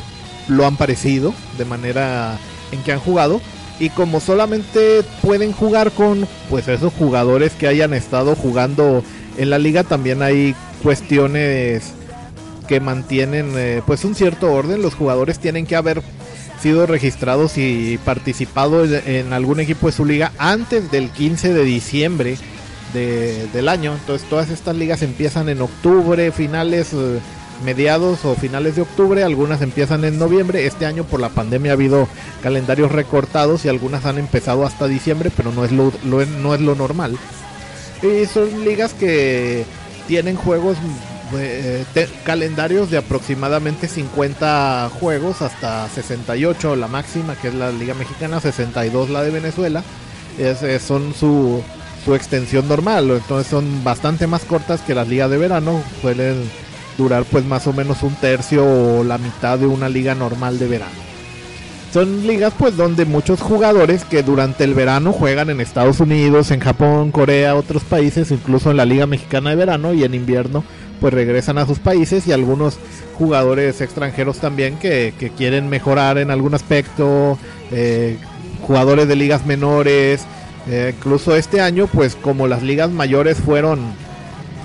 lo 0.49 0.67
han 0.67 0.77
parecido 0.77 1.35
de 1.59 1.65
manera 1.65 2.39
en 2.73 2.83
que 2.83 2.93
han 2.93 3.01
jugado 3.01 3.41
y 3.79 3.89
como 3.89 4.21
solamente 4.21 5.03
pueden 5.23 5.53
jugar 5.53 5.91
con 5.93 6.29
pues 6.51 6.69
esos 6.69 6.93
jugadores 6.93 7.53
que 7.53 7.67
hayan 7.67 7.95
estado 7.95 8.37
jugando 8.37 9.03
en 9.39 9.51
la 9.51 9.59
liga 9.59 9.85
también 9.85 10.23
hay 10.23 10.55
cuestiones 10.83 11.95
que 12.69 12.79
mantienen 12.79 13.53
eh, 13.57 13.83
pues 13.87 14.05
un 14.05 14.15
cierto 14.15 14.53
orden. 14.53 14.83
Los 14.83 14.95
jugadores 14.95 15.39
tienen 15.39 15.67
que 15.67 15.77
haber 15.77 16.03
sido 16.63 16.87
registrados 16.87 17.57
y 17.57 17.99
participado 18.05 18.85
en 18.85 19.33
algún 19.33 19.61
equipo 19.61 19.87
de 19.87 19.93
su 19.93 20.05
liga 20.05 20.31
antes 20.39 20.91
del 20.91 21.09
15 21.11 21.55
de 21.55 21.65
diciembre 21.65 22.37
del 22.93 23.69
año 23.69 23.95
entonces 23.95 24.29
todas 24.29 24.51
estas 24.51 24.77
ligas 24.77 25.03
empiezan 25.03 25.49
en 25.49 25.63
octubre 25.63 26.33
finales 26.33 26.93
eh, 26.93 27.21
mediados 27.65 28.25
o 28.25 28.35
finales 28.35 28.77
de 28.77 28.83
octubre, 28.83 29.23
algunas 29.23 29.63
empiezan 29.63 30.05
en 30.05 30.19
noviembre. 30.19 30.67
Este 30.67 30.87
año 30.87 31.05
por 31.05 31.21
la 31.21 31.29
pandemia 31.29 31.73
ha 31.73 31.75
habido 31.75 32.09
calendarios 32.43 32.91
recortados 32.91 33.65
y 33.65 33.69
algunas 33.69 34.07
han 34.07 34.19
empezado 34.19 34.65
hasta 34.65 34.87
diciembre, 34.87 35.31
pero 35.37 35.53
no 35.53 35.65
es 35.65 35.73
lo, 35.73 35.93
no 36.05 36.55
es 36.55 36.61
lo 36.61 36.75
normal. 36.75 37.19
Y 38.03 38.25
son 38.27 38.65
ligas 38.65 38.95
que 38.95 39.65
tienen 40.09 40.37
juegos, 40.37 40.79
eh, 41.37 41.85
calendarios 42.25 42.91
de 42.91 42.99
aproximadamente 42.99 43.89
50 43.89 44.91
juegos 44.99 45.43
hasta 45.43 45.89
68 45.89 46.77
la 46.77 46.89
máxima, 46.89 47.37
que 47.37 47.49
es 47.49 47.55
la 47.55 47.71
Liga 47.71 47.95
Mexicana, 47.95 48.41
62 48.41 49.11
la 49.11 49.23
de 49.23 49.31
Venezuela. 49.31 49.85
Es, 50.39 50.83
son 50.83 51.13
su, 51.13 51.63
su 52.05 52.15
extensión 52.15 52.69
normal, 52.69 53.11
entonces 53.11 53.47
son 53.47 53.85
bastante 53.85 54.27
más 54.27 54.45
cortas 54.45 54.81
que 54.81 54.95
las 54.95 55.09
ligas 55.09 55.31
de 55.31 55.39
verano. 55.39 55.83
Suelen 56.01 56.43
durar 56.97 57.25
pues 57.25 57.45
más 57.45 57.67
o 57.67 57.73
menos 57.73 58.03
un 58.03 58.15
tercio 58.15 58.65
o 58.65 59.05
la 59.05 59.19
mitad 59.19 59.59
de 59.59 59.67
una 59.67 59.89
liga 59.89 60.15
normal 60.15 60.59
de 60.59 60.69
verano. 60.69 61.11
Son 61.93 62.27
ligas 62.27 62.53
pues 62.57 62.77
donde 62.77 63.05
muchos 63.05 63.41
jugadores 63.41 64.05
que 64.05 64.23
durante 64.23 64.63
el 64.63 64.75
verano 64.75 65.13
juegan 65.13 65.51
en 65.51 65.61
Estados 65.61 65.99
Unidos, 65.99 66.53
en 66.53 66.61
Japón, 66.61 67.11
Corea, 67.11 67.57
otros 67.57 67.83
países, 67.83 68.31
incluso 68.31 68.71
en 68.71 68.77
la 68.77 68.85
Liga 68.85 69.07
Mexicana 69.07 69.51
de 69.51 69.57
Verano 69.57 69.93
y 69.93 70.05
en 70.05 70.15
invierno 70.15 70.63
pues 71.01 71.15
regresan 71.15 71.59
a 71.59 71.67
sus 71.67 71.79
países 71.79 72.27
y 72.27 72.33
algunos 72.33 72.79
jugadores 73.15 73.81
extranjeros 73.81 74.39
también 74.39 74.77
que, 74.77 75.15
quieren 75.37 75.69
mejorar 75.69 76.19
en 76.19 76.31
algún 76.31 76.55
aspecto, 76.55 77.39
eh, 77.73 78.19
jugadores 78.63 79.09
de 79.09 79.17
ligas 79.17 79.47
menores, 79.47 80.27
eh, 80.69 80.95
incluso 80.97 81.35
este 81.37 81.61
año 81.61 81.87
pues 81.87 82.17
como 82.17 82.47
las 82.47 82.63
ligas 82.63 82.91
mayores 82.91 83.39
fueron 83.39 83.81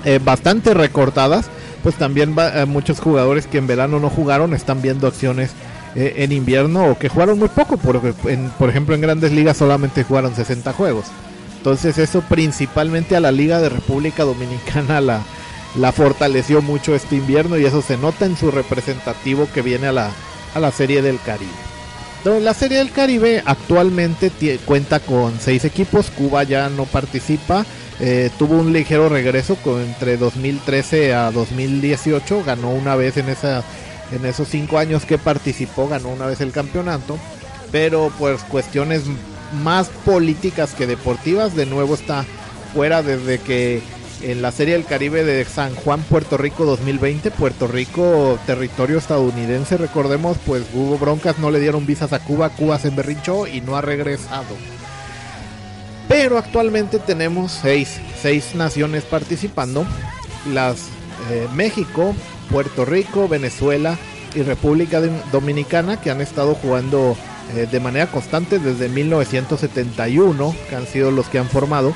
eh, 0.04 0.20
bastante 0.22 0.74
recortadas, 0.74 1.46
pues 1.82 1.96
también 1.96 2.36
va, 2.38 2.60
eh, 2.60 2.66
muchos 2.66 3.00
jugadores 3.00 3.46
que 3.46 3.58
en 3.58 3.66
verano 3.66 3.98
no 3.98 4.10
jugaron 4.10 4.54
están 4.54 4.82
viendo 4.82 5.06
acciones 5.06 5.50
en 5.98 6.30
invierno 6.30 6.90
o 6.90 6.98
que 6.98 7.08
jugaron 7.08 7.38
muy 7.38 7.48
poco, 7.48 7.78
porque 7.78 8.12
por 8.58 8.68
ejemplo 8.68 8.94
en 8.94 9.00
grandes 9.00 9.32
ligas 9.32 9.56
solamente 9.56 10.04
jugaron 10.04 10.36
60 10.36 10.74
juegos. 10.74 11.06
Entonces 11.56 11.96
eso 11.96 12.20
principalmente 12.20 13.16
a 13.16 13.20
la 13.20 13.32
Liga 13.32 13.60
de 13.60 13.70
República 13.70 14.24
Dominicana 14.24 15.00
la, 15.00 15.22
la 15.78 15.92
fortaleció 15.92 16.62
mucho 16.62 16.94
este 16.94 17.16
invierno 17.16 17.58
y 17.58 17.64
eso 17.64 17.82
se 17.82 17.96
nota 17.96 18.26
en 18.26 18.36
su 18.36 18.50
representativo 18.50 19.48
que 19.54 19.62
viene 19.62 19.86
a 19.86 19.92
la, 19.92 20.10
a 20.54 20.60
la 20.60 20.70
Serie 20.70 21.02
del 21.02 21.18
Caribe. 21.20 21.50
La 22.24 22.54
Serie 22.54 22.78
del 22.78 22.90
Caribe 22.90 23.42
actualmente 23.46 24.32
cuenta 24.64 24.98
con 24.98 25.38
seis 25.38 25.64
equipos, 25.64 26.10
Cuba 26.10 26.42
ya 26.42 26.68
no 26.68 26.84
participa, 26.84 27.64
eh, 28.00 28.30
tuvo 28.36 28.56
un 28.56 28.72
ligero 28.72 29.08
regreso 29.08 29.54
con, 29.56 29.80
entre 29.80 30.16
2013 30.16 31.14
a 31.14 31.30
2018, 31.30 32.42
ganó 32.44 32.70
una 32.70 32.96
vez 32.96 33.16
en, 33.16 33.28
esa, 33.28 33.62
en 34.10 34.26
esos 34.26 34.48
cinco 34.48 34.78
años 34.78 35.04
que 35.04 35.18
participó, 35.18 35.88
ganó 35.88 36.08
una 36.08 36.26
vez 36.26 36.40
el 36.40 36.50
campeonato, 36.50 37.16
pero 37.70 38.12
pues 38.18 38.42
cuestiones 38.42 39.02
más 39.62 39.88
políticas 40.04 40.74
que 40.74 40.88
deportivas, 40.88 41.54
de 41.54 41.66
nuevo 41.66 41.94
está 41.94 42.24
fuera 42.74 43.02
desde 43.02 43.38
que 43.38 43.82
en 44.22 44.42
la 44.42 44.52
Serie 44.52 44.74
del 44.74 44.84
Caribe 44.84 45.24
de 45.24 45.44
San 45.44 45.74
Juan, 45.74 46.02
Puerto 46.02 46.36
Rico 46.36 46.64
2020, 46.64 47.30
Puerto 47.30 47.66
Rico, 47.66 48.38
territorio 48.46 48.98
estadounidense, 48.98 49.76
recordemos, 49.76 50.36
pues 50.44 50.64
hubo 50.74 50.98
broncas, 50.98 51.38
no 51.38 51.50
le 51.50 51.60
dieron 51.60 51.86
visas 51.86 52.12
a 52.12 52.20
Cuba, 52.20 52.50
Cuba 52.50 52.78
se 52.78 52.88
emberrinchó 52.88 53.46
y 53.46 53.60
no 53.60 53.76
ha 53.76 53.82
regresado. 53.82 54.56
Pero 56.08 56.38
actualmente 56.38 56.98
tenemos 56.98 57.52
seis, 57.52 58.00
naciones 58.54 59.04
participando. 59.04 59.84
Las 60.52 60.88
eh, 61.30 61.48
México, 61.54 62.14
Puerto 62.50 62.84
Rico, 62.84 63.28
Venezuela 63.28 63.98
y 64.34 64.42
República 64.42 65.00
Dominicana 65.32 66.00
que 66.00 66.10
han 66.10 66.20
estado 66.20 66.54
jugando 66.54 67.16
eh, 67.54 67.66
de 67.70 67.80
manera 67.80 68.06
constante 68.06 68.58
desde 68.58 68.88
1971, 68.88 70.54
que 70.68 70.76
han 70.76 70.86
sido 70.86 71.10
los 71.10 71.28
que 71.28 71.38
han 71.38 71.48
formado. 71.48 71.94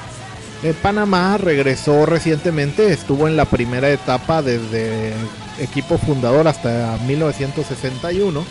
Eh, 0.62 0.74
Panamá 0.82 1.38
regresó 1.38 2.04
recientemente, 2.04 2.92
estuvo 2.92 3.26
en 3.26 3.36
la 3.36 3.46
primera 3.46 3.88
etapa 3.88 4.42
desde 4.42 5.14
equipo 5.58 5.96
fundador 5.96 6.48
hasta 6.48 6.98
1961 7.06 8.44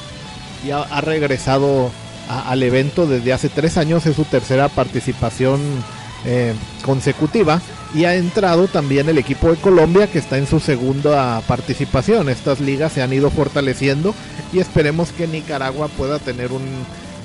y 0.66 0.72
ha 0.72 1.02
regresado 1.02 1.92
al 2.30 2.62
evento 2.62 3.08
desde 3.08 3.34
hace 3.34 3.50
tres 3.50 3.78
años, 3.78 4.06
es 4.06 4.16
su 4.16 4.24
tercera 4.24 4.70
participación 4.70 5.60
eh, 6.26 6.54
consecutiva 6.84 7.62
y 7.94 8.06
ha 8.06 8.16
entrado 8.16 8.68
también 8.68 9.10
el 9.10 9.18
equipo 9.18 9.50
de 9.50 9.58
Colombia 9.58 10.08
que 10.08 10.20
está 10.20 10.38
en 10.38 10.46
su 10.46 10.60
segunda 10.60 11.42
participación. 11.42 12.30
Estas 12.30 12.60
ligas 12.60 12.94
se 12.94 13.02
han 13.02 13.14
ido 13.14 13.32
fortaleciendo 13.32 14.14
y 14.54 14.60
esperemos 14.60 15.12
que 15.12 15.28
Nicaragua 15.28 15.88
pueda 15.88 16.20
tener 16.20 16.52
un, 16.52 16.64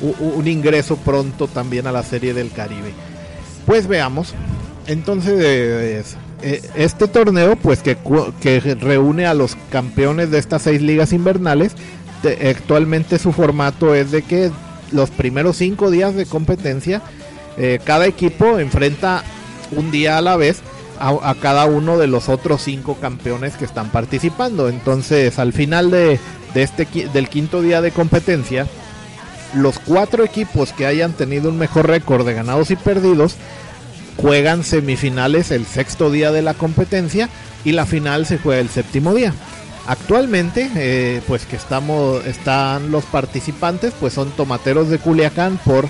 un 0.00 0.48
ingreso 0.48 0.96
pronto 0.96 1.48
también 1.48 1.86
a 1.86 1.92
la 1.92 2.02
Serie 2.02 2.32
del 2.32 2.50
Caribe. 2.50 2.94
Pues 3.66 3.86
veamos. 3.86 4.34
Entonces, 4.86 6.14
eh, 6.42 6.62
este 6.74 7.08
torneo, 7.08 7.56
pues 7.56 7.80
que, 7.80 7.96
que 8.40 8.60
reúne 8.74 9.26
a 9.26 9.34
los 9.34 9.56
campeones 9.70 10.30
de 10.30 10.38
estas 10.38 10.62
seis 10.62 10.82
ligas 10.82 11.12
invernales, 11.12 11.72
actualmente 12.56 13.18
su 13.18 13.32
formato 13.32 13.94
es 13.94 14.10
de 14.10 14.22
que 14.22 14.50
los 14.92 15.10
primeros 15.10 15.56
cinco 15.56 15.90
días 15.90 16.14
de 16.14 16.26
competencia, 16.26 17.02
eh, 17.56 17.80
cada 17.84 18.06
equipo 18.06 18.58
enfrenta 18.58 19.22
un 19.72 19.90
día 19.90 20.18
a 20.18 20.22
la 20.22 20.36
vez 20.36 20.62
a, 20.98 21.34
cada 21.40 21.66
uno 21.66 21.98
de 21.98 22.06
los 22.06 22.28
otros 22.28 22.62
cinco 22.62 22.96
campeones 23.00 23.56
que 23.56 23.64
están 23.64 23.90
participando. 23.90 24.68
Entonces, 24.68 25.38
al 25.38 25.52
final 25.52 25.90
de, 25.90 26.18
este 26.54 26.86
del 27.12 27.28
quinto 27.28 27.60
día 27.60 27.80
de 27.82 27.90
competencia, 27.90 28.66
los 29.54 29.78
cuatro 29.78 30.24
equipos 30.24 30.72
que 30.72 30.86
hayan 30.86 31.12
tenido 31.12 31.50
un 31.50 31.58
mejor 31.58 31.88
récord 31.88 32.24
de 32.24 32.34
ganados 32.34 32.70
y 32.70 32.76
perdidos 32.76 33.36
juegan 34.16 34.64
semifinales 34.64 35.50
el 35.50 35.66
sexto 35.66 36.10
día 36.10 36.32
de 36.32 36.42
la 36.42 36.54
competencia 36.54 37.28
y 37.64 37.72
la 37.72 37.86
final 37.86 38.26
se 38.26 38.38
juega 38.38 38.60
el 38.60 38.68
séptimo 38.68 39.14
día. 39.14 39.34
Actualmente, 39.86 40.70
eh, 40.76 41.20
pues 41.26 41.44
que 41.44 41.56
estamos, 41.56 42.24
están 42.24 42.90
los 42.90 43.04
participantes, 43.04 43.92
pues 43.98 44.14
son 44.14 44.30
tomateros 44.30 44.88
de 44.88 44.98
Culiacán 44.98 45.58
por 45.62 45.88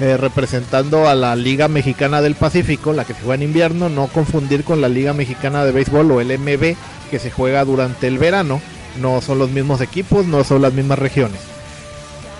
eh, 0.00 0.16
representando 0.16 1.08
a 1.08 1.14
la 1.14 1.36
Liga 1.36 1.68
Mexicana 1.68 2.20
del 2.20 2.34
Pacífico, 2.34 2.92
la 2.92 3.04
que 3.04 3.14
se 3.14 3.20
juega 3.20 3.36
en 3.36 3.42
invierno, 3.42 3.88
no 3.88 4.08
confundir 4.08 4.64
con 4.64 4.80
la 4.80 4.88
Liga 4.88 5.12
Mexicana 5.12 5.64
de 5.64 5.72
Béisbol 5.72 6.10
o 6.10 6.20
el 6.20 6.36
MB 6.38 6.74
que 7.10 7.18
se 7.18 7.30
juega 7.30 7.64
durante 7.64 8.08
el 8.08 8.18
verano. 8.18 8.60
No 9.00 9.20
son 9.20 9.38
los 9.38 9.50
mismos 9.50 9.80
equipos, 9.80 10.26
no 10.26 10.42
son 10.42 10.62
las 10.62 10.72
mismas 10.72 10.98
regiones. 10.98 11.40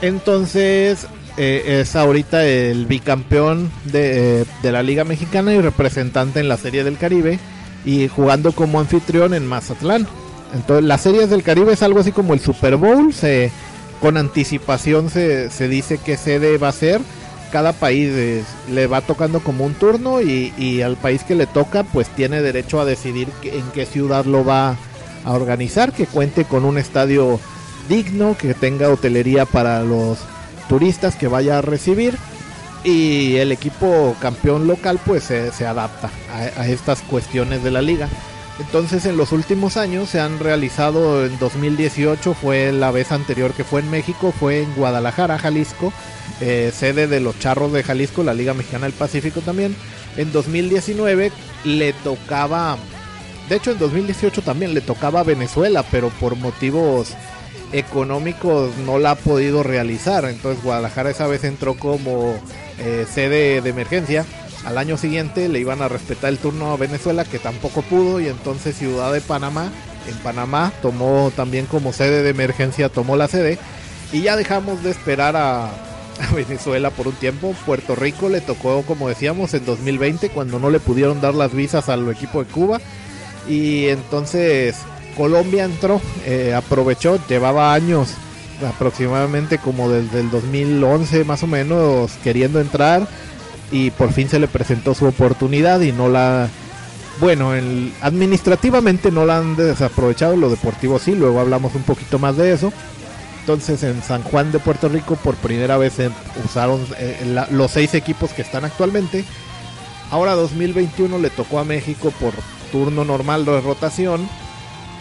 Entonces, 0.03 1.07
eh, 1.37 1.81
es 1.81 1.97
ahorita 1.97 2.45
el 2.45 2.87
bicampeón 2.87 3.71
de, 3.85 4.45
de 4.63 4.73
la 4.73 4.83
Liga 4.83 5.05
Mexicana 5.05 5.53
y 5.55 5.61
representante 5.61 6.41
en 6.41 6.49
la 6.49 6.57
Serie 6.57 6.85
del 6.85 6.99
Caribe 6.99 7.39
y 7.85 8.09
jugando 8.09 8.53
como 8.53 8.81
anfitrión 8.81 9.35
en 9.35 9.47
Mazatlán. 9.47 10.07
Entonces, 10.55 10.85
las 10.85 11.01
series 11.01 11.31
del 11.31 11.43
Caribe 11.43 11.73
es 11.73 11.83
algo 11.83 12.01
así 12.01 12.13
como 12.13 12.33
el 12.35 12.41
Super 12.41 12.77
Bowl. 12.77 13.13
Se, 13.13 13.51
con 14.01 14.17
anticipación 14.17 15.11
se, 15.11 15.51
se 15.51 15.69
dice 15.69 15.99
qué 15.99 16.17
sede 16.17 16.59
va 16.59 16.69
a 16.69 16.73
ser. 16.73 17.01
Cada 17.51 17.73
país 17.73 18.45
le 18.71 18.87
va 18.87 19.01
tocando 19.01 19.41
como 19.41 19.65
un 19.65 19.75
turno 19.75 20.21
y, 20.21 20.53
y, 20.59 20.83
al 20.83 20.97
país 20.97 21.23
que 21.23 21.37
le 21.37 21.47
toca 21.47 21.85
pues 21.85 22.09
tiene 22.09 22.43
derecho 22.43 22.81
a 22.81 22.85
decidir 22.85 23.29
en 23.45 23.63
qué 23.73 23.87
ciudad 23.87 24.25
lo 24.25 24.45
va 24.45 24.77
a 25.25 25.33
organizar, 25.33 25.93
que 25.93 26.07
cuente 26.07 26.45
con 26.45 26.65
un 26.65 26.79
estadio 26.79 27.39
digno, 27.89 28.37
que 28.37 28.55
tenga 28.55 28.89
hotelería 28.89 29.47
para 29.47 29.85
los 29.85 30.19
turistas 30.69 31.17
que 31.17 31.29
vaya 31.29 31.59
a 31.59 31.63
recibir 31.63 32.17
y 32.85 33.37
el 33.37 33.51
equipo 33.51 34.15
campeón 34.21 34.67
local 34.67 35.01
pues 35.05 35.25
se, 35.25 35.67
adapta 35.67 36.11
a, 36.33 36.61
a, 36.61 36.69
estas 36.69 37.01
cuestiones 37.03 37.65
de 37.65 37.71
la 37.71 37.83
liga. 37.83 38.09
Entonces 38.61 39.05
en 39.07 39.17
los 39.17 39.33
últimos 39.33 39.77
años 39.77 40.11
se 40.11 40.21
han 40.21 40.39
realizado, 40.39 41.27
en 41.27 41.39
2018 41.39 42.35
fue 42.35 42.71
la 42.71 42.93
vez 42.93 43.11
anterior 43.11 43.53
que 43.53 43.65
fue 43.65 43.81
en 43.81 43.91
México, 43.91 44.33
fue 44.39 44.63
en 44.63 44.73
Guadalajara, 44.75 45.39
Jalisco, 45.39 45.93
eh, 46.41 46.71
sede 46.73 47.09
de 47.09 47.21
los 47.21 47.39
Charros 47.39 47.73
de 47.73 47.83
Jalisco, 47.83 48.23
la 48.23 48.35
Liga 48.35 48.55
Mexicana 48.55 48.87
del 48.87 48.93
Pacífico 48.93 49.41
también. 49.41 49.75
En 50.17 50.31
2019 50.31 51.33
le 51.65 51.93
tocaba, 51.95 52.77
de 53.49 53.57
hecho 53.57 53.73
en 53.73 53.79
2018 53.79 54.43
también 54.43 54.73
le 54.73 54.81
tocaba 54.81 55.21
a 55.21 55.25
Venezuela, 55.25 55.85
pero 55.91 56.11
por 56.11 56.37
motivos 56.37 57.09
económicos 57.73 58.77
no 58.79 58.99
la 58.99 59.13
ha 59.13 59.15
podido 59.17 59.63
realizar. 59.63 60.25
Entonces 60.25 60.63
Guadalajara 60.63 61.11
esa 61.11 61.27
vez 61.27 61.45
entró 61.45 61.75
como 61.75 62.35
eh, 62.79 63.07
sede 63.11 63.61
de 63.61 63.71
emergencia. 63.71 64.25
Al 64.65 64.79
año 64.79 64.97
siguiente 64.97 65.49
le 65.49 65.61
iban 65.61 65.83
a 65.83 65.89
respetar 65.89 66.31
el 66.31 66.39
turno 66.39 66.73
a 66.73 66.77
Venezuela 66.77 67.25
que 67.25 67.39
tampoco 67.39 67.83
pudo 67.83 68.21
y 68.21 68.29
entonces 68.29 68.77
Ciudad 68.77 69.13
de 69.13 69.21
Panamá 69.21 69.71
en 70.09 70.17
Panamá 70.19 70.73
tomó 70.83 71.33
también 71.35 71.67
como 71.67 71.93
sede 71.93 72.23
de 72.23 72.31
emergencia 72.31 72.89
tomó 72.89 73.17
la 73.17 73.29
sede 73.29 73.59
y 74.13 74.23
ya 74.23 74.37
dejamos 74.37 74.83
de 74.83 74.91
esperar 74.91 75.37
a, 75.37 75.67
a 75.67 76.35
Venezuela 76.35 76.91
por 76.91 77.09
un 77.09 77.15
tiempo. 77.15 77.55
Puerto 77.67 77.95
Rico 77.95 78.29
le 78.29 78.41
tocó 78.41 78.83
como 78.83 79.09
decíamos 79.09 79.53
en 79.53 79.67
2020 79.67 80.31
cuando 80.31 80.59
no 80.59 80.71
le 80.71 80.81
pudieron 80.81 81.21
dar 81.21 81.35
las 81.35 81.53
visas 81.53 81.89
al 81.89 82.11
equipo 82.11 82.43
de 82.43 82.51
Cuba 82.51 82.81
y 83.49 83.89
entonces 83.89 84.77
Colombia 85.17 85.65
entró, 85.65 86.01
eh, 86.27 86.55
aprovechó, 86.55 87.19
llevaba 87.29 87.75
años 87.75 88.15
aproximadamente 88.67 89.59
como 89.59 89.91
desde 89.91 90.21
el 90.21 90.31
2011 90.31 91.25
más 91.25 91.43
o 91.43 91.47
menos 91.47 92.13
queriendo 92.23 92.61
entrar 92.61 93.07
y 93.71 93.91
por 93.91 94.13
fin 94.13 94.29
se 94.29 94.39
le 94.39 94.49
presentó 94.49 94.95
su 94.95 95.07
oportunidad 95.07 95.81
y 95.81 95.93
no 95.93 96.09
la 96.09 96.49
bueno 97.21 97.53
administrativamente 98.01 99.11
no 99.11 99.27
la 99.27 99.39
han 99.39 99.57
desaprovechado 99.57 100.37
lo 100.37 100.51
deportivo 100.51 100.99
sí 100.99 101.15
luego 101.15 101.41
hablamos 101.41 101.75
un 101.75 101.83
poquito 101.83 102.19
más 102.19 102.37
de 102.37 102.53
eso. 102.53 102.73
Entonces 103.41 103.83
en 103.83 104.03
San 104.03 104.23
Juan 104.23 104.53
de 104.53 104.59
Puerto 104.59 104.89
Rico 104.89 105.17
por 105.17 105.35
primera 105.35 105.77
vez 105.77 105.99
usaron 106.43 106.81
eh, 106.99 107.45
los 107.51 107.73
seis 107.73 107.93
equipos 107.93 108.31
que 108.31 108.41
están 108.41 108.65
actualmente. 108.65 109.23
Ahora 110.11 110.33
2021 110.33 111.19
le 111.19 111.29
tocó 111.29 111.59
a 111.59 111.65
México 111.65 112.11
por 112.19 112.33
turno 112.73 113.05
normal 113.05 113.45
de 113.45 113.61
rotación 113.61 114.27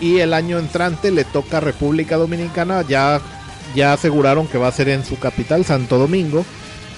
y 0.03 0.19
el 0.19 0.33
año 0.33 0.59
entrante 0.59 1.11
le 1.11 1.23
toca 1.23 1.57
a 1.57 1.61
República 1.61 2.17
Dominicana 2.17 2.81
ya 2.81 3.21
ya 3.73 3.93
aseguraron 3.93 4.47
que 4.47 4.57
va 4.57 4.67
a 4.67 4.71
ser 4.71 4.89
en 4.89 5.05
su 5.05 5.17
capital 5.17 5.63
Santo 5.63 5.97
Domingo 5.97 6.45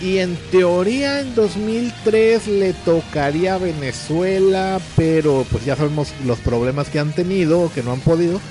y 0.02 0.18
en 0.18 0.36
teoría 0.52 1.22
en 1.22 1.36
2003 1.36 2.48
le 2.48 2.74
tocaría 2.74 3.56
a 3.56 3.60
Venezuela, 3.60 4.80
pero 4.96 5.46
pues 5.50 5.64
ya 5.64 5.76
sabemos 5.76 6.14
los 6.26 6.40
problemas 6.40 6.90
que 6.90 7.00
han 7.00 7.14
tenido, 7.14 7.72
que 7.74 7.82
no 7.82 7.94
han 7.94 8.02
podido. 8.02 8.42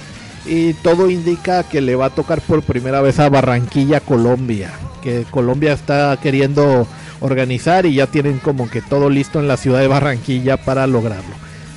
Y 0.47 0.73
todo 0.75 1.11
indica 1.11 1.63
que 1.65 1.83
le 1.83 1.97
va 1.97 2.07
a 2.07 2.15
tocar 2.15 2.41
por 2.41 2.63
primera 2.63 3.03
vez 3.03 3.19
a 3.19 3.29
Barranquilla, 3.29 4.01
Colombia. 4.01 4.73
Que 5.03 5.27
Colombia 5.31 5.75
está 5.75 6.19
queriendo 6.23 6.87
organizar 7.21 7.85
y 7.85 7.95
ya 7.95 8.07
tienen 8.07 8.39
como 8.39 8.71
que 8.71 8.81
todo 8.81 9.11
listo 9.11 9.39
en 9.39 9.49
la 9.49 9.59
ciudad 9.59 9.81
de 9.81 9.89
Barranquilla 9.89 10.57
para 10.57 10.87
lograrlo. 10.87 11.35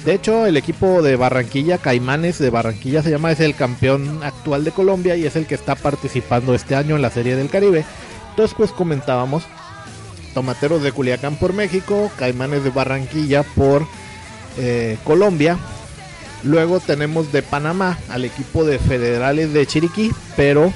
De 0.08 0.14
hecho, 0.14 0.45
el 0.45 0.55
equipo 0.55 1.01
de 1.01 1.18
Barranquilla, 1.18 1.80
Caimanes 1.80 2.39
de 2.39 2.49
Barranquilla 2.49 3.03
se 3.03 3.10
llama, 3.10 3.34
es 3.34 3.41
el 3.41 3.55
campeón 3.55 4.24
actual 4.24 4.64
de 4.64 4.72
Colombia 4.72 5.18
y 5.18 5.26
es 5.26 5.36
el 5.36 5.45
que 5.45 5.55
está 5.55 5.76
participando 5.76 6.55
este 6.55 6.76
año 6.76 6.95
en 6.95 7.01
la 7.01 7.10
Serie 7.10 7.36
del 7.36 7.49
Caribe. 7.49 7.84
Entonces, 8.30 8.55
pues 8.58 8.72
comentábamos, 8.72 9.43
Tomateros 10.34 10.82
de 10.82 10.93
Culiacán 10.93 11.36
por 11.36 11.51
México, 11.51 12.10
Caimanes 12.18 12.64
de 12.64 12.70
Barranquilla 12.70 13.43
por 13.43 13.86
eh, 14.58 14.97
Colombia. 15.03 15.58
Luego 16.41 16.80
tenemos 16.80 17.34
de 17.34 17.41
Panamá 17.41 17.97
al 18.08 18.24
equipo 18.24 18.64
de 18.64 18.80
Federales 18.80 19.51
de 19.51 19.68
Chiriquí, 19.68 20.14
pero 20.38 20.72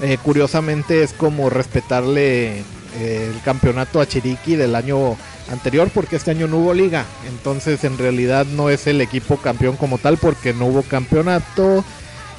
eh, 0.00 0.16
curiosamente 0.22 1.02
es 1.02 1.12
como 1.12 1.50
respetarle 1.50 2.58
eh, 3.00 3.32
el 3.34 3.40
campeonato 3.44 4.00
a 4.00 4.06
Chiriquí 4.06 4.54
del 4.54 4.76
año 4.76 5.16
anterior 5.50 5.90
porque 5.92 6.16
este 6.16 6.30
año 6.30 6.46
no 6.46 6.58
hubo 6.58 6.74
liga. 6.74 7.04
Entonces 7.28 7.84
en 7.84 7.98
realidad 7.98 8.46
no 8.46 8.70
es 8.70 8.86
el 8.86 9.00
equipo 9.00 9.36
campeón 9.36 9.76
como 9.76 9.98
tal 9.98 10.16
porque 10.16 10.52
no 10.52 10.66
hubo 10.66 10.82
campeonato. 10.82 11.84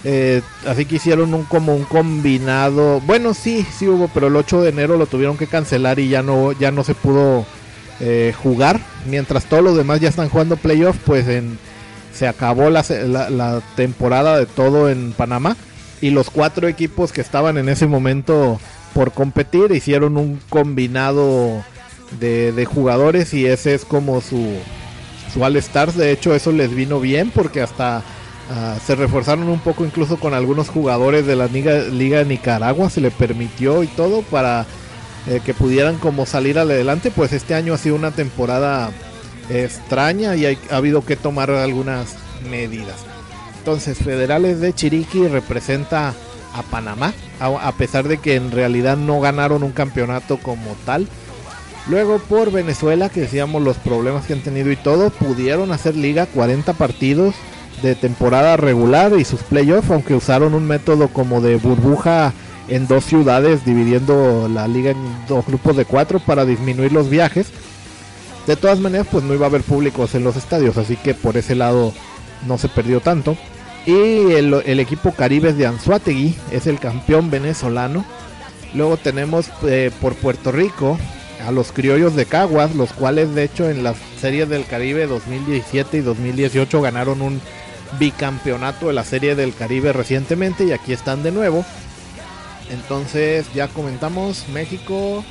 Eh, 0.03 0.41
así 0.65 0.85
que 0.85 0.97
hicieron 0.97 1.33
un 1.33 1.43
como 1.43 1.75
un 1.75 1.83
combinado. 1.83 3.01
Bueno, 3.01 3.33
sí, 3.33 3.65
sí 3.77 3.87
hubo, 3.87 4.07
pero 4.07 4.27
el 4.27 4.35
8 4.35 4.61
de 4.61 4.69
enero 4.69 4.97
lo 4.97 5.07
tuvieron 5.07 5.37
que 5.37 5.47
cancelar 5.47 5.99
y 5.99 6.09
ya 6.09 6.21
no, 6.21 6.51
ya 6.53 6.71
no 6.71 6.83
se 6.83 6.95
pudo 6.95 7.45
eh, 7.99 8.33
jugar. 8.41 8.79
Mientras 9.07 9.45
todos 9.45 9.63
los 9.63 9.75
demás 9.75 9.99
ya 9.99 10.09
están 10.09 10.29
jugando 10.29 10.57
playoff, 10.57 10.97
pues 11.05 11.27
en, 11.27 11.57
se 12.13 12.27
acabó 12.27 12.69
la, 12.69 12.85
la, 12.89 13.29
la 13.29 13.61
temporada 13.75 14.37
de 14.37 14.45
todo 14.45 14.89
en 14.89 15.13
Panamá. 15.13 15.57
Y 15.99 16.11
los 16.11 16.29
cuatro 16.29 16.67
equipos 16.67 17.11
que 17.11 17.21
estaban 17.21 17.57
en 17.57 17.69
ese 17.69 17.87
momento 17.87 18.59
por 18.93 19.11
competir 19.11 19.71
hicieron 19.71 20.15
un 20.15 20.39
combinado 20.49 21.63
de, 22.19 22.51
de, 22.51 22.65
jugadores 22.65 23.33
y 23.33 23.45
ese 23.45 23.73
es 23.73 23.85
como 23.85 24.21
su, 24.21 24.55
su 25.33 25.43
All 25.43 25.55
Stars. 25.57 25.95
De 25.95 26.11
hecho, 26.11 26.33
eso 26.33 26.51
les 26.51 26.73
vino 26.73 26.99
bien 26.99 27.31
porque 27.31 27.61
hasta 27.61 28.03
uh, 28.49 28.79
se 28.85 28.95
reforzaron 28.95 29.47
un 29.49 29.59
poco 29.59 29.85
incluso 29.85 30.17
con 30.17 30.33
algunos 30.33 30.69
jugadores 30.69 31.25
de 31.25 31.35
la 31.35 31.47
Liga, 31.47 31.79
Liga 31.79 32.19
de 32.19 32.25
Nicaragua. 32.25 32.89
Se 32.89 33.01
le 33.01 33.11
permitió 33.11 33.83
y 33.83 33.87
todo 33.87 34.21
para 34.21 34.65
eh, 35.27 35.41
que 35.45 35.53
pudieran 35.53 35.97
como 35.97 36.25
salir 36.25 36.59
adelante. 36.59 37.11
Pues 37.11 37.33
este 37.33 37.53
año 37.55 37.73
ha 37.73 37.77
sido 37.77 37.95
una 37.95 38.11
temporada 38.11 38.91
extraña 39.49 40.35
y 40.35 40.45
hay, 40.45 40.57
ha 40.71 40.77
habido 40.77 41.05
que 41.05 41.15
tomar 41.15 41.51
algunas 41.51 42.15
medidas. 42.49 42.95
Entonces, 43.59 43.97
Federales 43.97 44.61
de 44.61 44.73
Chiriquí 44.73 45.27
representa 45.27 46.13
a 46.53 46.63
Panamá, 46.63 47.13
a 47.39 47.71
pesar 47.73 48.07
de 48.07 48.17
que 48.17 48.35
en 48.35 48.51
realidad 48.51 48.95
no 48.95 49.19
ganaron 49.19 49.61
un 49.61 49.73
campeonato 49.73 50.37
como 50.37 50.75
tal. 50.85 51.07
Luego 51.89 52.19
por 52.19 52.51
Venezuela, 52.51 53.07
que 53.07 53.21
decíamos 53.21 53.61
los 53.61 53.77
problemas 53.77 54.25
que 54.25 54.33
han 54.33 54.41
tenido 54.41 54.71
y 54.71 54.75
todo, 54.75 55.09
pudieron 55.09 55.71
hacer 55.71 55.95
liga 55.95 56.25
40 56.25 56.73
partidos 56.73 57.33
de 57.81 57.95
temporada 57.95 58.57
regular 58.57 59.13
y 59.17 59.23
sus 59.23 59.41
playoffs, 59.41 59.89
aunque 59.91 60.13
usaron 60.13 60.53
un 60.53 60.65
método 60.65 61.07
como 61.07 61.39
de 61.39 61.55
burbuja 61.55 62.33
en 62.67 62.87
dos 62.87 63.05
ciudades, 63.05 63.63
dividiendo 63.63 64.49
la 64.49 64.67
liga 64.67 64.91
en 64.91 64.97
dos 65.29 65.45
grupos 65.45 65.77
de 65.77 65.85
cuatro 65.85 66.19
para 66.19 66.43
disminuir 66.43 66.91
los 66.91 67.09
viajes. 67.09 67.47
De 68.47 68.57
todas 68.57 68.79
maneras, 68.79 69.07
pues 69.09 69.23
no 69.23 69.33
iba 69.33 69.45
a 69.45 69.49
haber 69.49 69.61
públicos 69.61 70.13
en 70.15 70.25
los 70.25 70.35
estadios, 70.35 70.77
así 70.77 70.97
que 70.97 71.13
por 71.13 71.37
ese 71.37 71.55
lado 71.55 71.93
no 72.45 72.57
se 72.57 72.67
perdió 72.67 72.99
tanto. 72.99 73.37
Y 73.85 74.33
el, 74.33 74.79
equipo 74.81 75.13
Caribes 75.13 75.57
de 75.57 75.67
Anzuategui 75.67 76.35
es 76.51 76.67
el 76.67 76.79
campeón 76.79 77.29
venezolano. 77.29 78.03
Luego 78.73 78.97
tenemos 78.97 79.49
eh, 79.65 79.91
por 80.01 80.15
Puerto 80.15 80.51
Rico 80.51 80.97
a 81.45 81.51
los 81.51 81.71
criollos 81.71 82.15
de 82.15 82.25
Caguas, 82.25 82.75
los 82.75 82.93
cuales 82.93 83.33
de 83.35 83.43
hecho 83.43 83.69
en 83.69 83.83
las 83.83 83.97
series 84.19 84.49
del 84.49 84.65
Caribe 84.65 85.07
2017 85.07 85.97
y 85.97 86.01
2018 86.01 86.81
ganaron 86.81 87.21
un 87.21 87.41
bicampeonato 87.99 88.87
de 88.87 88.93
la 88.93 89.03
serie 89.03 89.35
del 89.35 89.53
Caribe 89.53 89.93
recientemente 89.93 90.65
y 90.65 90.71
aquí 90.71 90.93
están 90.93 91.23
de 91.23 91.31
nuevo. 91.31 91.65
Entonces 92.69 93.45
ya 93.53 93.67
comentamos 93.67 94.45
México, 94.49 95.23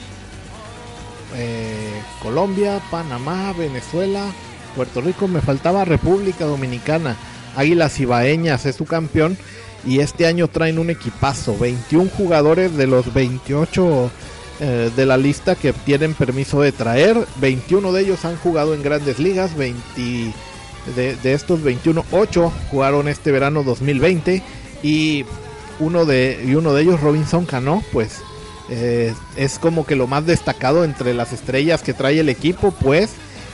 eh, 1.35 2.01
Colombia, 2.23 2.81
Panamá, 2.91 3.53
Venezuela, 3.53 4.27
Puerto 4.75 5.01
Rico, 5.01 5.29
me 5.29 5.41
faltaba 5.41 5.85
República 5.85 6.45
Dominicana, 6.45 7.17
Águilas 7.57 7.99
Ibaeñas 8.01 8.65
es 8.67 8.77
su 8.77 8.85
campeón 8.85 9.37
y 9.85 10.01
este 10.01 10.27
año 10.27 10.49
traen 10.49 10.79
un 10.79 10.91
equipazo, 10.91 11.57
21 11.59 12.11
jugadores 12.17 12.77
de 12.77 12.87
los 12.87 13.13
28 13.13 14.11
eh, 14.59 14.91
de 14.97 15.05
la 15.05 15.19
lista 15.19 15.55
que 15.55 15.75
tienen 15.75 16.15
permiso 16.15 16.63
de 16.63 16.73
traer. 16.73 17.27
21 17.41 17.93
de 17.93 18.03
ellos 18.03 18.25
han 18.25 18.37
jugado 18.37 18.73
en 18.75 18.83
grandes 18.83 19.19
ligas. 19.19 19.55
20, 19.55 20.33
de, 20.97 21.17
de, 21.17 21.33
estos 21.35 21.63
21, 21.63 22.05
8 22.11 22.53
jugaron 22.71 23.07
este 23.09 23.33
verano 23.33 23.63
2020. 23.63 24.43
Y 24.83 25.27
uno 25.79 26.07
de, 26.07 26.43
y 26.47 26.55
uno 26.55 26.73
de 26.73 26.83
ellos, 26.83 27.01
Robinson 27.01 27.45
Cano, 27.45 27.83
pues 27.93 28.21
eh, 28.71 29.13
es 29.37 29.59
como 29.59 29.85
que 29.85 29.95
lo 29.95 30.07
más 30.07 30.25
destacado 30.25 30.85
entre 30.85 31.13
las 31.13 31.35
estrellas 31.35 31.83
que 31.83 31.93
trae 31.93 32.19
el 32.19 32.31
equipo. 32.31 32.71
Pues 32.71 33.11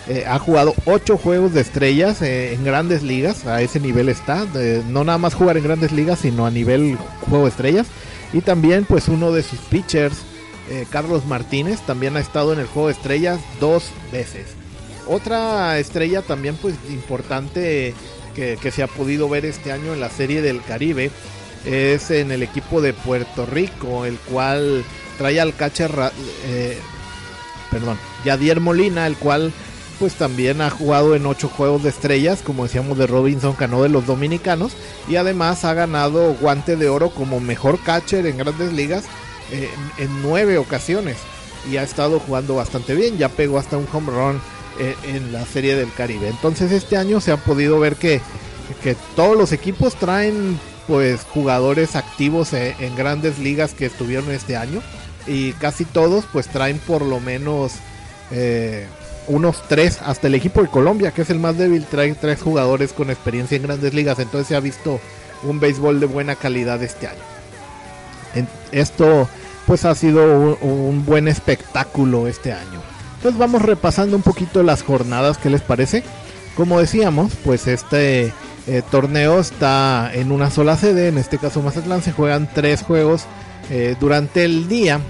eh, 0.07 0.25
ha 0.29 0.39
jugado 0.39 0.73
8 0.85 1.19
juegos 1.19 1.53
de 1.53 1.63
estrellas 1.63 2.23
en 2.23 2.63
grandes 2.63 3.03
ligas, 3.03 3.45
a 3.47 3.61
ese 3.61 3.81
nivel 3.81 4.09
está, 4.09 4.47
no 4.89 5.03
nada 5.03 5.19
más 5.19 5.35
jugar 5.35 5.57
en 5.57 5.65
grandes 5.65 5.91
ligas, 5.91 6.21
sino 6.21 6.47
a 6.47 6.51
nivel 6.53 6.97
juego 7.29 7.45
de 7.47 7.51
estrellas. 7.51 7.89
Y 8.33 8.41
también 8.41 8.85
pues 8.85 9.09
uno 9.09 9.33
de 9.33 9.43
sus 9.43 9.59
pitchers, 9.59 10.17
eh, 10.71 10.87
Carlos 10.91 11.27
Martínez, 11.27 11.81
también 11.81 12.17
ha 12.17 12.21
estado 12.21 12.53
en 12.53 12.61
el 12.61 12.67
juego 12.67 12.89
de 12.89 12.95
estrellas 12.95 13.41
dos 13.61 13.91
veces. 14.13 14.47
Otra 15.07 15.79
estrella 15.79 16.23
también 16.23 16.57
pues 16.57 16.75
importante 16.89 17.95
que, 18.35 18.71
se 18.71 18.83
ha 18.83 18.87
podido 18.87 19.29
ver 19.29 19.45
este 19.45 19.73
año 19.73 19.93
en 19.93 20.01
la 20.01 20.09
serie 20.09 20.43
del 20.43 20.63
Caribe 20.63 21.11
es 21.65 22.11
en 22.11 22.33
el 22.33 22.43
equipo 22.43 22.81
de 22.81 22.93
Puerto 22.93 23.47
Rico, 23.47 24.05
el 24.05 24.17
cual 24.19 24.85
trae 25.19 25.41
al 25.41 25.55
catcher, 25.55 25.93
eh, 26.47 26.79
perdón, 27.71 27.99
Yadier 28.25 28.61
Molina, 28.61 29.07
el 29.07 29.17
cual 29.17 29.53
pues 29.99 30.15
también 30.15 30.61
ha 30.61 30.71
jugado 30.71 31.15
en 31.15 31.27
ocho 31.27 31.49
juegos 31.49 31.85
de 31.85 31.91
estrellas, 31.91 32.43
como 32.43 32.65
decíamos 32.65 32.99
de 32.99 33.07
Robinson 33.07 33.53
Cano 33.53 33.83
de 33.83 33.89
los 33.89 34.07
dominicanos, 34.07 34.73
y 35.09 35.17
además 35.17 35.65
ha 35.65 35.75
ganado 35.75 36.35
guante 36.35 36.77
de 36.77 36.89
oro 36.89 37.11
como 37.11 37.39
mejor 37.39 37.79
catcher 37.85 38.27
en 38.27 38.39
grandes 38.39 38.73
ligas 38.73 39.05
eh, 39.53 39.71
en, 39.99 40.23
nueve 40.23 40.59
ocasiones 40.59 41.17
y 41.71 41.77
ha 41.77 41.83
estado 41.83 42.19
jugando 42.19 42.57
bastante 42.57 42.95
bien, 42.95 43.19
ya 43.19 43.29
pegó 43.29 43.59
hasta 43.59 43.77
un 43.77 43.87
home 43.93 44.11
run 44.11 44.41
eh, 44.81 44.97
en 45.05 45.33
la 45.33 45.47
serie 45.47 45.77
del 45.77 45.93
Caribe. 45.93 46.29
Entonces 46.29 46.73
este 46.73 46.97
año 46.97 47.21
se 47.21 47.31
ha 47.31 47.37
podido 47.37 47.79
ver 47.79 47.97
que, 47.97 48.21
que 48.83 48.97
todos 49.15 49.37
los 49.37 49.53
equipos 49.53 49.95
traen 49.95 50.59
pues 50.89 51.23
jugadores 51.23 51.95
activos 51.95 52.53
en, 52.53 52.75
en 52.81 52.97
grandes 52.97 53.39
ligas 53.39 53.75
que 53.75 53.87
estuvieron 53.87 54.31
este 54.33 54.57
año 54.57 54.83
y 55.27 55.53
casi 55.53 55.85
todos 55.85 56.25
pues 56.33 56.49
traen 56.49 56.79
por 56.79 57.03
lo 57.03 57.21
menos 57.21 57.75
eh, 58.31 58.87
unos 59.29 59.63
tres, 59.69 60.01
hasta 60.03 60.27
el 60.27 60.35
equipo 60.35 60.63
de 60.63 60.69
Colombia, 60.69 61.13
que 61.13 61.23
es 61.23 61.31
el 61.31 61.39
más 61.39 61.57
débil, 61.57 61.85
trae 61.87 62.13
tres 62.15 62.43
jugadores 62.43 62.93
con 62.93 63.11
experiencia 63.11 63.57
en 63.57 63.63
grandes 63.63 63.95
ligas, 63.95 64.19
entonces 64.19 64.49
se 64.49 64.57
ha 64.57 64.61
visto 64.61 65.01
un 65.45 65.61
béisbol 65.61 66.01
de 66.01 66.07
buena 66.07 66.35
calidad 66.35 66.83
este 66.83 67.07
año. 67.07 68.47
esto 68.73 69.29
pues 69.67 69.85
ha 69.85 69.95
sido 69.95 70.57
un, 70.61 71.05
buen 71.05 71.29
espectáculo 71.29 72.27
este 72.27 72.53
año. 72.53 72.81
Entonces 73.17 73.39
vamos 73.39 73.63
repasando 73.63 74.17
un 74.17 74.23
poquito 74.23 74.63
las 74.63 74.83
jornadas, 74.83 75.39
¿qué 75.39 75.51
les 75.51 75.61
parece? 75.61 76.03
Como 76.57 76.81
decíamos, 76.81 77.33
pues 77.45 77.67
este 77.67 78.33
eh, 78.67 78.83
torneo 78.91 79.41
está 79.41 80.11
en 80.13 80.33
una 80.33 80.51
sola 80.51 80.77
sede, 80.77 81.09
en 81.09 81.19
este 81.19 81.39
caso 81.39 81.63
Mazatlán, 81.63 82.03
se 82.03 82.13
juegan 82.13 82.49
tres 82.53 82.83
juegos 82.83 83.25
eh, 83.71 83.97
durante 84.01 84.45
el 84.45 84.69
día, 84.69 85.01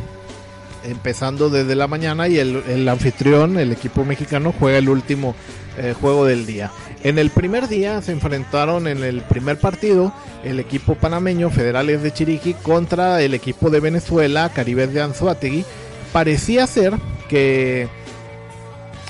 empezando 0.84 1.50
desde 1.50 1.74
la 1.74 1.86
mañana 1.86 2.28
y 2.28 2.38
el, 2.38 2.88
anfitrión, 2.88 3.58
el 3.58 3.72
equipo 3.72 4.04
mexicano, 4.04 4.54
juega 4.58 4.78
el 4.78 4.88
último 4.88 5.34
eh, 5.78 5.94
juego 5.98 6.24
del 6.24 6.46
día. 6.46 6.70
En 7.04 7.18
el 7.18 7.30
primer 7.30 7.68
día 7.68 8.00
se 8.02 8.12
enfrentaron 8.12 8.86
en 8.86 9.02
el 9.02 9.22
primer 9.22 9.58
partido 9.58 10.12
el 10.44 10.60
equipo 10.60 10.94
panameño 10.94 11.50
Federales 11.50 12.02
de 12.02 12.12
Chiriquí 12.12 12.54
contra 12.54 13.22
el 13.22 13.34
equipo 13.34 13.70
de 13.70 13.80
Venezuela 13.80 14.50
Caribes 14.54 14.92
de 14.92 15.02
Anzuategui. 15.02 15.64
Parecía 16.12 16.66
ser 16.66 16.94
que... 17.28 17.88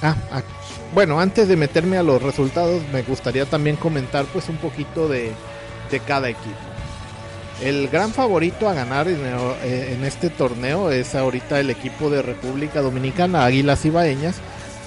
Ah, 0.03 0.17
ah, 0.31 0.43
bueno, 0.95 1.21
antes 1.21 1.49
de 1.49 1.57
meterme 1.57 1.97
a 1.97 2.03
los 2.03 2.23
resultados 2.23 2.83
me 2.93 3.03
gustaría 3.03 3.47
también 3.47 3.77
comentar 3.77 4.25
pues 4.27 4.49
un 4.49 4.57
poquito 4.57 5.09
de, 5.09 5.33
de 5.91 6.01
cada 6.01 6.29
equipo. 6.29 6.72
El 7.63 7.89
gran 7.89 8.13
favorito 8.13 8.69
a 8.69 8.75
ganar 8.75 9.07
eh, 9.07 9.93
en, 9.93 10.05
este 10.05 10.31
torneo 10.31 10.91
es 10.91 11.15
ahorita 11.15 11.61
el 11.61 11.71
equipo 11.71 12.11
de 12.11 12.21
República 12.21 12.81
Dominicana, 12.81 13.45
Águilas 13.45 13.85
Ibaeñas, 13.85 14.37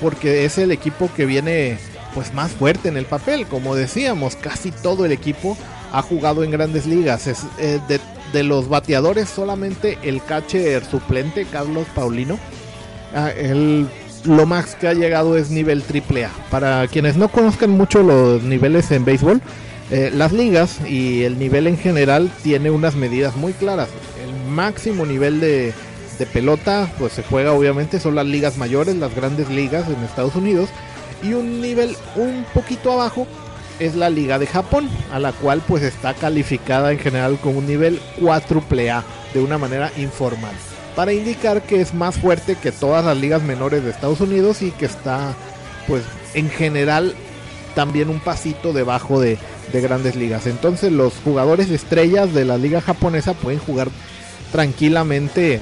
porque 0.01 0.43
es 0.43 0.57
el 0.57 0.71
equipo 0.71 1.09
que 1.15 1.25
viene 1.25 1.77
pues 2.13 2.33
más 2.33 2.51
fuerte 2.51 2.89
en 2.89 2.97
el 2.97 3.05
papel. 3.05 3.47
Como 3.47 3.75
decíamos, 3.75 4.35
casi 4.35 4.71
todo 4.71 5.05
el 5.05 5.13
equipo 5.13 5.57
ha 5.93 6.01
jugado 6.01 6.43
en 6.43 6.51
grandes 6.51 6.85
ligas. 6.85 7.27
Es, 7.27 7.43
eh, 7.59 7.79
de, 7.87 8.43
los 8.43 8.67
bateadores 8.67 9.29
solamente 9.29 9.97
el 10.03 10.21
catcher 10.21 10.83
suplente, 10.83 11.45
Carlos 11.45 11.87
Paulino. 11.95 12.37
Ah, 13.15 13.31
lo 14.25 14.45
más 14.45 14.75
que 14.75 14.89
ha 14.89 14.93
llegado 14.93 15.37
es 15.37 15.49
nivel 15.49 15.81
AAA. 15.81 16.29
Para 16.51 16.85
quienes 16.87 17.15
no 17.15 17.29
conozcan 17.29 17.69
mucho 17.69 18.03
los 18.03 18.43
niveles 18.43 18.91
en 18.91 19.05
béisbol, 19.05 19.41
eh, 19.91 20.11
las 20.11 20.31
ligas 20.31 20.79
y 20.87 21.23
el 21.23 21.37
nivel 21.37 21.67
en 21.67 21.77
general 21.77 22.31
tiene 22.41 22.71
unas 22.71 22.95
medidas 22.95 23.35
muy 23.35 23.53
claras. 23.53 23.89
El 24.21 24.51
máximo 24.51 25.05
nivel 25.05 25.39
de, 25.39 25.73
pelota, 26.33 26.91
pues 26.97 27.13
se 27.13 27.23
juega 27.23 27.51
obviamente, 27.51 27.99
son 27.99 28.15
las 28.15 28.25
ligas 28.25 28.57
mayores, 28.57 28.95
las 28.95 29.13
grandes 29.13 29.49
ligas 29.49 29.87
en 29.87 30.03
Estados 30.03 30.35
Unidos. 30.35 30.69
Y 31.21 31.33
un 31.33 31.61
nivel 31.61 31.95
un 32.15 32.45
poquito 32.53 32.91
abajo 32.91 33.27
es 33.79 33.95
la 33.95 34.09
liga 34.09 34.39
de 34.39 34.47
Japón, 34.47 34.89
a 35.11 35.19
la 35.19 35.33
cual 35.33 35.61
pues 35.67 35.83
está 35.83 36.13
calificada 36.13 36.91
en 36.91 36.99
general 36.99 37.37
como 37.41 37.59
un 37.59 37.67
nivel 37.67 37.99
4A 38.19 39.03
de 39.33 39.39
una 39.41 39.57
manera 39.57 39.91
informal. 39.97 40.53
Para 40.95 41.13
indicar 41.13 41.61
que 41.61 41.81
es 41.81 41.93
más 41.93 42.15
fuerte 42.15 42.55
que 42.55 42.71
todas 42.71 43.05
las 43.05 43.17
ligas 43.17 43.43
menores 43.43 43.83
de 43.83 43.91
Estados 43.91 44.21
Unidos 44.21 44.61
y 44.61 44.71
que 44.71 44.85
está 44.85 45.33
pues 45.87 46.03
en 46.33 46.49
general 46.49 47.13
también 47.75 48.09
un 48.09 48.21
pasito 48.21 48.71
debajo 48.71 49.19
de, 49.19 49.37
de 49.71 49.81
grandes 49.81 50.15
ligas. 50.15 50.47
Entonces 50.47 50.91
los 50.91 51.13
jugadores 51.23 51.69
estrellas 51.69 52.33
de 52.33 52.45
la 52.45 52.57
liga 52.57 52.81
japonesa 52.81 53.33
pueden 53.33 53.59
jugar 53.59 53.89
tranquilamente 54.51 55.55
eh, 55.55 55.61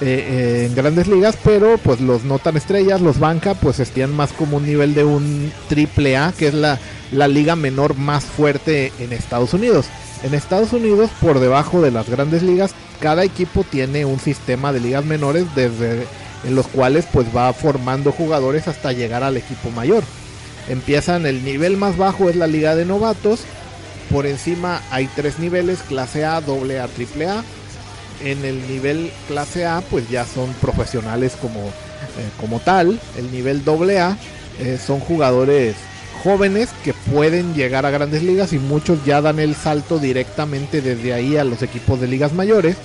eh, 0.00 0.66
en 0.68 0.74
grandes 0.76 1.08
ligas, 1.08 1.36
pero 1.42 1.76
pues 1.78 2.00
los 2.00 2.24
no 2.24 2.38
tan 2.38 2.56
estrellas, 2.56 3.00
los 3.00 3.18
banca, 3.18 3.54
pues 3.54 3.80
están 3.80 4.14
más 4.14 4.32
como 4.32 4.58
un 4.58 4.66
nivel 4.66 4.94
de 4.94 5.04
un 5.04 5.52
triple 5.68 6.16
A, 6.16 6.32
que 6.36 6.48
es 6.48 6.54
la, 6.54 6.78
la 7.10 7.26
liga 7.26 7.56
menor 7.56 7.96
más 7.96 8.24
fuerte 8.24 8.92
en 9.00 9.12
Estados 9.12 9.54
Unidos. 9.54 9.86
En 10.22 10.34
Estados 10.34 10.72
Unidos, 10.72 11.10
por 11.20 11.40
debajo 11.40 11.80
de 11.80 11.90
las 11.90 12.08
grandes 12.08 12.42
ligas, 12.42 12.74
cada 13.00 13.24
equipo 13.24 13.64
tiene 13.64 14.04
un 14.04 14.20
sistema 14.20 14.72
de 14.72 14.80
ligas 14.80 15.04
menores 15.04 15.46
desde 15.54 16.06
en 16.44 16.54
los 16.54 16.68
cuales 16.68 17.06
pues 17.12 17.26
va 17.36 17.52
formando 17.52 18.12
jugadores 18.12 18.68
hasta 18.68 18.92
llegar 18.92 19.22
al 19.22 19.36
equipo 19.36 19.70
mayor. 19.70 20.04
Empiezan 20.68 21.26
el 21.26 21.44
nivel 21.44 21.76
más 21.76 21.96
bajo 21.96 22.28
es 22.28 22.36
la 22.36 22.46
liga 22.46 22.76
de 22.76 22.84
novatos. 22.84 23.40
Por 24.10 24.26
encima 24.26 24.82
hay 24.90 25.08
tres 25.14 25.38
niveles, 25.38 25.80
clase 25.80 26.24
A, 26.24 26.40
doble 26.40 26.80
A, 26.80 26.88
triple 26.88 27.28
A. 27.28 27.44
En 28.22 28.44
el 28.44 28.66
nivel 28.68 29.10
clase 29.28 29.66
A 29.66 29.80
pues 29.80 30.08
ya 30.10 30.24
son 30.24 30.52
profesionales 30.60 31.36
como, 31.40 31.60
eh, 31.60 32.28
como 32.40 32.60
tal. 32.60 33.00
El 33.16 33.30
nivel 33.32 33.64
doble 33.64 34.00
A 34.00 34.16
eh, 34.60 34.78
son 34.84 35.00
jugadores 35.00 35.76
jóvenes 36.22 36.70
que 36.84 36.92
pueden 37.12 37.54
llegar 37.54 37.86
a 37.86 37.90
grandes 37.90 38.22
ligas 38.22 38.52
y 38.52 38.58
muchos 38.58 39.04
ya 39.04 39.20
dan 39.20 39.38
el 39.38 39.54
salto 39.54 39.98
directamente 39.98 40.80
desde 40.82 41.14
ahí 41.14 41.36
a 41.36 41.44
los 41.44 41.62
equipos 41.62 42.00
de 42.00 42.08
ligas 42.08 42.32
mayores. 42.32 42.76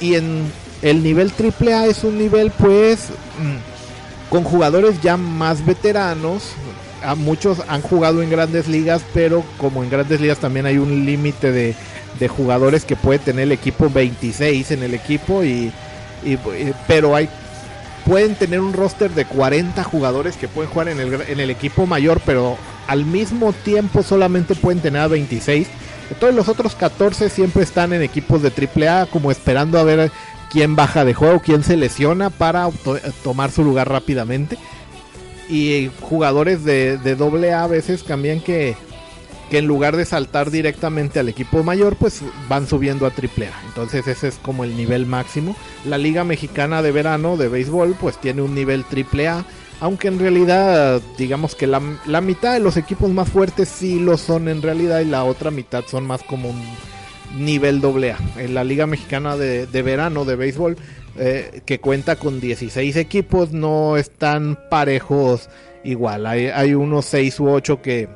Y 0.00 0.14
en 0.14 0.50
el 0.82 1.02
nivel 1.02 1.32
triple 1.32 1.74
A 1.74 1.86
es 1.86 2.04
un 2.04 2.16
nivel 2.18 2.50
pues 2.52 3.08
mm, 3.40 4.30
con 4.30 4.44
jugadores 4.44 5.00
ya 5.02 5.16
más 5.16 5.64
veteranos, 5.64 6.42
a 7.02 7.14
muchos 7.14 7.62
han 7.68 7.82
jugado 7.82 8.22
en 8.22 8.30
grandes 8.30 8.68
ligas, 8.68 9.02
pero 9.14 9.44
como 9.58 9.82
en 9.82 9.90
grandes 9.90 10.20
ligas 10.20 10.38
también 10.38 10.66
hay 10.66 10.78
un 10.78 11.04
límite 11.04 11.52
de, 11.52 11.74
jugadores 12.28 12.84
que 12.84 12.96
puede 12.96 13.20
tener 13.20 13.44
el 13.44 13.52
equipo 13.52 13.88
26 13.88 14.72
en 14.72 14.82
el 14.82 14.94
equipo 14.94 15.44
y, 15.44 15.72
pero 16.88 17.14
hay 17.14 17.28
pueden 18.04 18.34
tener 18.34 18.58
un 18.58 18.72
roster 18.72 19.10
de 19.12 19.24
40 19.24 19.84
jugadores 19.84 20.36
que 20.36 20.48
pueden 20.48 20.70
jugar 20.70 20.88
en 20.88 20.98
el, 20.98 21.20
en 21.28 21.40
el 21.40 21.50
equipo 21.50 21.86
mayor, 21.86 22.20
pero 22.24 22.56
al 22.88 23.04
mismo 23.04 23.52
tiempo 23.52 24.02
solamente 24.02 24.54
pueden 24.54 24.80
tener 24.80 25.02
a 25.02 25.08
26. 25.08 25.68
Todos 26.18 26.34
los 26.34 26.48
otros 26.48 26.74
14 26.74 27.28
siempre 27.28 27.62
están 27.62 27.92
en 27.92 28.02
equipos 28.02 28.42
de 28.42 28.50
AAA 28.50 29.06
como 29.06 29.30
esperando 29.30 29.78
a 29.78 29.84
ver 29.84 30.10
quién 30.50 30.74
baja 30.74 31.04
de 31.04 31.14
juego, 31.14 31.40
quién 31.40 31.62
se 31.62 31.76
lesiona 31.76 32.30
para 32.30 32.70
tomar 33.22 33.50
su 33.50 33.62
lugar 33.62 33.88
rápidamente 33.90 34.58
y 35.48 35.90
jugadores 36.00 36.64
de, 36.64 36.98
de 36.98 37.14
doble 37.14 37.52
A 37.52 37.64
a 37.64 37.66
veces 37.66 38.02
cambian 38.02 38.40
que, 38.40 38.76
que 39.50 39.58
en 39.58 39.66
lugar 39.66 39.96
de 39.96 40.04
saltar 40.04 40.50
directamente 40.50 41.18
al 41.18 41.28
equipo 41.28 41.62
mayor, 41.62 41.96
pues 41.96 42.22
van 42.48 42.66
subiendo 42.66 43.06
a 43.06 43.10
triple 43.10 43.48
A. 43.48 43.62
Entonces 43.66 44.06
ese 44.06 44.28
es 44.28 44.36
como 44.36 44.64
el 44.64 44.76
nivel 44.76 45.06
máximo. 45.06 45.56
La 45.84 45.98
Liga 45.98 46.24
Mexicana 46.24 46.82
de 46.82 46.92
Verano 46.92 47.36
de 47.36 47.48
Béisbol 47.48 47.96
pues 47.98 48.20
tiene 48.20 48.42
un 48.42 48.54
nivel 48.54 48.84
triple 48.84 49.28
A. 49.28 49.44
Aunque 49.80 50.08
en 50.08 50.18
realidad 50.18 51.00
digamos 51.16 51.54
que 51.54 51.66
la, 51.66 51.80
la 52.06 52.20
mitad 52.20 52.52
de 52.52 52.60
los 52.60 52.76
equipos 52.76 53.10
más 53.10 53.28
fuertes 53.28 53.68
sí 53.68 54.00
lo 54.00 54.18
son 54.18 54.48
en 54.48 54.60
realidad 54.60 55.00
y 55.00 55.04
la 55.04 55.24
otra 55.24 55.50
mitad 55.50 55.84
son 55.86 56.04
más 56.04 56.22
como 56.24 56.50
un 56.50 56.60
nivel 57.36 57.80
doble 57.80 58.12
A. 58.12 58.18
En 58.36 58.54
la 58.54 58.64
Liga 58.64 58.86
Mexicana 58.86 59.36
de, 59.36 59.66
de 59.66 59.82
Verano 59.82 60.24
de 60.24 60.36
Béisbol 60.36 60.76
eh, 61.18 61.62
que 61.64 61.80
cuenta 61.80 62.16
con 62.16 62.40
16 62.40 62.96
equipos, 62.96 63.52
no 63.52 63.96
están 63.96 64.58
parejos 64.70 65.48
igual. 65.84 66.26
Hay, 66.26 66.74
unos 66.74 67.06
6 67.06 67.40
u 67.40 67.48
8 67.48 67.82
que, 67.82 68.08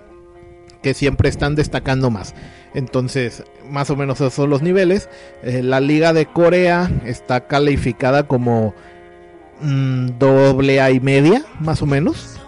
que 0.82 0.94
siempre 0.94 1.28
están 1.28 1.54
destacando 1.54 2.10
más. 2.10 2.34
Entonces, 2.74 3.44
más 3.68 3.90
o 3.90 3.96
menos 3.96 4.20
esos 4.20 4.34
son 4.34 4.50
los 4.50 4.62
niveles. 4.62 5.08
Eh, 5.42 5.62
la 5.62 5.80
Liga 5.80 6.12
de 6.12 6.26
Corea 6.26 6.90
está 7.04 7.46
calificada 7.46 8.26
como 8.26 8.74
mm, 9.60 10.18
doble 10.18 10.80
A 10.80 10.90
y 10.90 11.00
media, 11.00 11.44
más 11.60 11.82
o 11.82 11.86
menos. 11.86 12.38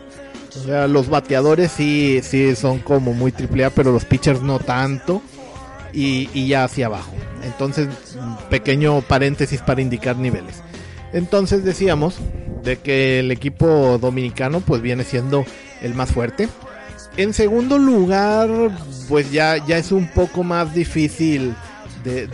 O 0.57 0.66
sea, 0.66 0.86
los 0.86 1.09
bateadores 1.09 1.72
sí, 1.72 2.20
sí 2.22 2.55
son 2.55 2.78
como 2.78 3.12
muy 3.12 3.32
triple 3.32 3.64
A, 3.64 3.70
pero 3.70 3.90
los 3.92 4.05
pitchers 4.05 4.40
no 4.40 4.61
tanto. 4.61 5.20
Y, 5.97 6.49
ya 6.49 6.64
hacia 6.64 6.86
abajo. 6.86 7.12
Entonces, 7.45 7.88
pequeño 8.51 9.01
paréntesis 9.03 9.61
para 9.61 9.80
indicar 9.80 10.16
niveles. 10.16 10.62
Entonces 11.12 11.64
decíamos 11.64 12.16
de 12.64 12.78
que 12.78 13.20
el 13.20 13.30
equipo 13.30 13.99
dominicano 13.99 14.61
pues 14.61 14.82
viene 14.82 15.05
siendo 15.05 15.45
el 15.80 15.95
más 15.95 16.11
fuerte. 16.11 16.49
En 17.16 17.32
segundo 17.32 17.78
lugar, 17.78 18.51
pues 19.09 19.30
ya, 19.30 19.64
ya 19.64 19.78
es 19.78 19.92
un 19.92 20.09
poco 20.09 20.42
más 20.42 20.74
difícil 20.74 21.55
de, 22.03 22.26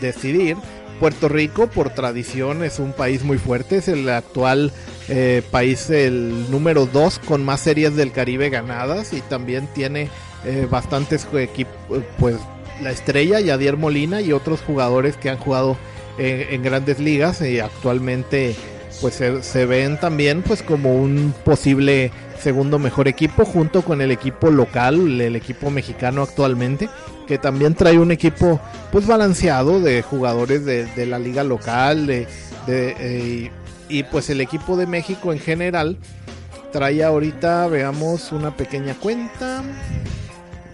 decidir. 0.00 0.56
Puerto 0.98 1.28
Rico, 1.28 1.68
por 1.68 1.90
tradición, 1.90 2.64
es 2.64 2.78
un 2.78 2.92
país 2.92 3.22
muy 3.22 3.36
fuerte, 3.36 3.76
es 3.76 3.88
el 3.88 4.08
actual 4.08 4.72
eh, 5.08 5.42
país, 5.50 5.90
el 5.90 6.50
número 6.50 6.86
2 6.86 7.18
con 7.20 7.44
más 7.44 7.60
series 7.60 7.94
del 7.96 8.12
Caribe 8.12 8.48
ganadas 8.48 9.12
y 9.12 9.20
también 9.20 9.68
tiene 9.74 10.08
eh, 10.46 10.66
bastantes 10.70 11.28
equipos, 11.34 12.02
pues 12.18 12.36
la 12.82 12.90
estrella, 12.90 13.40
Yadier 13.40 13.76
Molina 13.76 14.20
y 14.20 14.32
otros 14.32 14.60
jugadores 14.60 15.16
que 15.16 15.30
han 15.30 15.38
jugado 15.38 15.76
en, 16.18 16.62
grandes 16.62 16.98
ligas 16.98 17.42
y 17.42 17.60
actualmente 17.60 18.54
pues 19.00 19.22
se, 19.42 19.66
ven 19.66 20.00
también 20.00 20.42
pues 20.42 20.62
como 20.62 20.94
un 20.94 21.34
posible 21.44 22.10
segundo 22.40 22.78
mejor 22.78 23.08
equipo 23.08 23.44
junto 23.44 23.82
con 23.82 24.00
el 24.00 24.10
equipo 24.10 24.50
local, 24.50 25.20
el 25.20 25.36
equipo 25.36 25.70
mexicano 25.70 26.22
actualmente, 26.22 26.88
que 27.26 27.38
también 27.38 27.74
trae 27.74 27.98
un 27.98 28.10
equipo 28.10 28.60
pues 28.90 29.06
balanceado 29.06 29.80
de 29.80 30.02
jugadores 30.02 30.64
de, 30.64 31.06
la 31.06 31.18
liga 31.18 31.44
local 31.44 32.06
de, 32.06 32.26
eh, 32.68 33.50
y 33.88 34.02
pues 34.04 34.30
el 34.30 34.40
equipo 34.40 34.76
de 34.76 34.86
México 34.86 35.32
en 35.32 35.38
general 35.38 35.98
trae 36.72 37.02
ahorita, 37.02 37.66
veamos 37.68 38.32
una 38.32 38.56
pequeña 38.56 38.94
cuenta. 38.94 39.62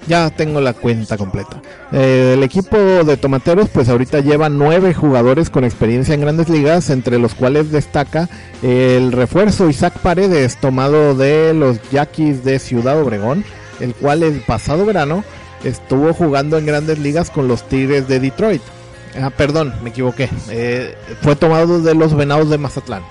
Ya 0.07 0.30
tengo 0.30 0.61
la 0.61 0.72
cuenta 0.72 1.16
completa. 1.16 1.62
Eh, 1.92 2.32
el 2.34 2.42
equipo 2.42 2.76
de 2.76 3.16
Tomateros 3.16 3.68
pues 3.68 3.88
ahorita 3.88 4.20
lleva 4.20 4.48
nueve 4.48 4.94
jugadores 4.94 5.48
con 5.48 5.64
experiencia 5.64 6.14
en 6.14 6.20
grandes 6.20 6.48
ligas, 6.48 6.90
entre 6.90 7.18
los 7.18 7.34
cuales 7.34 7.70
destaca 7.70 8.28
el 8.62 9.12
refuerzo 9.12 9.68
Isaac 9.68 9.98
Paredes, 10.03 10.57
tomado 10.57 11.14
de 11.14 11.55
los 11.55 11.78
Yaquis 11.90 12.44
de 12.44 12.59
Ciudad 12.59 13.00
Obregón, 13.00 13.44
el 13.80 13.94
cual 13.94 14.22
el 14.24 14.40
pasado 14.40 14.84
verano 14.84 15.22
estuvo 15.64 16.12
jugando 16.12 16.59
en 16.59 16.66
grandes 16.66 16.98
ligas 16.98 17.30
con 17.30 17.46
los 17.46 17.68
Tigres 17.68 18.09
de 18.09 18.18
Detroit. 18.18 18.62
Ah, 19.20 19.30
perdón, 19.30 19.74
me 19.82 19.90
equivoqué. 19.90 20.28
Eh, 20.50 20.96
fue 21.20 21.36
tomado 21.36 21.80
de 21.80 21.94
los 21.94 22.14
Venados 22.14 22.50
de 22.50 22.59
Mazatlán. 22.59 23.03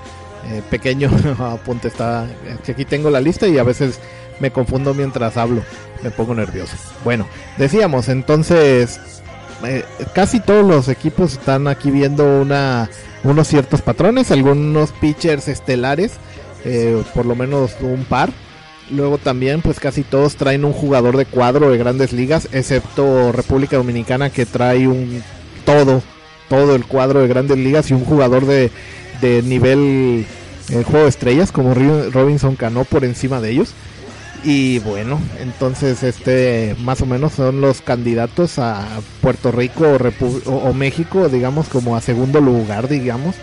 Eh, 0.49 0.61
pequeño 0.69 1.09
apunte 1.39 1.87
está. 1.87 2.27
Que 2.65 2.71
aquí 2.71 2.85
tengo 2.85 3.09
la 3.09 3.21
lista 3.21 3.47
y 3.47 3.57
a 3.57 3.63
veces 3.63 3.99
me 4.41 4.51
confundo 4.51 4.93
mientras 4.93 5.37
hablo, 5.37 5.61
me 6.03 6.11
pongo 6.11 6.33
nervioso. 6.33 6.75
Bueno, 7.03 7.27
decíamos 7.57 8.09
entonces, 8.09 8.99
eh, 9.63 9.85
casi 10.13 10.39
todos 10.39 10.65
los 10.65 10.89
equipos 10.89 11.33
están 11.33 11.67
aquí 11.67 11.91
viendo 11.91 12.41
una, 12.41 12.89
unos 13.23 13.47
ciertos 13.47 13.81
patrones, 13.81 14.31
algunos 14.31 14.91
pitchers 14.93 15.47
estelares, 15.47 16.13
eh, 16.65 17.01
por 17.13 17.25
lo 17.25 17.35
menos 17.35 17.75
un 17.81 18.03
par. 18.03 18.31
Luego 18.89 19.17
también, 19.17 19.61
pues 19.61 19.79
casi 19.79 20.03
todos 20.03 20.35
traen 20.35 20.65
un 20.65 20.73
jugador 20.73 21.15
de 21.15 21.25
cuadro 21.25 21.69
de 21.69 21.77
grandes 21.77 22.11
ligas, 22.11 22.49
excepto 22.51 23.31
República 23.31 23.77
Dominicana 23.77 24.31
que 24.31 24.45
trae 24.45 24.85
un 24.85 25.23
todo, 25.63 26.01
todo 26.49 26.75
el 26.75 26.85
cuadro 26.85 27.21
de 27.21 27.29
grandes 27.29 27.57
ligas 27.57 27.89
y 27.89 27.93
un 27.93 28.03
jugador 28.03 28.45
de, 28.45 28.69
de 29.21 29.43
nivel 29.43 30.25
el 30.71 30.81
eh, 30.81 30.83
juego 30.83 31.03
de 31.03 31.09
estrellas 31.09 31.51
como 31.51 31.73
Robinson 31.73 32.55
Cano 32.55 32.85
por 32.85 33.03
encima 33.03 33.41
de 33.41 33.51
ellos. 33.51 33.73
Y 34.43 34.79
bueno, 34.79 35.19
entonces 35.39 36.01
este 36.01 36.75
más 36.79 37.01
o 37.01 37.05
menos 37.05 37.33
son 37.33 37.61
los 37.61 37.81
candidatos 37.81 38.57
a 38.57 38.87
Puerto 39.21 39.51
Rico 39.51 39.85
o, 40.45 40.73
México, 40.73 41.29
digamos 41.29 41.67
como 41.67 41.95
a 41.95 42.01
segundo 42.01 42.41
lugar, 42.41 42.87
digamos. 42.87 43.35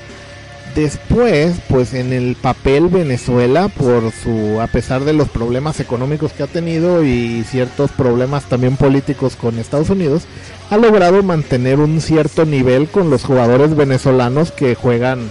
Después, 0.74 1.56
pues 1.68 1.94
en 1.94 2.12
el 2.12 2.36
papel 2.36 2.88
Venezuela, 2.88 3.68
por 3.68 4.12
su, 4.12 4.60
a 4.60 4.66
pesar 4.66 5.04
de 5.04 5.12
los 5.12 5.28
problemas 5.28 5.80
económicos 5.80 6.32
que 6.32 6.42
ha 6.42 6.46
tenido 6.46 7.04
y 7.04 7.42
ciertos 7.44 7.90
problemas 7.90 8.44
también 8.44 8.76
políticos 8.76 9.34
con 9.34 9.58
Estados 9.58 9.90
Unidos, 9.90 10.24
ha 10.70 10.76
logrado 10.76 11.22
mantener 11.22 11.78
un 11.78 12.00
cierto 12.00 12.44
nivel 12.44 12.88
con 12.88 13.08
los 13.08 13.24
jugadores 13.24 13.74
venezolanos 13.74 14.52
que 14.52 14.74
juegan 14.74 15.30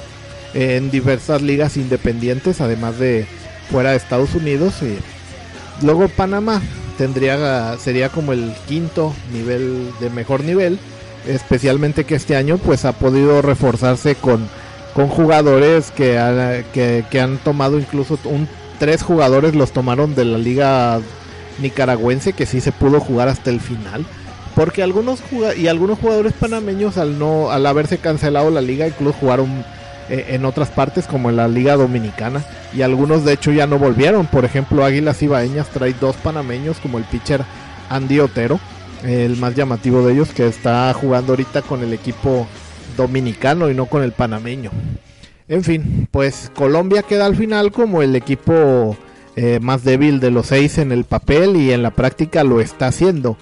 en 0.54 0.90
diversas 0.92 1.42
ligas 1.42 1.78
independientes, 1.78 2.60
además 2.60 2.98
de 3.00 3.26
fuera 3.70 3.92
de 3.92 3.98
Estados 3.98 4.34
Unidos. 4.34 4.82
Y, 4.82 4.98
Luego 5.82 6.08
Panamá 6.08 6.62
tendría 6.98 7.78
sería 7.78 8.10
como 8.10 8.34
el 8.34 8.54
quinto 8.68 9.14
nivel 9.32 9.92
de 10.00 10.10
mejor 10.10 10.44
nivel, 10.44 10.80
especialmente 11.28 12.04
que 12.04 12.16
este 12.16 12.36
año 12.36 12.58
pues 12.58 12.86
ha 12.86 12.94
podido 12.94 13.42
reforzarse 13.42 14.16
con, 14.16 14.48
con 14.94 15.08
jugadores 15.08 15.92
que, 15.92 16.66
que, 16.74 17.22
han 17.22 17.38
tomado 17.38 17.78
incluso 17.78 18.18
un 18.26 18.48
tres 18.80 19.04
jugadores 19.04 19.56
los 19.56 19.72
tomaron 19.72 20.16
de 20.16 20.26
la 20.26 20.38
liga 20.38 21.00
nicaragüense 21.60 22.34
que 22.34 22.46
sí 22.46 22.62
se 22.62 22.72
pudo 22.72 23.00
jugar 23.00 23.28
hasta 23.28 23.50
el 23.50 23.60
final. 23.60 24.06
Porque 24.56 24.82
algunos 24.82 25.20
y 25.56 25.68
algunos 25.68 26.00
jugadores 26.00 26.34
panameños 26.34 26.98
al 26.98 27.20
no 27.20 27.52
al 27.52 27.66
haberse 27.68 28.00
cancelado 28.00 28.50
la 28.50 28.62
liga 28.62 28.88
incluso 28.88 29.18
jugaron 29.20 29.64
eh, 30.10 30.28
en 30.30 30.46
otras 30.46 30.70
partes 30.70 31.06
como 31.08 31.30
en 31.30 31.36
la 31.36 31.48
Liga 31.48 31.76
Dominicana 31.76 32.44
y 32.74 32.82
algunos 32.82 33.26
de 33.26 33.34
hecho 33.34 33.52
ya 33.52 33.68
no 33.68 33.78
volvieron. 33.78 34.26
Por 34.28 34.46
ejemplo, 34.46 34.86
Águilas 34.86 35.22
Ibaeñas 35.22 35.70
trae 35.70 35.94
dos 35.94 36.16
panameños 36.18 36.78
como 36.80 36.98
el 36.98 37.04
pitcher 37.06 37.44
Andy 37.90 38.20
Otero, 38.20 38.60
el 39.04 39.38
más 39.38 39.56
llamativo 39.56 40.06
de 40.06 40.14
ellos 40.14 40.30
que 40.30 40.48
está 40.48 40.94
jugando 40.94 41.34
ahorita 41.34 41.62
con 41.62 41.84
el 41.84 41.94
equipo 41.94 42.48
dominicano 42.96 43.70
y 43.70 43.74
no 43.74 43.86
con 43.86 44.04
el 44.04 44.12
panameño. 44.12 44.72
En 45.48 45.64
fin, 45.64 46.08
pues 46.12 46.52
Colombia 46.56 47.04
queda 47.04 47.26
al 47.26 47.36
final 47.36 47.72
como 47.72 48.02
el 48.02 48.16
equipo 48.16 48.98
eh, 49.36 49.60
más 49.62 49.84
débil 49.84 50.20
de 50.20 50.32
los 50.32 50.48
seis 50.48 50.78
en 50.78 50.92
el 50.92 51.06
papel 51.06 51.56
y 51.56 51.72
en 51.72 51.84
la 51.84 51.92
práctica 51.92 52.44
lo 52.44 52.60
está 52.60 52.88
haciendo. 52.88 53.38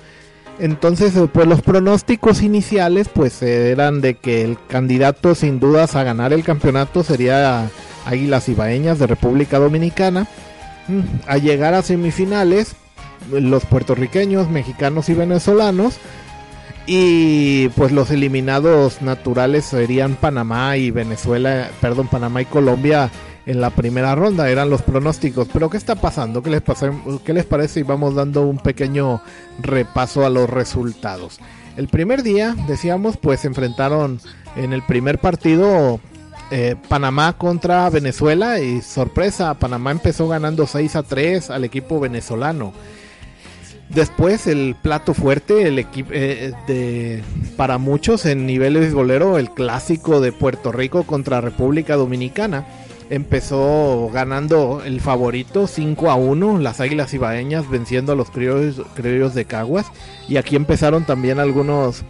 Entonces, 0.60 1.16
eh, 1.18 1.28
pues 1.32 1.48
los 1.48 1.62
pronósticos 1.62 2.42
iniciales 2.42 3.10
pues 3.10 3.42
eran 3.42 4.02
de 4.02 4.16
que 4.16 4.44
el 4.44 4.58
candidato 4.68 5.36
sin 5.36 5.60
dudas 5.60 5.96
a 5.96 6.04
ganar 6.04 6.32
el 6.32 6.44
campeonato 6.44 7.04
sería 7.04 7.70
Águilas 8.06 8.48
Ibaeñas 8.48 9.00
de 9.00 9.08
República 9.08 9.60
Dominicana. 9.60 10.28
Mm, 10.88 11.02
a 11.28 11.38
llegar 11.38 11.74
a 11.74 11.82
semifinales, 11.82 12.76
los 13.32 13.66
puertorriqueños, 13.66 14.50
mexicanos 14.50 15.10
y 15.10 15.14
venezolanos. 15.14 15.98
Y 16.88 17.70
pues 17.70 17.92
los 17.92 18.12
eliminados 18.12 19.02
naturales 19.02 19.66
serían 19.66 20.16
Panamá 20.16 20.78
y 20.78 20.92
Venezuela, 20.92 21.70
perdón, 21.82 22.08
Panamá 22.08 22.44
y 22.44 22.46
Colombia 22.46 23.10
en 23.46 23.62
la 23.62 23.70
primera 23.70 24.16
ronda, 24.16 24.50
eran 24.50 24.70
los 24.70 24.82
pronósticos. 24.82 25.48
Pero 25.52 25.70
¿qué 25.70 25.78
está 25.78 25.96
pasando? 25.96 26.42
¿Qué 26.42 26.50
les, 26.50 26.64
¿Qué 27.24 27.34
les 27.34 27.46
parece? 27.46 27.82
Y 27.82 27.84
vamos 27.84 28.16
dando 28.16 28.42
un 28.42 28.58
pequeño 28.58 29.22
repaso 29.60 30.26
a 30.26 30.30
los 30.30 30.50
resultados. 30.50 31.40
El 31.78 31.88
primer 31.88 32.24
día, 32.24 32.56
decíamos, 32.68 33.18
pues 33.18 33.42
se 33.42 33.48
enfrentaron 33.48 34.20
en 34.56 34.74
el 34.74 34.82
primer 34.84 35.20
partido 35.20 36.00
eh, 36.52 36.76
Panamá 36.88 37.34
contra 37.34 37.90
Venezuela 37.90 38.60
y 38.60 38.82
sorpresa, 38.82 39.56
Panamá 39.56 39.92
empezó 39.92 40.28
ganando 40.28 40.68
6 40.68 40.96
a 40.96 41.04
3 41.04 41.50
al 41.50 41.66
equipo 41.66 42.00
venezolano. 42.00 42.72
Después 43.90 44.48
el 44.48 44.76
plato 44.82 45.14
fuerte, 45.14 45.68
el 45.68 45.78
equipo 45.78 46.10
eh, 46.14 46.54
de 46.68 47.24
para 47.56 47.78
muchos 47.78 48.26
en 48.26 48.46
niveles 48.48 48.94
golero, 48.94 49.38
el 49.38 49.52
clásico 49.52 50.22
de 50.22 50.32
Puerto 50.32 50.72
Rico 50.72 51.04
contra 51.04 51.42
República 51.42 51.96
Dominicana 51.96 52.66
empezó 53.10 54.10
ganando 54.14 54.82
el 54.84 55.02
favorito 55.02 55.68
5 55.68 56.10
a 56.10 56.16
1, 56.16 56.60
las 56.60 56.80
Águilas 56.80 57.14
Ibaeñas 57.14 57.70
venciendo 57.70 58.12
a 58.12 58.16
los 58.16 58.30
criollos, 58.30 59.36
de 59.36 59.46
Caguas. 59.46 59.88
Y 60.28 60.38
aquí 60.38 60.56
empezaron 60.56 61.06
también 61.06 61.40
algunos 61.40 62.04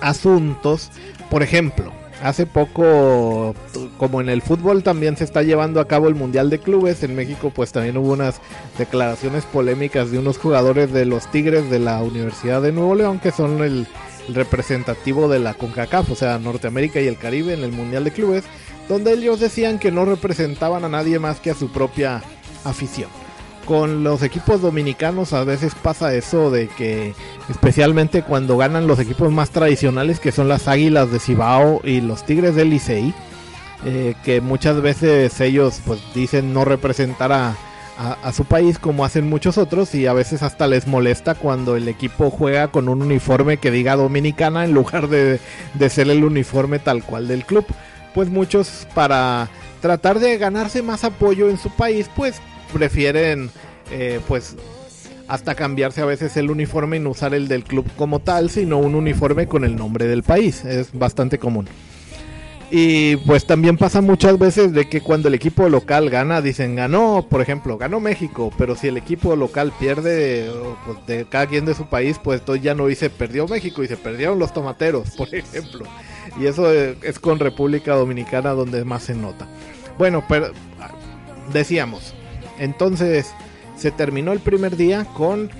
asuntos. 0.00 0.90
Por 1.30 1.42
ejemplo, 1.42 1.92
hace 2.22 2.46
poco, 2.46 3.54
como 3.98 4.20
en 4.20 4.28
el 4.28 4.42
fútbol 4.42 4.82
también 4.82 5.16
se 5.16 5.24
está 5.24 5.42
llevando 5.42 5.80
a 5.80 5.88
cabo 5.88 6.08
el 6.08 6.14
Mundial 6.14 6.50
de 6.50 6.58
Clubes, 6.58 7.02
en 7.02 7.14
México 7.14 7.52
pues 7.54 7.72
también 7.72 7.96
hubo 7.96 8.12
unas 8.12 8.40
declaraciones 8.78 9.44
polémicas 9.44 10.10
de 10.10 10.18
unos 10.18 10.38
jugadores 10.38 10.92
de 10.92 11.04
los 11.04 11.30
Tigres 11.30 11.70
de 11.70 11.78
la 11.78 12.02
Universidad 12.02 12.62
de 12.62 12.72
Nuevo 12.72 12.94
León, 12.94 13.20
que 13.20 13.30
son 13.30 13.62
el 13.62 13.86
representativo 14.28 15.28
de 15.28 15.38
la 15.38 15.54
CONCACAF, 15.54 16.10
o 16.10 16.14
sea, 16.14 16.38
Norteamérica 16.38 17.00
y 17.00 17.06
el 17.06 17.16
Caribe 17.16 17.54
en 17.54 17.62
el 17.62 17.72
Mundial 17.72 18.04
de 18.04 18.12
Clubes 18.12 18.44
donde 18.90 19.12
ellos 19.12 19.38
decían 19.38 19.78
que 19.78 19.92
no 19.92 20.04
representaban 20.04 20.84
a 20.84 20.88
nadie 20.88 21.20
más 21.20 21.38
que 21.38 21.52
a 21.52 21.54
su 21.54 21.70
propia 21.70 22.24
afición. 22.64 23.08
Con 23.64 24.02
los 24.02 24.24
equipos 24.24 24.60
dominicanos 24.60 25.32
a 25.32 25.44
veces 25.44 25.76
pasa 25.76 26.12
eso 26.12 26.50
de 26.50 26.66
que 26.66 27.14
especialmente 27.48 28.22
cuando 28.22 28.56
ganan 28.56 28.88
los 28.88 28.98
equipos 28.98 29.30
más 29.30 29.50
tradicionales 29.50 30.18
que 30.18 30.32
son 30.32 30.48
las 30.48 30.66
Águilas 30.66 31.12
de 31.12 31.20
Cibao 31.20 31.80
y 31.84 32.00
los 32.00 32.26
Tigres 32.26 32.56
del 32.56 32.70
Licey, 32.70 33.14
eh, 33.84 34.16
que 34.24 34.40
muchas 34.40 34.82
veces 34.82 35.40
ellos 35.40 35.80
pues 35.86 36.00
dicen 36.12 36.52
no 36.52 36.64
representar 36.64 37.30
a, 37.30 37.54
a, 37.96 38.32
su 38.32 38.44
país 38.44 38.80
como 38.80 39.04
hacen 39.04 39.28
muchos 39.28 39.56
otros 39.56 39.94
y 39.94 40.08
a 40.08 40.14
veces 40.14 40.42
hasta 40.42 40.66
les 40.66 40.88
molesta 40.88 41.36
cuando 41.36 41.76
el 41.76 41.86
equipo 41.86 42.28
juega 42.30 42.68
con 42.68 42.88
un 42.88 43.02
uniforme 43.02 43.58
que 43.58 43.70
diga 43.70 43.94
dominicana 43.94 44.64
en 44.64 44.72
lugar 44.72 45.06
de, 45.08 45.38
de 45.74 45.90
ser 45.90 46.10
el 46.10 46.24
uniforme 46.24 46.80
tal 46.80 47.04
cual 47.04 47.28
del 47.28 47.44
club. 47.44 47.66
Pues 48.14 48.28
muchos 48.28 48.86
para 48.94 49.48
tratar 49.80 50.18
de 50.20 50.36
ganarse 50.38 50.82
más 50.82 51.04
apoyo 51.04 51.48
en 51.48 51.58
su 51.58 51.70
país 51.70 52.10
pues 52.14 52.40
prefieren 52.72 53.50
eh, 53.90 54.20
pues 54.28 54.56
hasta 55.28 55.54
cambiarse 55.54 56.00
a 56.00 56.06
veces 56.06 56.36
el 56.36 56.50
uniforme 56.50 56.96
y 56.96 57.00
no 57.00 57.10
usar 57.10 57.34
el 57.34 57.46
del 57.46 57.62
club 57.62 57.86
como 57.96 58.18
tal, 58.18 58.50
sino 58.50 58.78
un 58.78 58.96
uniforme 58.96 59.46
con 59.46 59.64
el 59.64 59.76
nombre 59.76 60.06
del 60.06 60.24
país. 60.24 60.64
Es 60.64 60.90
bastante 60.92 61.38
común. 61.38 61.68
Y 62.72 63.16
pues 63.16 63.46
también 63.46 63.76
pasa 63.76 64.00
muchas 64.00 64.38
veces 64.38 64.72
de 64.72 64.88
que 64.88 65.00
cuando 65.00 65.26
el 65.26 65.34
equipo 65.34 65.68
local 65.68 66.08
gana, 66.08 66.40
dicen 66.40 66.76
ganó, 66.76 67.26
por 67.28 67.40
ejemplo, 67.40 67.76
ganó 67.78 67.98
México, 67.98 68.52
pero 68.56 68.76
si 68.76 68.86
el 68.86 68.96
equipo 68.96 69.34
local 69.34 69.72
pierde 69.78 70.48
pues, 70.86 71.04
de 71.06 71.24
cada 71.24 71.46
quien 71.46 71.64
de 71.64 71.74
su 71.74 71.86
país, 71.86 72.20
pues 72.22 72.40
entonces 72.40 72.62
ya 72.62 72.76
no 72.76 72.86
dice 72.86 73.10
perdió 73.10 73.48
México 73.48 73.82
y 73.82 73.88
se 73.88 73.96
perdieron 73.96 74.38
los 74.38 74.52
tomateros, 74.52 75.10
por 75.16 75.34
ejemplo. 75.34 75.84
Y 76.38 76.46
eso 76.46 76.72
es 76.72 77.18
con 77.18 77.38
República 77.38 77.94
Dominicana 77.94 78.50
donde 78.50 78.84
más 78.84 79.04
se 79.04 79.14
nota. 79.14 79.48
Bueno, 79.98 80.24
pero 80.28 80.52
decíamos, 81.52 82.14
entonces 82.58 83.32
se 83.76 83.90
terminó 83.90 84.32
el 84.32 84.40
primer 84.40 84.76
día 84.76 85.04
con 85.04 85.50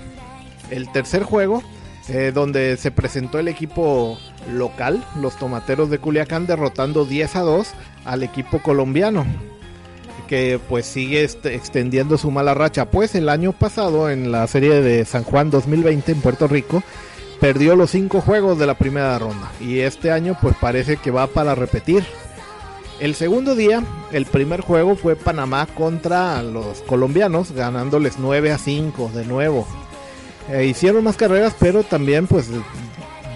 el 0.69 0.91
tercer 0.91 1.23
juego, 1.23 1.63
eh, 2.09 2.31
donde 2.33 2.77
se 2.77 2.91
presentó 2.91 3.39
el 3.39 3.47
equipo 3.47 4.17
local, 4.51 5.03
los 5.19 5.37
Tomateros 5.37 5.89
de 5.89 5.99
Culiacán, 5.99 6.47
derrotando 6.47 7.05
10 7.05 7.35
a 7.35 7.41
2 7.41 7.67
al 8.05 8.23
equipo 8.23 8.59
colombiano, 8.59 9.25
que 10.27 10.59
pues 10.69 10.85
sigue 10.85 11.23
extendiendo 11.23 12.17
su 12.17 12.31
mala 12.31 12.53
racha. 12.53 12.89
Pues 12.89 13.15
el 13.15 13.29
año 13.29 13.51
pasado, 13.51 14.09
en 14.09 14.31
la 14.31 14.47
serie 14.47 14.81
de 14.81 15.05
San 15.05 15.23
Juan 15.23 15.51
2020 15.51 16.11
en 16.11 16.21
Puerto 16.21 16.47
Rico, 16.47 16.83
perdió 17.41 17.75
los 17.75 17.89
5 17.89 18.21
juegos 18.21 18.59
de 18.59 18.67
la 18.67 18.75
primera 18.75 19.17
ronda. 19.19 19.51
Y 19.59 19.79
este 19.79 20.11
año 20.11 20.37
pues 20.39 20.55
parece 20.61 20.95
que 20.95 21.11
va 21.11 21.27
para 21.27 21.55
repetir. 21.55 22.05
El 22.99 23.15
segundo 23.15 23.55
día, 23.55 23.83
el 24.11 24.27
primer 24.27 24.61
juego 24.61 24.95
fue 24.95 25.15
Panamá 25.15 25.65
contra 25.65 26.43
los 26.43 26.81
colombianos, 26.81 27.51
ganándoles 27.51 28.19
9 28.19 28.51
a 28.51 28.59
5 28.59 29.11
de 29.15 29.25
nuevo. 29.25 29.67
Eh, 30.49 30.65
hicieron 30.65 31.03
más 31.03 31.17
carreras, 31.17 31.55
pero 31.59 31.81
también 31.81 32.27
pues 32.27 32.47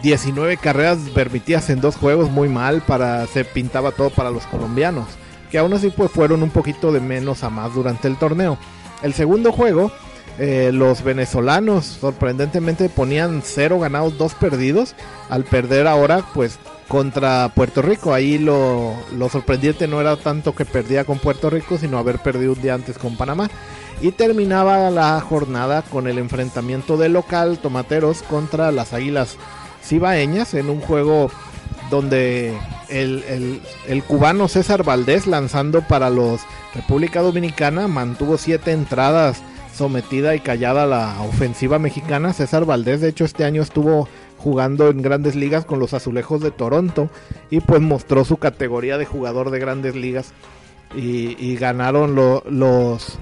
19 0.03 0.57
carreras 0.57 0.99
permitidas 1.15 1.71
en 1.71 1.81
dos 1.81 1.95
juegos, 1.95 2.29
muy 2.29 2.47
mal, 2.47 2.83
para 2.83 3.25
se 3.25 3.43
pintaba 3.43 3.91
todo 3.91 4.11
para 4.11 4.29
los 4.29 4.45
colombianos, 4.45 5.07
que 5.49 5.57
aún 5.57 5.73
así 5.73 5.89
pues 5.89 6.11
fueron 6.11 6.43
un 6.43 6.51
poquito 6.51 6.91
de 6.91 6.99
menos 6.99 7.43
a 7.43 7.49
más 7.49 7.73
durante 7.73 8.07
el 8.07 8.17
torneo. 8.17 8.59
El 9.01 9.15
segundo 9.15 9.51
juego, 9.51 9.91
eh, 10.37 10.71
los 10.73 11.03
venezolanos 11.03 11.85
sorprendentemente 11.85 12.89
ponían 12.89 13.41
0 13.43 13.79
ganados, 13.79 14.17
2 14.17 14.33
perdidos, 14.35 14.95
al 15.29 15.43
perder 15.43 15.87
ahora 15.87 16.23
pues 16.33 16.59
contra 16.87 17.49
Puerto 17.55 17.81
Rico. 17.81 18.13
Ahí 18.13 18.37
lo, 18.37 18.93
lo 19.17 19.29
sorprendente 19.29 19.87
no 19.87 20.01
era 20.01 20.17
tanto 20.17 20.53
que 20.53 20.65
perdía 20.65 21.05
con 21.05 21.19
Puerto 21.19 21.49
Rico, 21.49 21.77
sino 21.77 21.97
haber 21.97 22.19
perdido 22.19 22.53
un 22.53 22.61
día 22.61 22.73
antes 22.73 22.97
con 22.97 23.17
Panamá. 23.17 23.49
Y 24.01 24.11
terminaba 24.11 24.89
la 24.91 25.19
jornada 25.21 25.81
con 25.81 26.07
el 26.07 26.17
enfrentamiento 26.17 26.97
del 26.97 27.13
local 27.13 27.59
Tomateros 27.59 28.23
contra 28.23 28.71
las 28.71 28.93
Águilas 28.93 29.37
cibaeñas 29.81 30.53
en 30.53 30.69
un 30.69 30.81
juego 30.81 31.31
donde 31.89 32.53
el, 32.89 34.03
cubano 34.07 34.47
César 34.47 34.83
Valdés 34.83 35.27
lanzando 35.27 35.81
para 35.81 36.09
los 36.09 36.41
República 36.73 37.21
Dominicana 37.21 37.87
mantuvo 37.87 38.37
siete 38.37 38.71
entradas 38.71 39.41
sometida 39.75 40.35
y 40.35 40.39
callada 40.39 40.85
la 40.85 41.21
ofensiva 41.21 41.79
mexicana. 41.79 42.33
César 42.33 42.65
Valdés 42.65 43.01
de 43.01 43.09
hecho 43.09 43.25
este 43.25 43.43
año 43.43 43.61
estuvo 43.61 44.07
jugando 44.37 44.89
en 44.89 45.01
grandes 45.01 45.35
ligas 45.35 45.65
con 45.65 45.79
los 45.79 45.93
azulejos 45.93 46.41
de 46.41 46.51
Toronto 46.51 47.09
y 47.49 47.59
pues 47.59 47.81
mostró 47.81 48.25
su 48.25 48.37
categoría 48.37 48.97
de 48.97 49.05
jugador 49.05 49.51
de 49.51 49.59
grandes 49.59 49.95
ligas 49.95 50.33
y, 50.95 51.55
ganaron 51.57 52.15
los, 52.15 53.17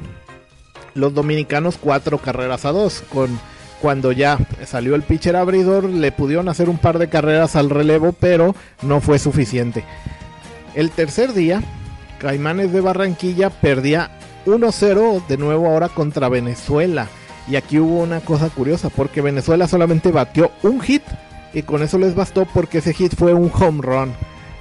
los 0.94 1.14
dominicanos 1.14 1.78
cuatro 1.82 2.20
carreras 2.20 2.66
a 2.66 2.72
dos 2.72 3.04
con 3.12 3.40
cuando 3.82 4.12
ya 4.14 4.38
salió 4.66 4.96
el 4.96 5.02
pitcher 5.02 5.36
abridor, 5.36 5.84
le 5.86 6.14
pudieron 6.14 6.48
hacer 6.48 6.70
un 6.70 6.78
par 6.78 7.00
de 7.00 7.10
carreras 7.10 7.58
al 7.58 7.70
relevo, 7.70 8.14
pero 8.14 8.56
no 8.82 9.02
fue 9.02 9.20
suficiente. 9.20 9.84
El 10.74 10.90
tercer 10.90 11.34
día, 11.34 11.62
Caimanes 12.18 12.72
de 12.72 12.80
Barranquilla 12.80 13.50
perdía 13.50 14.10
1-0 14.46 15.26
de 15.28 15.38
nuevo 15.38 15.68
ahora 15.68 15.90
contra 15.90 16.30
Venezuela. 16.30 17.08
Y 17.48 17.56
aquí 17.56 17.80
hubo 17.80 18.02
una 18.02 18.22
cosa 18.22 18.50
curiosa, 18.50 18.90
porque 18.90 19.22
Venezuela 19.22 19.68
solamente 19.68 20.12
batió 20.12 20.52
un 20.64 20.82
hit 20.82 21.04
y 21.54 21.64
con 21.64 21.84
eso 21.84 21.98
les 21.98 22.16
bastó 22.16 22.46
porque 22.46 22.80
ese 22.80 22.94
hit 22.94 23.16
fue 23.16 23.34
un 23.34 23.52
home 23.54 23.82
run. 23.82 24.14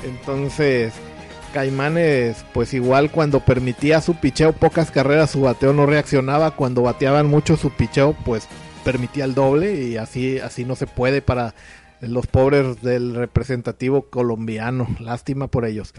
Entonces, 0.04 0.92
Caimanes, 1.52 2.44
pues 2.52 2.74
igual 2.74 3.10
cuando 3.10 3.40
permitía 3.40 4.00
su 4.00 4.14
picheo 4.14 4.52
pocas 4.52 4.90
carreras, 4.90 5.30
su 5.30 5.42
bateo 5.42 5.72
no 5.72 5.86
reaccionaba. 5.86 6.52
Cuando 6.52 6.82
bateaban 6.82 7.26
mucho 7.26 7.56
su 7.56 7.70
picheo, 7.70 8.16
pues 8.24 8.48
permitía 8.84 9.24
el 9.24 9.34
doble 9.34 9.74
y 9.84 9.96
así, 9.96 10.38
así 10.38 10.64
no 10.64 10.76
se 10.76 10.86
puede 10.86 11.22
para 11.22 11.54
los 12.00 12.26
pobres 12.26 12.82
del 12.82 13.14
representativo 13.14 14.08
colombiano. 14.10 14.88
Lástima 14.98 15.46
por 15.46 15.64
ellos. 15.64 15.94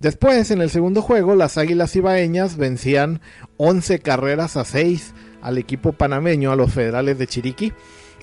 Después, 0.00 0.50
en 0.50 0.62
el 0.62 0.70
segundo 0.70 1.02
juego, 1.02 1.36
las 1.36 1.58
Águilas 1.58 1.94
Ibaeñas 1.94 2.56
vencían 2.56 3.20
11 3.58 3.98
carreras 3.98 4.56
a 4.56 4.64
6 4.64 5.12
al 5.42 5.58
equipo 5.58 5.92
panameño, 5.92 6.50
a 6.50 6.56
los 6.56 6.72
federales 6.72 7.18
de 7.18 7.26
Chiriquí. 7.26 7.74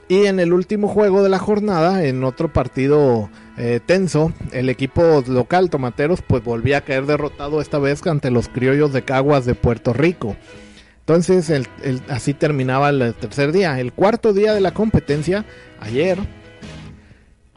Y 0.09 0.25
en 0.25 0.39
el 0.39 0.53
último 0.53 0.87
juego 0.87 1.21
de 1.21 1.29
la 1.29 1.37
jornada, 1.37 2.03
en 2.05 2.23
otro 2.23 2.51
partido 2.51 3.29
eh, 3.57 3.79
tenso, 3.85 4.31
el 4.53 4.69
equipo 4.69 5.23
local 5.27 5.69
Tomateros 5.69 6.21
pues 6.21 6.43
volvía 6.43 6.77
a 6.77 6.81
caer 6.81 7.05
derrotado 7.05 7.61
esta 7.61 7.77
vez 7.77 8.05
ante 8.07 8.31
los 8.31 8.47
criollos 8.47 8.93
de 8.93 9.03
Caguas 9.03 9.45
de 9.45 9.53
Puerto 9.53 9.93
Rico. 9.93 10.35
Entonces, 11.01 11.49
el, 11.49 11.67
así 12.09 12.33
terminaba 12.33 12.89
el 12.89 13.13
tercer 13.13 13.51
día. 13.51 13.79
El 13.79 13.93
cuarto 13.93 14.33
día 14.33 14.53
de 14.53 14.61
la 14.61 14.73
competencia, 14.73 15.45
ayer, 15.79 16.17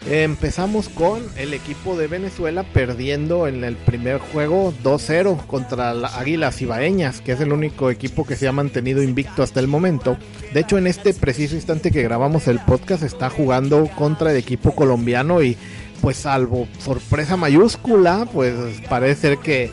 empezamos 0.06 0.88
con 0.88 1.22
el 1.36 1.52
equipo 1.52 1.96
de 1.96 2.06
Venezuela 2.06 2.62
perdiendo 2.62 3.46
en 3.46 3.64
el 3.64 3.76
primer 3.76 4.18
juego 4.18 4.72
2-0 4.82 5.46
contra 5.46 5.94
las 5.94 6.14
Águilas 6.14 6.60
Ibaeñas, 6.62 7.20
que 7.20 7.32
es 7.32 7.40
el 7.40 7.52
único 7.52 7.90
equipo 7.90 8.26
que 8.26 8.36
se 8.36 8.48
ha 8.48 8.52
mantenido 8.52 9.02
invicto 9.02 9.42
hasta 9.42 9.60
el 9.60 9.68
momento. 9.68 10.16
De 10.54 10.60
hecho, 10.60 10.78
en 10.78 10.86
este 10.86 11.12
preciso 11.14 11.54
instante 11.54 11.90
que 11.90 12.02
grabamos 12.02 12.48
el 12.48 12.60
podcast, 12.60 13.02
está 13.02 13.30
jugando 13.30 13.88
contra 13.96 14.30
el 14.30 14.38
equipo 14.38 14.74
colombiano 14.74 15.42
y 15.42 15.56
pues 16.00 16.16
salvo 16.16 16.66
sorpresa 16.78 17.36
mayúscula, 17.36 18.26
pues 18.32 18.54
parece 18.88 19.20
ser 19.20 19.38
que 19.38 19.70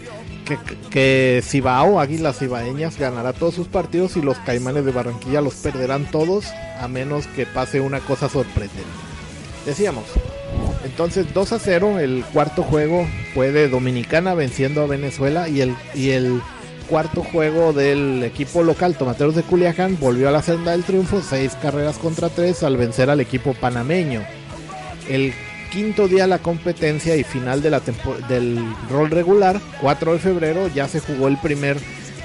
que, 0.48 0.58
que 0.90 1.42
Cibao, 1.44 2.00
Águilas 2.00 2.40
Cibaeñas, 2.40 2.98
ganará 2.98 3.34
todos 3.34 3.54
sus 3.54 3.68
partidos 3.68 4.16
y 4.16 4.22
los 4.22 4.38
Caimanes 4.40 4.86
de 4.86 4.94
Barranquilla 4.94 5.42
los 5.42 5.56
perderán 5.56 6.10
todos, 6.10 6.46
a 6.80 6.88
menos 6.88 7.28
que 7.28 7.46
pase 7.46 7.82
una 7.82 8.00
cosa 8.00 8.30
sorprendente. 8.30 9.07
Decíamos, 9.68 10.06
entonces 10.86 11.34
2 11.34 11.52
a 11.52 11.60
0, 11.60 12.00
el 12.00 12.24
cuarto 12.32 12.64
juego 12.64 13.06
fue 13.34 13.52
de 13.52 13.68
Dominicana 13.68 14.34
venciendo 14.34 14.82
a 14.82 14.88
Venezuela 14.88 15.50
y 15.50 15.60
el, 15.60 15.76
y 15.94 16.12
el 16.12 16.42
cuarto 16.90 17.22
juego 17.22 17.74
del 17.74 18.24
equipo 18.24 18.64
local 18.64 18.96
Tomateros 18.96 19.36
de 19.36 19.44
Culiacán 19.44 19.98
volvió 20.00 20.30
a 20.30 20.32
la 20.32 20.42
senda 20.42 20.72
del 20.72 20.86
triunfo, 20.86 21.22
6 21.22 21.58
carreras 21.62 21.98
contra 21.98 22.30
3 22.30 22.64
al 22.64 22.78
vencer 22.78 23.10
al 23.10 23.20
equipo 23.20 23.54
panameño. 23.56 24.24
El 25.10 25.34
quinto 25.70 26.08
día 26.08 26.22
de 26.22 26.30
la 26.30 26.40
competencia 26.40 27.18
y 27.18 27.26
final 27.26 27.62
de 27.62 27.70
la 27.70 27.82
del 28.30 28.64
rol 28.90 29.12
regular, 29.12 29.60
4 29.82 30.14
de 30.14 30.20
febrero, 30.20 30.70
ya 30.74 30.88
se 30.88 31.02
jugó 31.02 31.28
el 31.28 31.38
primer 31.40 31.78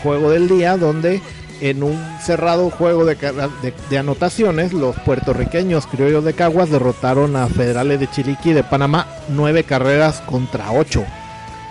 juego 0.04 0.30
del 0.30 0.46
día 0.46 0.76
donde 0.76 1.20
en 1.62 1.84
un 1.84 1.96
cerrado 2.20 2.70
juego 2.70 3.04
de, 3.04 3.96
anotaciones, 3.96 4.72
los 4.72 4.96
puertorriqueños 4.96 5.86
criollos 5.86 6.24
de 6.24 6.34
Caguas 6.34 6.70
derrotaron 6.70 7.36
a 7.36 7.46
Federales 7.46 8.00
de 8.00 8.10
Chiriquí 8.10 8.52
de 8.52 8.64
Panamá 8.64 9.06
nueve 9.28 9.62
carreras 9.62 10.20
contra 10.26 10.72
8. 10.72 11.04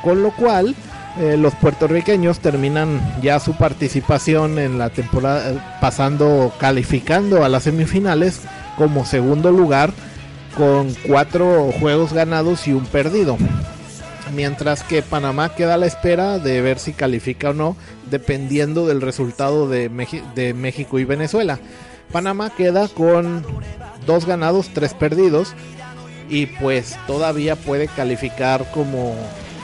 Con 0.02 0.24
lo 0.24 0.32
cual, 0.32 0.76
eh, 1.20 1.36
los 1.38 1.54
puertorriqueños 1.56 2.40
terminan 2.40 3.02
ya 3.22 3.42
su 3.42 3.54
participación 3.58 4.60
en 4.60 4.78
la 4.78 4.92
temporada, 4.92 5.78
pasando, 5.82 6.54
calificando 6.58 7.44
a 7.44 7.50
las 7.50 7.64
semifinales 7.64 8.40
como 8.78 9.06
segundo 9.06 9.52
lugar 9.52 9.92
con 10.56 10.96
cuatro 11.06 11.74
juegos 11.82 12.14
ganados 12.14 12.66
y 12.66 12.72
un 12.72 12.86
perdido. 12.86 13.38
Mientras 14.34 14.84
que 14.84 15.02
Panamá 15.02 15.56
queda 15.56 15.74
a 15.74 15.78
la 15.78 15.88
espera 15.88 16.40
de 16.40 16.62
ver 16.62 16.80
si 16.80 16.94
califica 16.94 17.50
o 17.50 17.54
no, 17.54 17.76
dependiendo 18.10 18.88
del 18.88 19.02
resultado 19.02 19.68
de, 19.68 19.90
de 20.36 20.54
México 20.54 21.00
y 21.00 21.06
Venezuela. 21.06 21.60
Panamá 22.12 22.50
queda 22.50 22.88
con 22.88 23.46
dos 24.06 24.26
ganados, 24.26 24.70
tres 24.74 24.94
perdidos. 24.94 25.54
Y 26.30 26.46
pues 26.46 26.98
todavía 27.08 27.58
puede 27.58 27.88
calificar 27.90 28.72
como 28.72 29.16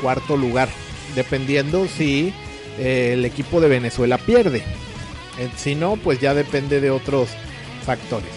cuarto 0.02 0.36
lugar, 0.36 0.68
dependiendo 1.16 1.88
si 1.88 2.34
eh, 2.78 3.12
el 3.14 3.26
equipo 3.26 3.62
de 3.62 3.70
Venezuela 3.70 4.18
pierde. 4.18 4.64
Eh, 5.40 5.50
si 5.56 5.76
no, 5.76 5.96
pues 5.96 6.20
ya 6.20 6.34
depende 6.34 6.82
de 6.82 6.92
otros 6.92 7.30
factores. 7.86 8.37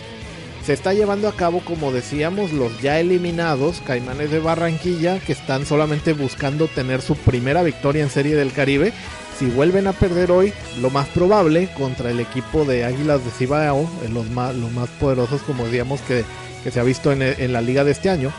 Se 0.71 0.75
está 0.75 0.95
llevando 0.95 1.27
a 1.27 1.33
cabo, 1.33 1.63
como 1.65 1.91
decíamos, 1.91 2.53
los 2.53 2.81
ya 2.81 3.01
eliminados 3.01 3.83
Caimanes 3.85 4.31
de 4.31 4.39
Barranquilla, 4.39 5.19
que 5.19 5.33
están 5.33 5.67
solamente 5.67 6.13
buscando 6.13 6.69
tener 6.69 7.03
su 7.03 7.17
primera 7.17 7.65
victoria 7.65 8.05
en 8.05 8.09
Serie 8.09 8.37
del 8.37 8.53
Caribe. 8.53 8.93
Si 9.37 9.47
vuelven 9.47 9.89
a 9.89 9.93
perder 9.93 10.31
hoy, 10.31 10.53
lo 10.81 10.89
más 10.91 11.09
probable 11.09 11.69
contra 11.77 12.13
el 12.13 12.21
equipo 12.21 12.65
de 12.65 12.85
Águilas 12.85 13.25
de 13.25 13.33
Cibao, 13.33 13.91
los 14.13 14.31
más, 14.31 14.55
los 14.55 14.71
más 14.71 14.89
poderosos, 14.91 15.43
como 15.43 15.65
decíamos, 15.65 16.01
que, 16.03 16.25
se 16.71 16.79
ha 16.79 16.85
visto 16.85 17.11
en, 17.11 17.23
en 17.23 17.53
la 17.53 17.63
liga 17.63 17.83
de 17.83 17.91
este 17.91 18.09
año, 18.09 18.33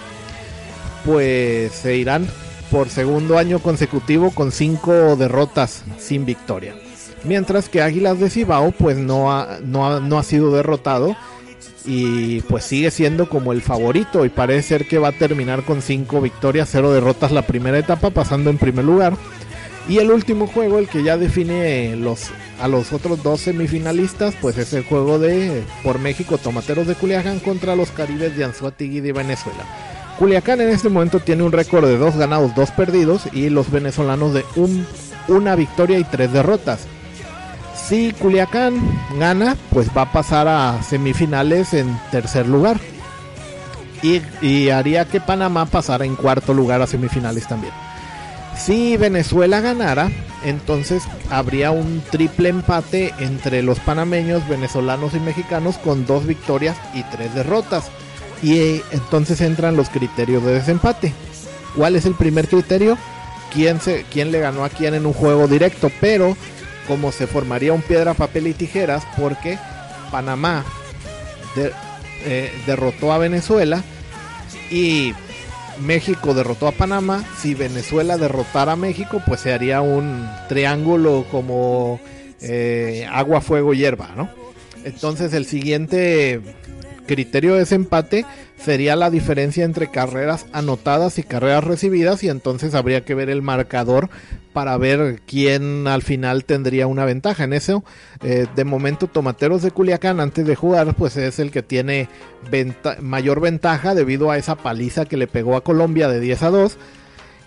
pues 1.05 1.73
se 1.73 1.97
irán 1.97 2.29
por 2.69 2.87
segundo 2.87 3.37
año 3.39 3.59
consecutivo 3.59 4.31
con 4.31 4.53
cinco 4.53 5.17
derrotas 5.17 5.83
sin 5.99 6.23
victoria. 6.23 6.75
Mientras 7.25 7.67
que 7.67 7.81
Águilas 7.81 8.21
de 8.21 8.29
Cibao 8.29 8.71
pues 8.71 8.95
no 8.95 9.33
ha, 9.33 9.59
no 9.61 9.99
no 9.99 10.17
ha 10.17 10.23
sido 10.23 10.55
derrotado 10.55 11.17
y 11.85 12.41
pues 12.41 12.63
sigue 12.65 12.91
siendo 12.91 13.27
como 13.29 13.51
el 13.51 13.61
favorito 13.61 14.25
y 14.25 14.29
parece 14.29 14.67
ser 14.67 14.87
que 14.87 14.99
va 14.99 15.09
a 15.09 15.13
terminar 15.13 15.63
con 15.63 15.81
5 15.81 16.21
victorias, 16.21 16.69
0 16.71 16.91
derrotas 16.91 17.31
la 17.31 17.43
primera 17.43 17.79
etapa 17.79 18.09
pasando 18.09 18.49
en 18.49 18.57
primer 18.57 18.85
lugar. 18.85 19.13
Y 19.89 19.97
el 19.97 20.11
último 20.11 20.45
juego, 20.45 20.77
el 20.77 20.87
que 20.87 21.03
ya 21.03 21.17
define 21.17 21.95
los, 21.95 22.29
a 22.59 22.67
los 22.67 22.93
otros 22.93 23.23
dos 23.23 23.41
semifinalistas, 23.41 24.35
pues 24.39 24.57
es 24.57 24.73
el 24.73 24.83
juego 24.83 25.17
de 25.17 25.63
por 25.83 25.97
México 25.99 26.37
Tomateros 26.37 26.85
de 26.85 26.95
Culiacán 26.95 27.39
contra 27.39 27.75
los 27.75 27.89
Caribes 27.91 28.37
de 28.37 28.43
Anzuategui 28.43 28.99
de 28.99 29.11
Venezuela. 29.11 29.65
Culiacán 30.19 30.61
en 30.61 30.69
este 30.69 30.89
momento 30.89 31.19
tiene 31.19 31.41
un 31.41 31.51
récord 31.51 31.87
de 31.87 31.97
2 31.97 32.15
ganados, 32.15 32.53
2 32.53 32.71
perdidos 32.71 33.23
y 33.33 33.49
los 33.49 33.71
venezolanos 33.71 34.35
de 34.35 34.45
un, 34.55 34.85
una 35.27 35.55
victoria 35.55 35.97
y 35.97 36.03
3 36.03 36.31
derrotas 36.31 36.87
si 37.91 38.13
Culiacán 38.13 38.79
gana, 39.19 39.57
pues 39.69 39.89
va 39.89 40.03
a 40.03 40.11
pasar 40.13 40.47
a 40.47 40.81
semifinales 40.81 41.73
en 41.73 41.99
tercer 42.09 42.47
lugar. 42.47 42.79
Y, 44.01 44.69
haría 44.69 45.03
que 45.03 45.19
Panamá 45.19 45.65
pasara 45.65 46.05
en 46.05 46.15
cuarto 46.15 46.53
lugar 46.53 46.81
a 46.81 46.87
semifinales 46.87 47.49
también. 47.49 47.73
Si 48.57 48.95
Venezuela 48.95 49.59
ganara, 49.59 50.09
entonces 50.45 51.03
habría 51.29 51.71
un 51.71 52.01
triple 52.09 52.47
empate 52.47 53.13
entre 53.19 53.61
los 53.61 53.81
panameños, 53.81 54.47
venezolanos 54.47 55.13
y 55.13 55.19
mexicanos 55.19 55.77
con 55.77 56.05
dos 56.05 56.25
victorias 56.25 56.77
y 56.93 57.03
tres 57.03 57.35
derrotas. 57.35 57.91
Y 58.41 58.57
eh, 58.57 58.83
entonces 58.91 59.41
entran 59.41 59.75
los 59.75 59.89
criterios 59.89 60.45
de 60.45 60.53
desempate. 60.53 61.13
¿Cuál 61.75 61.97
es 61.97 62.05
el 62.05 62.15
primer 62.15 62.47
criterio? 62.47 62.97
¿Quién, 63.53 63.81
se, 63.81 64.05
quién 64.09 64.31
le 64.31 64.39
ganó 64.39 64.63
a 64.63 64.69
quién 64.69 64.93
en 64.93 65.05
un 65.05 65.13
juego 65.13 65.49
directo? 65.49 65.91
Pero 65.99 66.37
como 66.91 67.13
se 67.13 67.25
formaría 67.25 67.71
un 67.71 67.81
piedra, 67.81 68.13
papel 68.15 68.47
y 68.47 68.53
tijeras 68.53 69.07
porque 69.17 69.57
Panamá 70.11 70.65
eh, 71.55 72.51
derrotó 72.65 73.13
a 73.13 73.17
Venezuela 73.17 73.81
y 74.69 75.13
México 75.79 76.33
derrotó 76.33 76.67
a 76.67 76.73
Panamá. 76.73 77.23
Si 77.39 77.53
Venezuela 77.53 78.17
derrotara 78.17 78.73
a 78.73 78.75
México, 78.75 79.23
pues 79.25 79.39
se 79.39 79.53
haría 79.53 79.79
un 79.79 80.29
triángulo 80.49 81.25
como 81.31 82.01
eh, 82.41 83.07
agua, 83.09 83.39
fuego, 83.39 83.73
hierba, 83.73 84.09
¿no? 84.17 84.29
Entonces 84.83 85.31
el 85.33 85.45
siguiente 85.45 86.41
criterio 87.11 87.55
de 87.55 87.59
desempate 87.59 88.25
sería 88.57 88.95
la 88.95 89.09
diferencia 89.09 89.65
entre 89.65 89.91
carreras 89.91 90.45
anotadas 90.53 91.19
y 91.19 91.23
carreras 91.23 91.65
recibidas 91.65 92.23
y 92.23 92.29
entonces 92.29 92.73
habría 92.73 93.03
que 93.03 93.15
ver 93.15 93.29
el 93.29 93.41
marcador 93.41 94.09
para 94.53 94.77
ver 94.77 95.19
quién 95.25 95.87
al 95.87 96.03
final 96.03 96.45
tendría 96.45 96.87
una 96.87 97.03
ventaja 97.03 97.43
en 97.43 97.51
eso. 97.51 97.83
Eh, 98.23 98.47
de 98.55 98.63
momento 98.63 99.07
Tomateros 99.07 99.61
de 99.61 99.71
Culiacán 99.71 100.21
antes 100.21 100.47
de 100.47 100.55
jugar 100.55 100.95
pues 100.95 101.17
es 101.17 101.39
el 101.39 101.51
que 101.51 101.61
tiene 101.61 102.07
mayor 103.01 103.41
ventaja 103.41 103.93
debido 103.93 104.31
a 104.31 104.37
esa 104.37 104.55
paliza 104.55 105.03
que 105.03 105.17
le 105.17 105.27
pegó 105.27 105.57
a 105.57 105.65
Colombia 105.65 106.07
de 106.07 106.21
10 106.21 106.43
a 106.43 106.49
2 106.49 106.77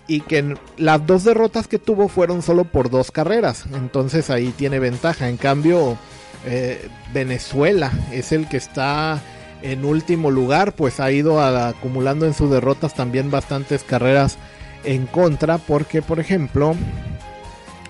y 0.07 0.21
que 0.21 0.55
las 0.77 1.07
dos 1.07 1.23
derrotas 1.23 1.67
que 1.67 1.79
tuvo 1.79 2.07
fueron 2.07 2.43
solo 2.43 2.65
por 2.65 2.91
dos 2.91 3.09
carreras 3.09 3.65
entonces 3.73 4.29
ahí 4.29 4.53
tiene 4.55 4.77
ventaja 4.77 5.27
en 5.27 5.37
cambio 5.37 5.97
eh, 6.45 6.89
Venezuela 7.11 7.91
es 8.11 8.31
el 8.31 8.47
que 8.47 8.57
está 8.57 9.19
en 9.65 9.83
último 9.83 10.29
lugar, 10.29 10.73
pues 10.73 10.99
ha 10.99 11.11
ido 11.11 11.41
acumulando 11.41 12.25
en 12.25 12.35
sus 12.35 12.51
derrotas 12.51 12.93
también 12.93 13.31
bastantes 13.31 13.83
carreras 13.83 14.37
en 14.83 15.07
contra, 15.07 15.57
porque 15.57 16.03
por 16.03 16.19
ejemplo, 16.19 16.75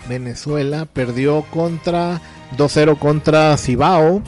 Venezuela 0.08 0.88
perdió 0.92 1.44
contra 1.52 2.22
2-0 2.58 2.98
contra 2.98 3.58
Cibao 3.58 4.22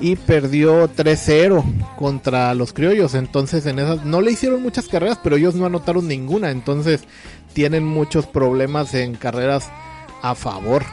y 0.00 0.14
perdió 0.16 0.88
3-0 0.88 1.64
contra 1.96 2.54
los 2.54 2.72
criollos. 2.72 3.14
Entonces, 3.14 3.66
en 3.66 3.80
esas 3.80 4.04
no 4.04 4.20
le 4.20 4.32
hicieron 4.32 4.62
muchas 4.62 4.86
carreras, 4.86 5.18
pero 5.22 5.36
ellos 5.36 5.56
no 5.56 5.66
anotaron 5.66 6.06
ninguna. 6.06 6.50
Entonces, 6.50 7.02
tienen 7.54 7.84
muchos 7.84 8.26
problemas 8.26 8.94
en 8.94 9.14
carreras 9.14 9.70
a 10.22 10.34
favor. 10.34 10.84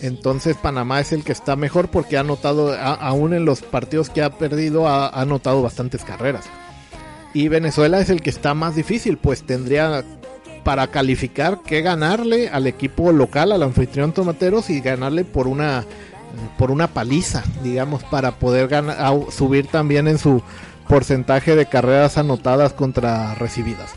Entonces 0.00 0.56
Panamá 0.56 1.00
es 1.00 1.12
el 1.12 1.24
que 1.24 1.32
está 1.32 1.56
mejor 1.56 1.88
porque 1.88 2.16
ha 2.16 2.20
anotado, 2.20 2.74
aún 2.78 3.32
en 3.32 3.44
los 3.44 3.62
partidos 3.62 4.10
que 4.10 4.22
ha 4.22 4.30
perdido, 4.30 4.88
ha 4.88 5.08
anotado 5.08 5.62
bastantes 5.62 6.04
carreras. 6.04 6.44
Y 7.32 7.48
Venezuela 7.48 8.00
es 8.00 8.10
el 8.10 8.22
que 8.22 8.30
está 8.30 8.54
más 8.54 8.76
difícil, 8.76 9.18
pues 9.18 9.42
tendría 9.42 10.04
para 10.64 10.88
calificar 10.88 11.60
que 11.62 11.80
ganarle 11.80 12.48
al 12.48 12.66
equipo 12.66 13.12
local, 13.12 13.52
al 13.52 13.62
anfitrión 13.62 14.12
Tomateros 14.12 14.68
y 14.68 14.80
ganarle 14.80 15.24
por 15.24 15.46
una 15.46 15.84
por 16.58 16.70
una 16.70 16.88
paliza, 16.88 17.44
digamos, 17.62 18.02
para 18.04 18.32
poder 18.32 18.68
ganar, 18.68 18.96
subir 19.30 19.68
también 19.68 20.08
en 20.08 20.18
su 20.18 20.42
porcentaje 20.88 21.56
de 21.56 21.66
carreras 21.66 22.18
anotadas 22.18 22.72
contra 22.72 23.34
recibidas. 23.34 23.90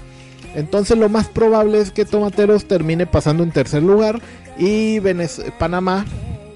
Entonces 0.55 0.97
lo 0.97 1.09
más 1.09 1.27
probable 1.27 1.79
es 1.79 1.91
que 1.91 2.05
Tomateros 2.05 2.65
termine 2.65 3.05
pasando 3.05 3.43
en 3.43 3.51
tercer 3.51 3.83
lugar 3.83 4.21
y 4.59 4.99
Panamá 5.57 6.05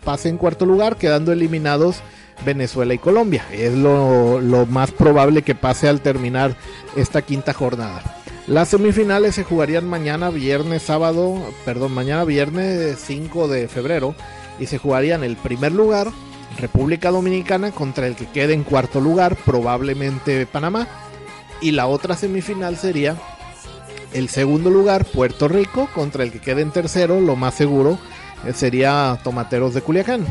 pase 0.03 0.29
en 0.29 0.37
cuarto 0.37 0.65
lugar, 0.65 0.97
quedando 0.97 1.31
eliminados 1.31 2.01
Venezuela 2.45 2.93
y 2.93 2.97
Colombia. 2.97 3.45
Es 3.51 3.73
lo, 3.73 4.39
más 4.69 4.91
probable 4.91 5.41
que 5.41 5.55
pase 5.55 5.87
al 5.87 6.01
terminar 6.01 6.55
esta 6.95 7.21
quinta 7.21 7.53
jornada. 7.53 8.03
Las 8.45 8.69
semifinales 8.69 9.35
se 9.35 9.45
jugarían 9.45 9.87
mañana 9.87 10.29
viernes, 10.29 10.83
sábado, 10.83 11.41
perdón, 11.63 11.93
mañana 11.93 12.25
viernes 12.25 12.99
5 12.99 13.47
de 13.47 13.69
febrero 13.69 14.15
y 14.59 14.65
se 14.65 14.77
jugarían 14.77 15.23
el 15.23 15.37
primer 15.37 15.71
lugar, 15.71 16.09
República 16.59 17.09
Dominicana, 17.09 17.71
contra 17.71 18.05
el 18.05 18.17
que 18.17 18.25
quede 18.25 18.53
en 18.53 18.63
cuarto 18.63 18.99
lugar, 18.99 19.37
probablemente 19.45 20.45
Panamá. 20.45 20.87
Y 21.61 21.71
la 21.71 21.87
otra 21.87 22.17
semifinal 22.17 22.75
sería 22.75 23.15
el 24.13 24.29
segundo 24.29 24.69
lugar, 24.69 25.05
Puerto 25.05 25.47
Rico, 25.47 25.89
contra 25.93 26.23
el 26.23 26.31
que 26.31 26.39
quede 26.39 26.61
en 26.61 26.71
tercero, 26.71 27.19
lo 27.19 27.35
más 27.35 27.55
seguro 27.55 27.97
eh, 28.45 28.53
sería 28.53 29.19
Tomateros 29.23 29.73
de 29.73 29.81
Culiacán. 29.81 30.25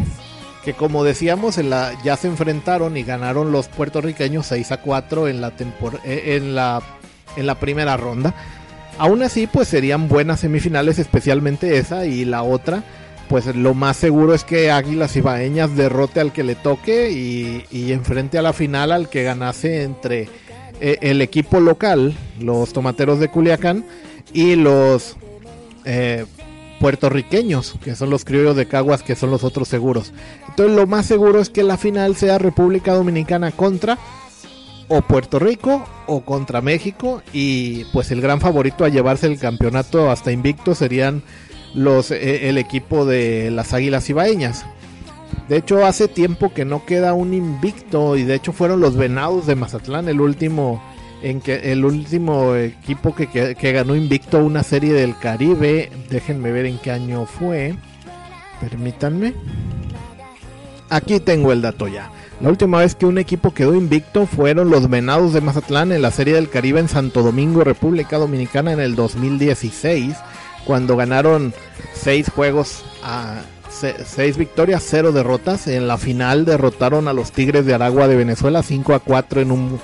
Que 0.65 0.75
como 0.75 1.03
decíamos, 1.03 1.59
ya 2.05 2.17
se 2.17 2.29
enfrentaron 2.29 2.97
y 2.97 3.03
ganaron 3.03 3.51
los 3.51 3.67
puertorriqueños 3.67 4.47
6 4.47 4.73
a 4.73 4.77
4 4.77 5.27
en 5.27 5.41
la, 5.41 5.53
eh, 6.05 6.37
en 6.37 6.55
la, 6.55 7.55
primera 7.59 7.97
ronda. 7.97 8.33
Aún 8.99 9.23
así, 9.23 9.49
pues 9.49 9.67
serían 9.67 10.09
buenas 10.09 10.41
semifinales, 10.41 11.01
especialmente 11.01 11.79
esa 11.79 12.07
y 12.07 12.25
la 12.25 12.45
otra. 12.45 12.85
Pues 13.29 13.47
lo 13.57 13.75
más 13.75 13.97
seguro 13.97 14.35
es 14.35 14.45
que 14.45 14.71
Águilas 14.71 15.17
Ibaeñas 15.17 15.75
derrote 15.75 16.21
al 16.21 16.33
que 16.33 16.45
le 16.45 16.55
toque 16.55 17.11
y, 17.11 17.65
y 17.73 17.93
enfrente 17.93 18.39
a 18.39 18.43
la 18.43 18.53
final 18.53 18.93
al 18.93 19.09
que 19.09 19.25
ganase 19.25 19.83
entre 19.83 20.29
eh, 20.81 20.99
el 21.01 21.23
equipo 21.23 21.61
local, 21.61 22.15
los 22.41 22.73
tomateros 22.73 23.21
de 23.21 23.29
Culiacán, 23.29 23.85
y 24.33 24.57
los 24.57 25.17
eh, 25.85 26.27
puertorriqueños, 26.81 27.75
que 27.85 27.95
son 27.95 28.11
los 28.11 28.25
criollos 28.25 28.57
de 28.57 28.67
Caguas, 28.67 29.03
que 29.03 29.15
son 29.15 29.31
los 29.31 29.45
otros 29.45 29.69
seguros. 29.69 30.13
Entonces 30.49 30.75
lo 30.75 30.87
más 30.87 31.07
seguro 31.07 31.41
es 31.41 31.49
que 31.49 31.63
la 31.63 31.77
final 31.77 32.17
sea 32.17 32.39
República 32.39 32.93
Dominicana 32.93 33.53
contra 33.53 33.99
o 34.89 35.01
Puerto 35.01 35.39
Rico 35.39 35.85
o 36.07 36.23
contra 36.23 36.61
México 36.61 37.23
y 37.33 37.85
pues 37.93 38.11
el 38.11 38.21
gran 38.21 38.41
favorito 38.41 38.85
a 38.85 38.89
llevarse 38.89 39.27
el 39.27 39.39
campeonato 39.39 40.11
hasta 40.11 40.33
invicto 40.33 40.75
serían 40.75 41.23
los 41.75 42.11
eh, 42.11 42.49
el 42.49 42.59
equipo 42.59 43.07
de 43.07 43.51
las 43.51 43.73
Águilas 43.73 44.11
Ibaeñas. 44.11 44.67
De 45.49 45.57
hecho, 45.57 45.85
hace 45.85 46.09
tiempo 46.09 46.53
que 46.55 46.65
no 46.65 46.85
queda 46.85 47.15
un 47.15 47.35
invicto 47.35 48.17
y 48.17 48.23
de 48.23 48.35
hecho 48.35 48.53
fueron 48.53 48.81
los 48.81 48.97
Venados 48.97 49.47
de 49.47 49.57
Mazatlán 49.57 50.09
el 50.09 50.21
último 50.21 50.83
en 51.23 51.41
que 51.41 51.73
el 51.73 51.85
último 51.85 52.57
equipo 52.57 53.15
que, 53.15 53.29
que, 53.29 53.73
ganó 53.73 53.95
invicto 53.95 54.39
una 54.39 54.63
serie 54.63 54.93
del 54.93 55.17
Caribe. 55.17 55.91
Déjenme 56.11 56.53
ver 56.53 56.67
en 56.67 56.79
qué 56.79 56.91
año 56.91 57.27
fue. 57.27 57.75
Permítanme. 58.61 59.35
Aquí 60.91 61.21
tengo 61.21 61.53
el 61.53 61.63
dato 61.63 61.89
ya. 61.89 62.11
La 62.41 62.49
última 62.49 62.81
vez 62.81 62.97
que 62.97 63.07
un 63.07 63.19
equipo 63.19 63.55
quedó 63.55 63.75
invicto 63.75 64.27
fueron 64.27 64.69
los 64.69 64.91
Venados 64.91 65.33
de 65.33 65.41
Mazatlán 65.41 65.93
en 65.93 66.03
la 66.03 66.11
Serie 66.11 66.35
del 66.35 66.51
Caribe 66.51 66.81
en 66.81 66.89
Santo 66.89 67.23
Domingo, 67.23 67.63
República 67.63 68.19
Dominicana 68.19 68.73
en 68.73 68.81
el 68.81 68.97
2016, 68.97 70.17
cuando 70.65 70.97
ganaron 70.97 71.55
seis 71.95 72.29
juegos 72.29 72.85
a 73.05 73.43
6 73.73 74.37
victorias, 74.37 74.85
0 74.87 75.13
derrotas. 75.13 75.67
En 75.67 75.89
la 75.89 75.99
final 75.99 76.45
derrotaron 76.45 77.09
a 77.09 77.13
los 77.13 77.33
Tigres 77.33 77.67
de 77.67 77.75
Aragua 77.75 78.09
de 78.09 78.17
Venezuela 78.17 78.63
5 78.63 78.95
a 78.95 79.01
4 79.01 79.41
en 79.41 79.51
un 79.51 79.81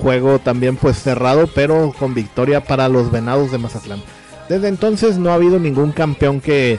juego 0.00 0.38
también 0.38 0.76
pues 0.76 0.96
cerrado, 0.98 1.48
pero 1.54 1.92
con 1.98 2.14
victoria 2.14 2.64
para 2.64 2.88
los 2.88 3.10
Venados 3.10 3.50
de 3.50 3.58
Mazatlán. 3.58 4.02
Desde 4.48 4.68
entonces 4.68 5.18
no 5.18 5.30
ha 5.30 5.34
habido 5.34 5.58
ningún 5.58 5.92
campeón 5.92 6.40
que, 6.40 6.78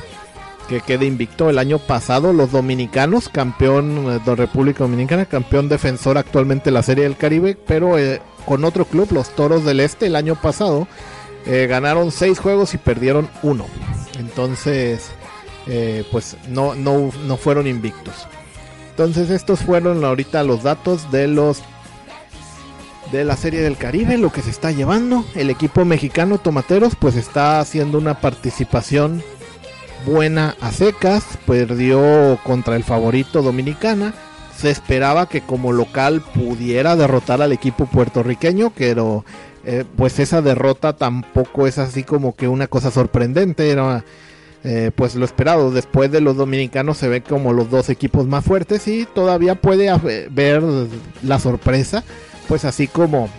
que 0.67 0.81
quede 0.81 1.05
invicto. 1.05 1.49
El 1.49 1.59
año 1.59 1.79
pasado 1.79 2.33
los 2.33 2.51
dominicanos, 2.51 3.29
campeón 3.29 4.05
eh, 4.09 4.19
de 4.25 4.35
República 4.35 4.83
Dominicana, 4.83 5.25
campeón 5.25 5.69
defensor 5.69 6.17
actualmente 6.17 6.71
la 6.71 6.83
Serie 6.83 7.03
del 7.03 7.17
Caribe, 7.17 7.57
pero 7.67 7.97
eh, 7.97 8.21
con 8.45 8.63
otro 8.63 8.85
club, 8.85 9.11
los 9.11 9.29
Toros 9.35 9.65
del 9.65 9.79
Este, 9.81 10.07
el 10.07 10.15
año 10.15 10.35
pasado 10.35 10.87
eh, 11.45 11.67
ganaron 11.69 12.11
6 12.11 12.39
juegos 12.39 12.73
y 12.73 12.77
perdieron 12.77 13.29
uno. 13.43 13.65
Entonces, 14.17 15.11
pues 16.11 16.37
no, 16.49 16.75
no, 16.75 17.11
no 17.25 17.37
fueron 17.37 17.67
invictos. 17.67 18.27
Entonces 18.91 19.29
estos 19.29 19.61
fueron 19.61 20.03
ahorita 20.03 20.43
los 20.43 20.63
datos 20.63 21.11
de 21.11 21.27
los 21.27 21.61
de 23.11 23.23
la 23.23 23.35
Serie 23.35 23.61
del 23.61 23.77
Caribe, 23.77 24.17
lo 24.17 24.31
que 24.31 24.41
se 24.41 24.49
está 24.49 24.71
llevando. 24.71 25.25
El 25.35 25.49
equipo 25.49 25.85
mexicano 25.85 26.37
Tomateros 26.37 26.95
pues 26.95 27.15
está 27.15 27.59
haciendo 27.59 27.97
una 27.97 28.19
participación 28.19 29.23
buena 30.05 30.55
a 30.61 30.71
secas, 30.71 31.23
perdió 31.45 32.39
contra 32.43 32.75
el 32.75 32.83
favorito 32.83 33.41
Dominicana. 33.41 34.13
Se 34.55 34.69
esperaba 34.69 35.27
que 35.29 35.41
como 35.41 35.71
local 35.71 36.21
pudiera 36.21 36.95
derrotar 36.95 37.41
al 37.41 37.53
equipo 37.53 37.85
puertorriqueño, 37.85 38.71
pero 38.75 39.23
eh, 39.63 39.85
pues 39.95 40.19
esa 40.19 40.41
derrota 40.41 40.93
tampoco 40.93 41.67
es 41.67 41.77
así 41.77 42.03
como 42.03 42.35
que 42.35 42.47
una 42.47 42.67
cosa 42.67 42.91
sorprendente, 42.91 43.69
era 43.69 44.03
eh, 44.63 44.91
pues 44.95 45.15
lo 45.15 45.25
esperado. 45.25 45.71
Después 45.71 46.11
de 46.11 46.21
los 46.21 46.37
dominicanos 46.37 46.97
se 46.97 47.07
ve 47.07 47.21
como 47.21 47.53
los 47.53 47.69
dos 47.69 47.89
equipos 47.89 48.27
más 48.27 48.43
fuertes 48.43 48.87
y 48.87 49.05
todavía 49.05 49.55
puede 49.55 49.89
haber 49.89 50.63
la 51.23 51.39
sorpresa 51.39 52.03
pues 52.49 52.65
así 52.65 52.87
como 52.87 53.29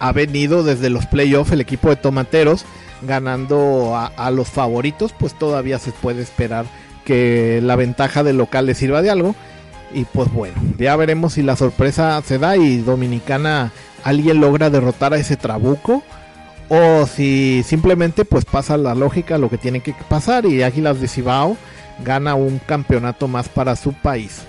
ha 0.00 0.10
venido 0.10 0.64
desde 0.64 0.90
los 0.90 1.06
playoffs 1.06 1.52
el 1.52 1.60
equipo 1.60 1.90
de 1.90 1.96
Tomateros 1.96 2.64
ganando 3.02 3.94
a, 3.96 4.30
los 4.30 4.48
favoritos, 4.48 5.12
pues 5.12 5.34
todavía 5.34 5.78
se 5.78 5.92
puede 5.92 6.22
esperar 6.22 6.64
que 7.04 7.60
la 7.62 7.76
ventaja 7.76 8.22
del 8.22 8.38
local 8.38 8.66
le 8.66 8.74
sirva 8.74 9.02
de 9.02 9.10
algo. 9.10 9.34
Y 9.92 10.04
pues 10.04 10.32
bueno, 10.32 10.54
ya 10.78 10.96
veremos 10.96 11.34
si 11.34 11.42
la 11.42 11.56
sorpresa 11.56 12.22
se 12.24 12.38
da 12.38 12.56
y 12.56 12.78
Dominicana 12.78 13.72
alguien 14.04 14.40
logra 14.40 14.70
derrotar 14.70 15.12
a 15.12 15.18
ese 15.18 15.36
trabuco. 15.36 16.02
O 16.74 17.06
si 17.06 17.62
simplemente 17.66 18.24
pues 18.24 18.46
pasa 18.46 18.78
la 18.78 18.94
lógica 18.94 19.36
lo 19.36 19.50
que 19.50 19.58
tiene 19.58 19.80
que 19.80 19.94
pasar 20.08 20.46
y 20.46 20.62
Águilas 20.62 21.02
de 21.02 21.06
Cibao 21.06 21.58
gana 22.02 22.34
un 22.34 22.60
campeonato 22.60 23.28
más 23.28 23.50
para 23.50 23.76
su 23.76 23.92
país. 23.92 24.40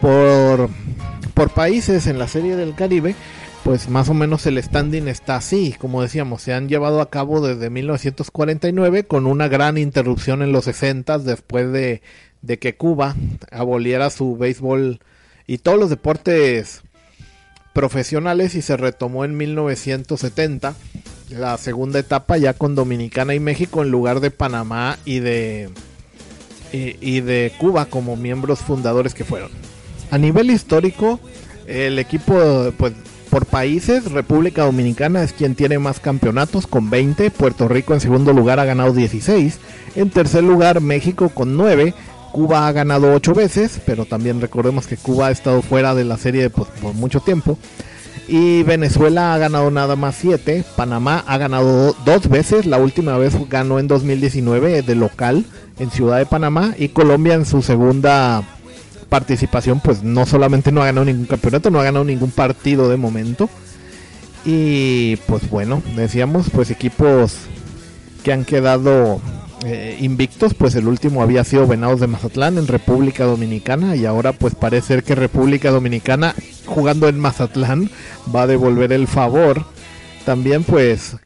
Por 0.00 0.70
por 1.34 1.50
países 1.50 2.06
en 2.06 2.18
la 2.18 2.26
serie 2.26 2.56
del 2.56 2.74
Caribe, 2.74 3.14
pues 3.64 3.90
más 3.90 4.08
o 4.08 4.14
menos 4.14 4.46
el 4.46 4.62
standing 4.62 5.08
está 5.08 5.36
así, 5.36 5.74
como 5.78 6.00
decíamos, 6.00 6.40
se 6.40 6.54
han 6.54 6.70
llevado 6.70 7.02
a 7.02 7.10
cabo 7.10 7.46
desde 7.46 7.68
1949 7.68 9.04
con 9.04 9.26
una 9.26 9.48
gran 9.48 9.76
interrupción 9.76 10.40
en 10.40 10.52
los 10.52 10.64
60 10.64 11.18
después 11.18 11.70
de, 11.70 12.00
de 12.40 12.58
que 12.58 12.76
Cuba 12.76 13.14
aboliera 13.52 14.08
su 14.08 14.38
béisbol 14.38 15.00
y 15.46 15.58
todos 15.58 15.78
los 15.78 15.90
deportes 15.90 16.80
profesionales 17.74 18.54
y 18.54 18.62
se 18.62 18.78
retomó 18.78 19.26
en 19.26 19.36
1970 19.36 20.74
la 21.30 21.56
segunda 21.58 21.98
etapa 21.98 22.36
ya 22.36 22.54
con 22.54 22.74
Dominicana 22.74 23.34
y 23.34 23.40
México 23.40 23.82
en 23.82 23.90
lugar 23.90 24.20
de 24.20 24.30
Panamá 24.30 24.98
y 25.04 25.20
de 25.20 25.70
y 26.72 27.20
de 27.20 27.52
Cuba 27.58 27.86
como 27.86 28.16
miembros 28.16 28.58
fundadores 28.58 29.14
que 29.14 29.24
fueron. 29.24 29.50
A 30.10 30.18
nivel 30.18 30.50
histórico, 30.50 31.18
el 31.66 31.98
equipo, 31.98 32.72
pues 32.76 32.92
por 33.30 33.46
países, 33.46 34.10
República 34.10 34.64
Dominicana 34.64 35.22
es 35.22 35.32
quien 35.32 35.54
tiene 35.54 35.78
más 35.78 36.00
campeonatos 36.00 36.66
con 36.66 36.90
20, 36.90 37.30
Puerto 37.30 37.68
Rico 37.68 37.94
en 37.94 38.00
segundo 38.00 38.32
lugar 38.32 38.58
ha 38.58 38.64
ganado 38.64 38.92
16, 38.92 39.58
en 39.96 40.10
tercer 40.10 40.44
lugar 40.44 40.80
México 40.80 41.28
con 41.28 41.56
9, 41.56 41.94
Cuba 42.32 42.66
ha 42.68 42.72
ganado 42.72 43.12
8 43.14 43.34
veces, 43.34 43.80
pero 43.84 44.04
también 44.04 44.40
recordemos 44.40 44.86
que 44.86 44.96
Cuba 44.96 45.28
ha 45.28 45.30
estado 45.30 45.60
fuera 45.62 45.94
de 45.94 46.04
la 46.04 46.16
serie 46.16 46.50
pues, 46.50 46.68
por 46.80 46.94
mucho 46.94 47.20
tiempo. 47.20 47.58
Y 48.28 48.62
Venezuela 48.62 49.32
ha 49.32 49.38
ganado 49.38 49.70
nada 49.70 49.96
más 49.96 50.14
7, 50.16 50.62
Panamá 50.76 51.24
ha 51.26 51.38
ganado 51.38 51.96
dos 52.04 52.28
veces, 52.28 52.66
la 52.66 52.76
última 52.76 53.16
vez 53.16 53.34
ganó 53.48 53.78
en 53.78 53.88
2019 53.88 54.82
de 54.82 54.94
local 54.94 55.46
en 55.78 55.90
Ciudad 55.90 56.18
de 56.18 56.26
Panamá 56.26 56.74
y 56.78 56.88
Colombia 56.88 57.32
en 57.32 57.46
su 57.46 57.62
segunda 57.62 58.42
participación, 59.08 59.80
pues 59.80 60.02
no 60.02 60.26
solamente 60.26 60.72
no 60.72 60.82
ha 60.82 60.86
ganado 60.86 61.06
ningún 61.06 61.24
campeonato, 61.24 61.70
no 61.70 61.80
ha 61.80 61.84
ganado 61.84 62.04
ningún 62.04 62.30
partido 62.30 62.90
de 62.90 62.98
momento. 62.98 63.48
Y 64.44 65.16
pues 65.26 65.48
bueno, 65.48 65.82
decíamos, 65.96 66.50
pues 66.50 66.70
equipos 66.70 67.34
que 68.22 68.32
han 68.32 68.44
quedado 68.44 69.20
eh, 69.64 69.96
invictos, 70.00 70.54
pues 70.54 70.74
el 70.74 70.86
último 70.86 71.22
había 71.22 71.44
sido 71.44 71.66
Venados 71.66 72.00
de 72.00 72.06
Mazatlán 72.06 72.58
en 72.58 72.66
República 72.66 73.24
Dominicana 73.24 73.96
y 73.96 74.06
ahora 74.06 74.32
pues 74.32 74.54
parece 74.54 74.88
ser 74.88 75.02
que 75.02 75.14
República 75.14 75.70
Dominicana 75.70 76.34
jugando 76.68 77.08
en 77.08 77.18
Mazatlán 77.18 77.90
va 78.34 78.42
a 78.42 78.46
devolver 78.46 78.92
el 78.92 79.08
favor. 79.08 79.64
También 80.24 80.62
pues 80.62 81.16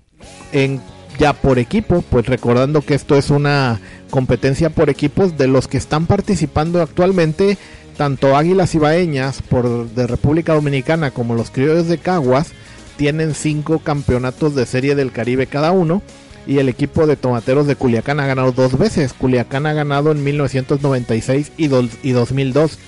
en 0.52 0.80
ya 1.18 1.34
por 1.34 1.58
equipo, 1.58 2.02
pues 2.02 2.26
recordando 2.26 2.80
que 2.80 2.94
esto 2.94 3.16
es 3.16 3.30
una 3.30 3.80
competencia 4.10 4.70
por 4.70 4.88
equipos 4.88 5.36
de 5.36 5.48
los 5.48 5.68
que 5.68 5.76
están 5.76 6.06
participando 6.06 6.80
actualmente 6.80 7.58
tanto 7.96 8.36
Águilas 8.36 8.74
Ibaeñas 8.74 9.42
por 9.42 9.90
de 9.90 10.06
República 10.06 10.54
Dominicana 10.54 11.10
como 11.10 11.34
los 11.34 11.50
Criollos 11.50 11.88
de 11.88 11.98
Caguas 11.98 12.52
tienen 12.96 13.34
cinco 13.34 13.80
campeonatos 13.80 14.54
de 14.54 14.66
serie 14.66 14.94
del 14.94 15.12
Caribe 15.12 15.46
cada 15.46 15.72
uno 15.72 16.02
y 16.46 16.58
el 16.58 16.68
equipo 16.68 17.06
de 17.06 17.16
Tomateros 17.16 17.66
de 17.66 17.76
Culiacán 17.76 18.20
ha 18.20 18.26
ganado 18.26 18.52
dos 18.52 18.76
veces. 18.76 19.12
Culiacán 19.12 19.66
ha 19.66 19.72
ganado 19.72 20.10
en 20.10 20.24
1996 20.24 21.52
y, 21.56 21.70
y 22.02 22.12
2002 22.12 22.78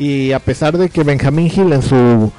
y 0.00 0.32
a 0.32 0.38
pesar 0.38 0.78
de 0.78 0.88
que 0.88 1.04
Benjamín 1.04 1.50
Gil 1.50 1.74
en 1.74 1.82
su 1.82 2.32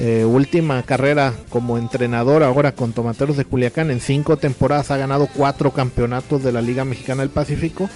eh, 0.00 0.24
última 0.24 0.82
carrera 0.82 1.32
como 1.48 1.78
entrenador 1.78 2.42
ahora 2.42 2.72
con 2.72 2.92
Tomateros 2.92 3.36
de 3.36 3.44
Culiacán. 3.44 3.92
En 3.92 4.00
cinco 4.00 4.36
temporadas 4.36 4.90
ha 4.90 4.96
ganado 4.96 5.28
cuatro 5.32 5.70
campeonatos 5.70 6.42
de 6.42 6.50
la 6.50 6.60
Liga 6.60 6.84
Mexicana 6.84 7.22
del 7.22 7.30
Pacífico. 7.30 7.88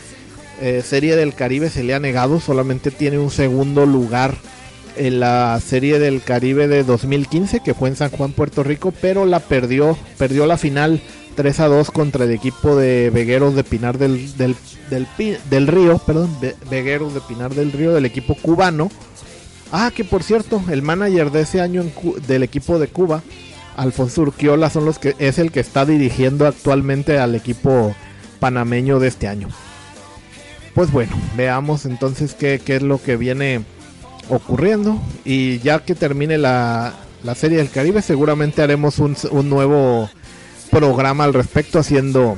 Eh, 0.61 0.85
serie 0.87 1.17
del 1.17 1.35
Caribe 1.35 1.69
se 1.69 1.83
le 1.83 1.95
ha 1.95 1.99
negado, 1.99 2.39
solamente 2.39 2.93
tiene 2.93 3.19
un 3.19 3.33
segundo 3.33 3.87
lugar 3.87 4.37
en 4.97 5.19
la 5.19 5.61
Serie 5.67 5.99
del 5.99 6.23
Caribe 6.23 6.69
de 6.69 6.85
2015 6.85 7.59
que 7.59 7.75
fue 7.75 7.89
en 7.89 7.97
San 7.97 8.11
Juan, 8.11 8.31
Puerto 8.31 8.63
Rico, 8.63 8.95
pero 9.01 9.27
la 9.27 9.41
perdió, 9.41 9.99
perdió 10.17 10.47
la 10.47 10.59
final 10.59 11.01
3 11.39 11.61
a 11.61 11.69
2 11.69 11.93
contra 11.93 12.25
el 12.25 12.33
equipo 12.33 12.75
de 12.75 13.11
Vegueros 13.11 13.55
de 13.55 13.63
Pinar 13.63 13.97
del, 13.97 14.37
del, 14.37 14.57
del 15.49 15.67
Río, 15.69 15.99
perdón, 15.99 16.37
Vegueros 16.69 17.15
de 17.15 17.21
Pinar 17.21 17.55
del 17.55 17.71
Río 17.71 17.95
del 17.95 18.07
equipo 18.07 18.35
cubano 18.35 18.91
Ah, 19.71 19.93
que 19.95 20.05
por 20.05 20.25
cierto, 20.25 20.61
el 20.69 20.83
manager 20.83 21.31
de 21.31 21.43
ese 21.43 21.61
año 21.61 21.85
del 22.27 22.43
equipo 22.43 22.81
de 22.81 22.89
Cuba, 22.89 23.23
Alfonso 23.77 24.23
Urquiola, 24.23 24.69
son 24.69 24.85
los 24.85 24.99
que 24.99 25.15
es 25.21 25.39
el 25.39 25.53
que 25.53 25.61
está 25.61 25.85
dirigiendo 25.85 26.45
actualmente 26.45 27.19
al 27.19 27.37
equipo 27.37 27.95
panameño 28.41 28.99
de 28.99 29.07
este 29.07 29.29
año. 29.29 29.49
Pues 30.75 30.91
bueno, 30.91 31.13
veamos 31.37 31.85
entonces 31.85 32.35
qué, 32.35 32.61
es 32.67 32.83
lo 32.83 33.01
que 33.01 33.17
viene 33.17 33.63
ocurriendo. 34.29 35.01
Y 35.25 35.59
ya 35.59 35.81
que 35.85 35.95
termine 35.95 36.39
la, 36.39 36.95
la 37.23 37.35
Serie 37.35 37.59
del 37.59 37.71
Caribe, 37.71 38.01
seguramente 38.03 38.63
haremos 38.63 38.99
un 38.99 39.51
nuevo 39.51 40.09
programa 40.71 41.25
al 41.25 41.35
respecto, 41.35 41.79
haciendo 41.79 42.37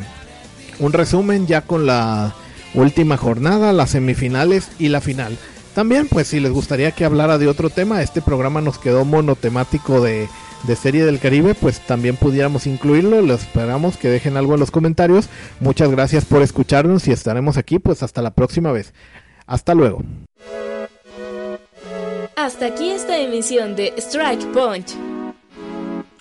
un 0.78 0.93
resumen 0.93 1.47
ya 1.47 1.62
con 1.62 1.86
la 1.86 2.35
última 2.74 3.16
jornada, 3.16 3.73
las 3.73 3.90
semifinales 3.90 4.69
y 4.78 4.89
la 4.89 5.01
final. 5.01 5.36
También, 5.74 6.09
pues 6.09 6.28
si 6.28 6.40
les 6.40 6.52
gustaría 6.52 6.93
que 6.93 7.05
hablara 7.05 7.39
de 7.39 7.47
otro 7.47 7.70
tema, 7.70 8.02
este 8.02 8.20
programa 8.20 8.61
nos 8.61 8.78
quedó 8.78 9.05
monotemático 9.05 10.01
de, 10.01 10.28
de 10.65 10.77
Serie 10.77 11.05
del 11.05 11.20
Caribe, 11.20 11.55
pues 11.55 11.81
también 11.81 12.16
pudiéramos 12.16 12.66
incluirlo. 12.66 13.23
Les 13.23 13.43
esperamos 13.43 13.97
que 13.97 14.09
dejen 14.09 14.36
algo 14.36 14.55
en 14.55 14.61
los 14.61 14.70
comentarios. 14.70 15.28
Muchas 15.61 15.90
gracias 15.90 16.24
por 16.24 16.43
escucharnos 16.43 17.07
y 17.09 17.12
estaremos 17.12 17.57
aquí 17.57 17.78
pues 17.78 18.02
hasta 18.02 18.23
la 18.23 18.32
próxima 18.32 18.73
vez. 18.73 18.93
Hasta 19.47 19.74
luego. 19.74 20.02
Hasta 22.36 22.66
aquí 22.66 22.90
esta 22.90 23.19
emisión 23.19 23.77
de 23.77 23.93
Strike 23.98 24.47
Punch. 24.52 25.10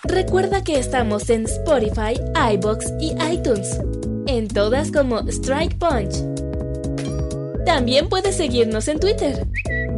Recuerda 0.04 0.64
que 0.64 0.78
estamos 0.78 1.28
en 1.28 1.44
Spotify, 1.44 2.14
iBox 2.54 2.86
y 3.00 3.12
iTunes. 3.30 3.78
En 4.26 4.48
todas 4.48 4.90
como 4.90 5.20
Strike 5.28 5.76
Punch. 5.78 6.24
También 7.66 8.08
puedes 8.08 8.36
seguirnos 8.36 8.88
en 8.88 8.98
Twitter, 8.98 9.46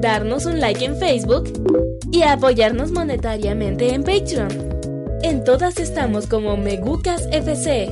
darnos 0.00 0.44
un 0.46 0.58
like 0.58 0.84
en 0.84 0.96
Facebook 0.96 1.52
y 2.10 2.22
apoyarnos 2.22 2.90
monetariamente 2.90 3.94
en 3.94 4.02
Patreon. 4.02 4.50
En 5.22 5.44
todas 5.44 5.78
estamos 5.78 6.26
como 6.26 6.56
Megucas 6.56 7.28
FC. 7.30 7.88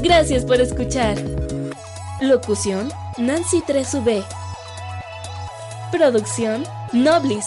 Gracias 0.00 0.44
por 0.44 0.60
escuchar. 0.60 1.16
Locución 2.20 2.88
Nancy 3.18 3.62
3V. 3.62 4.24
Producción 5.90 6.62
Noblis. 6.92 7.46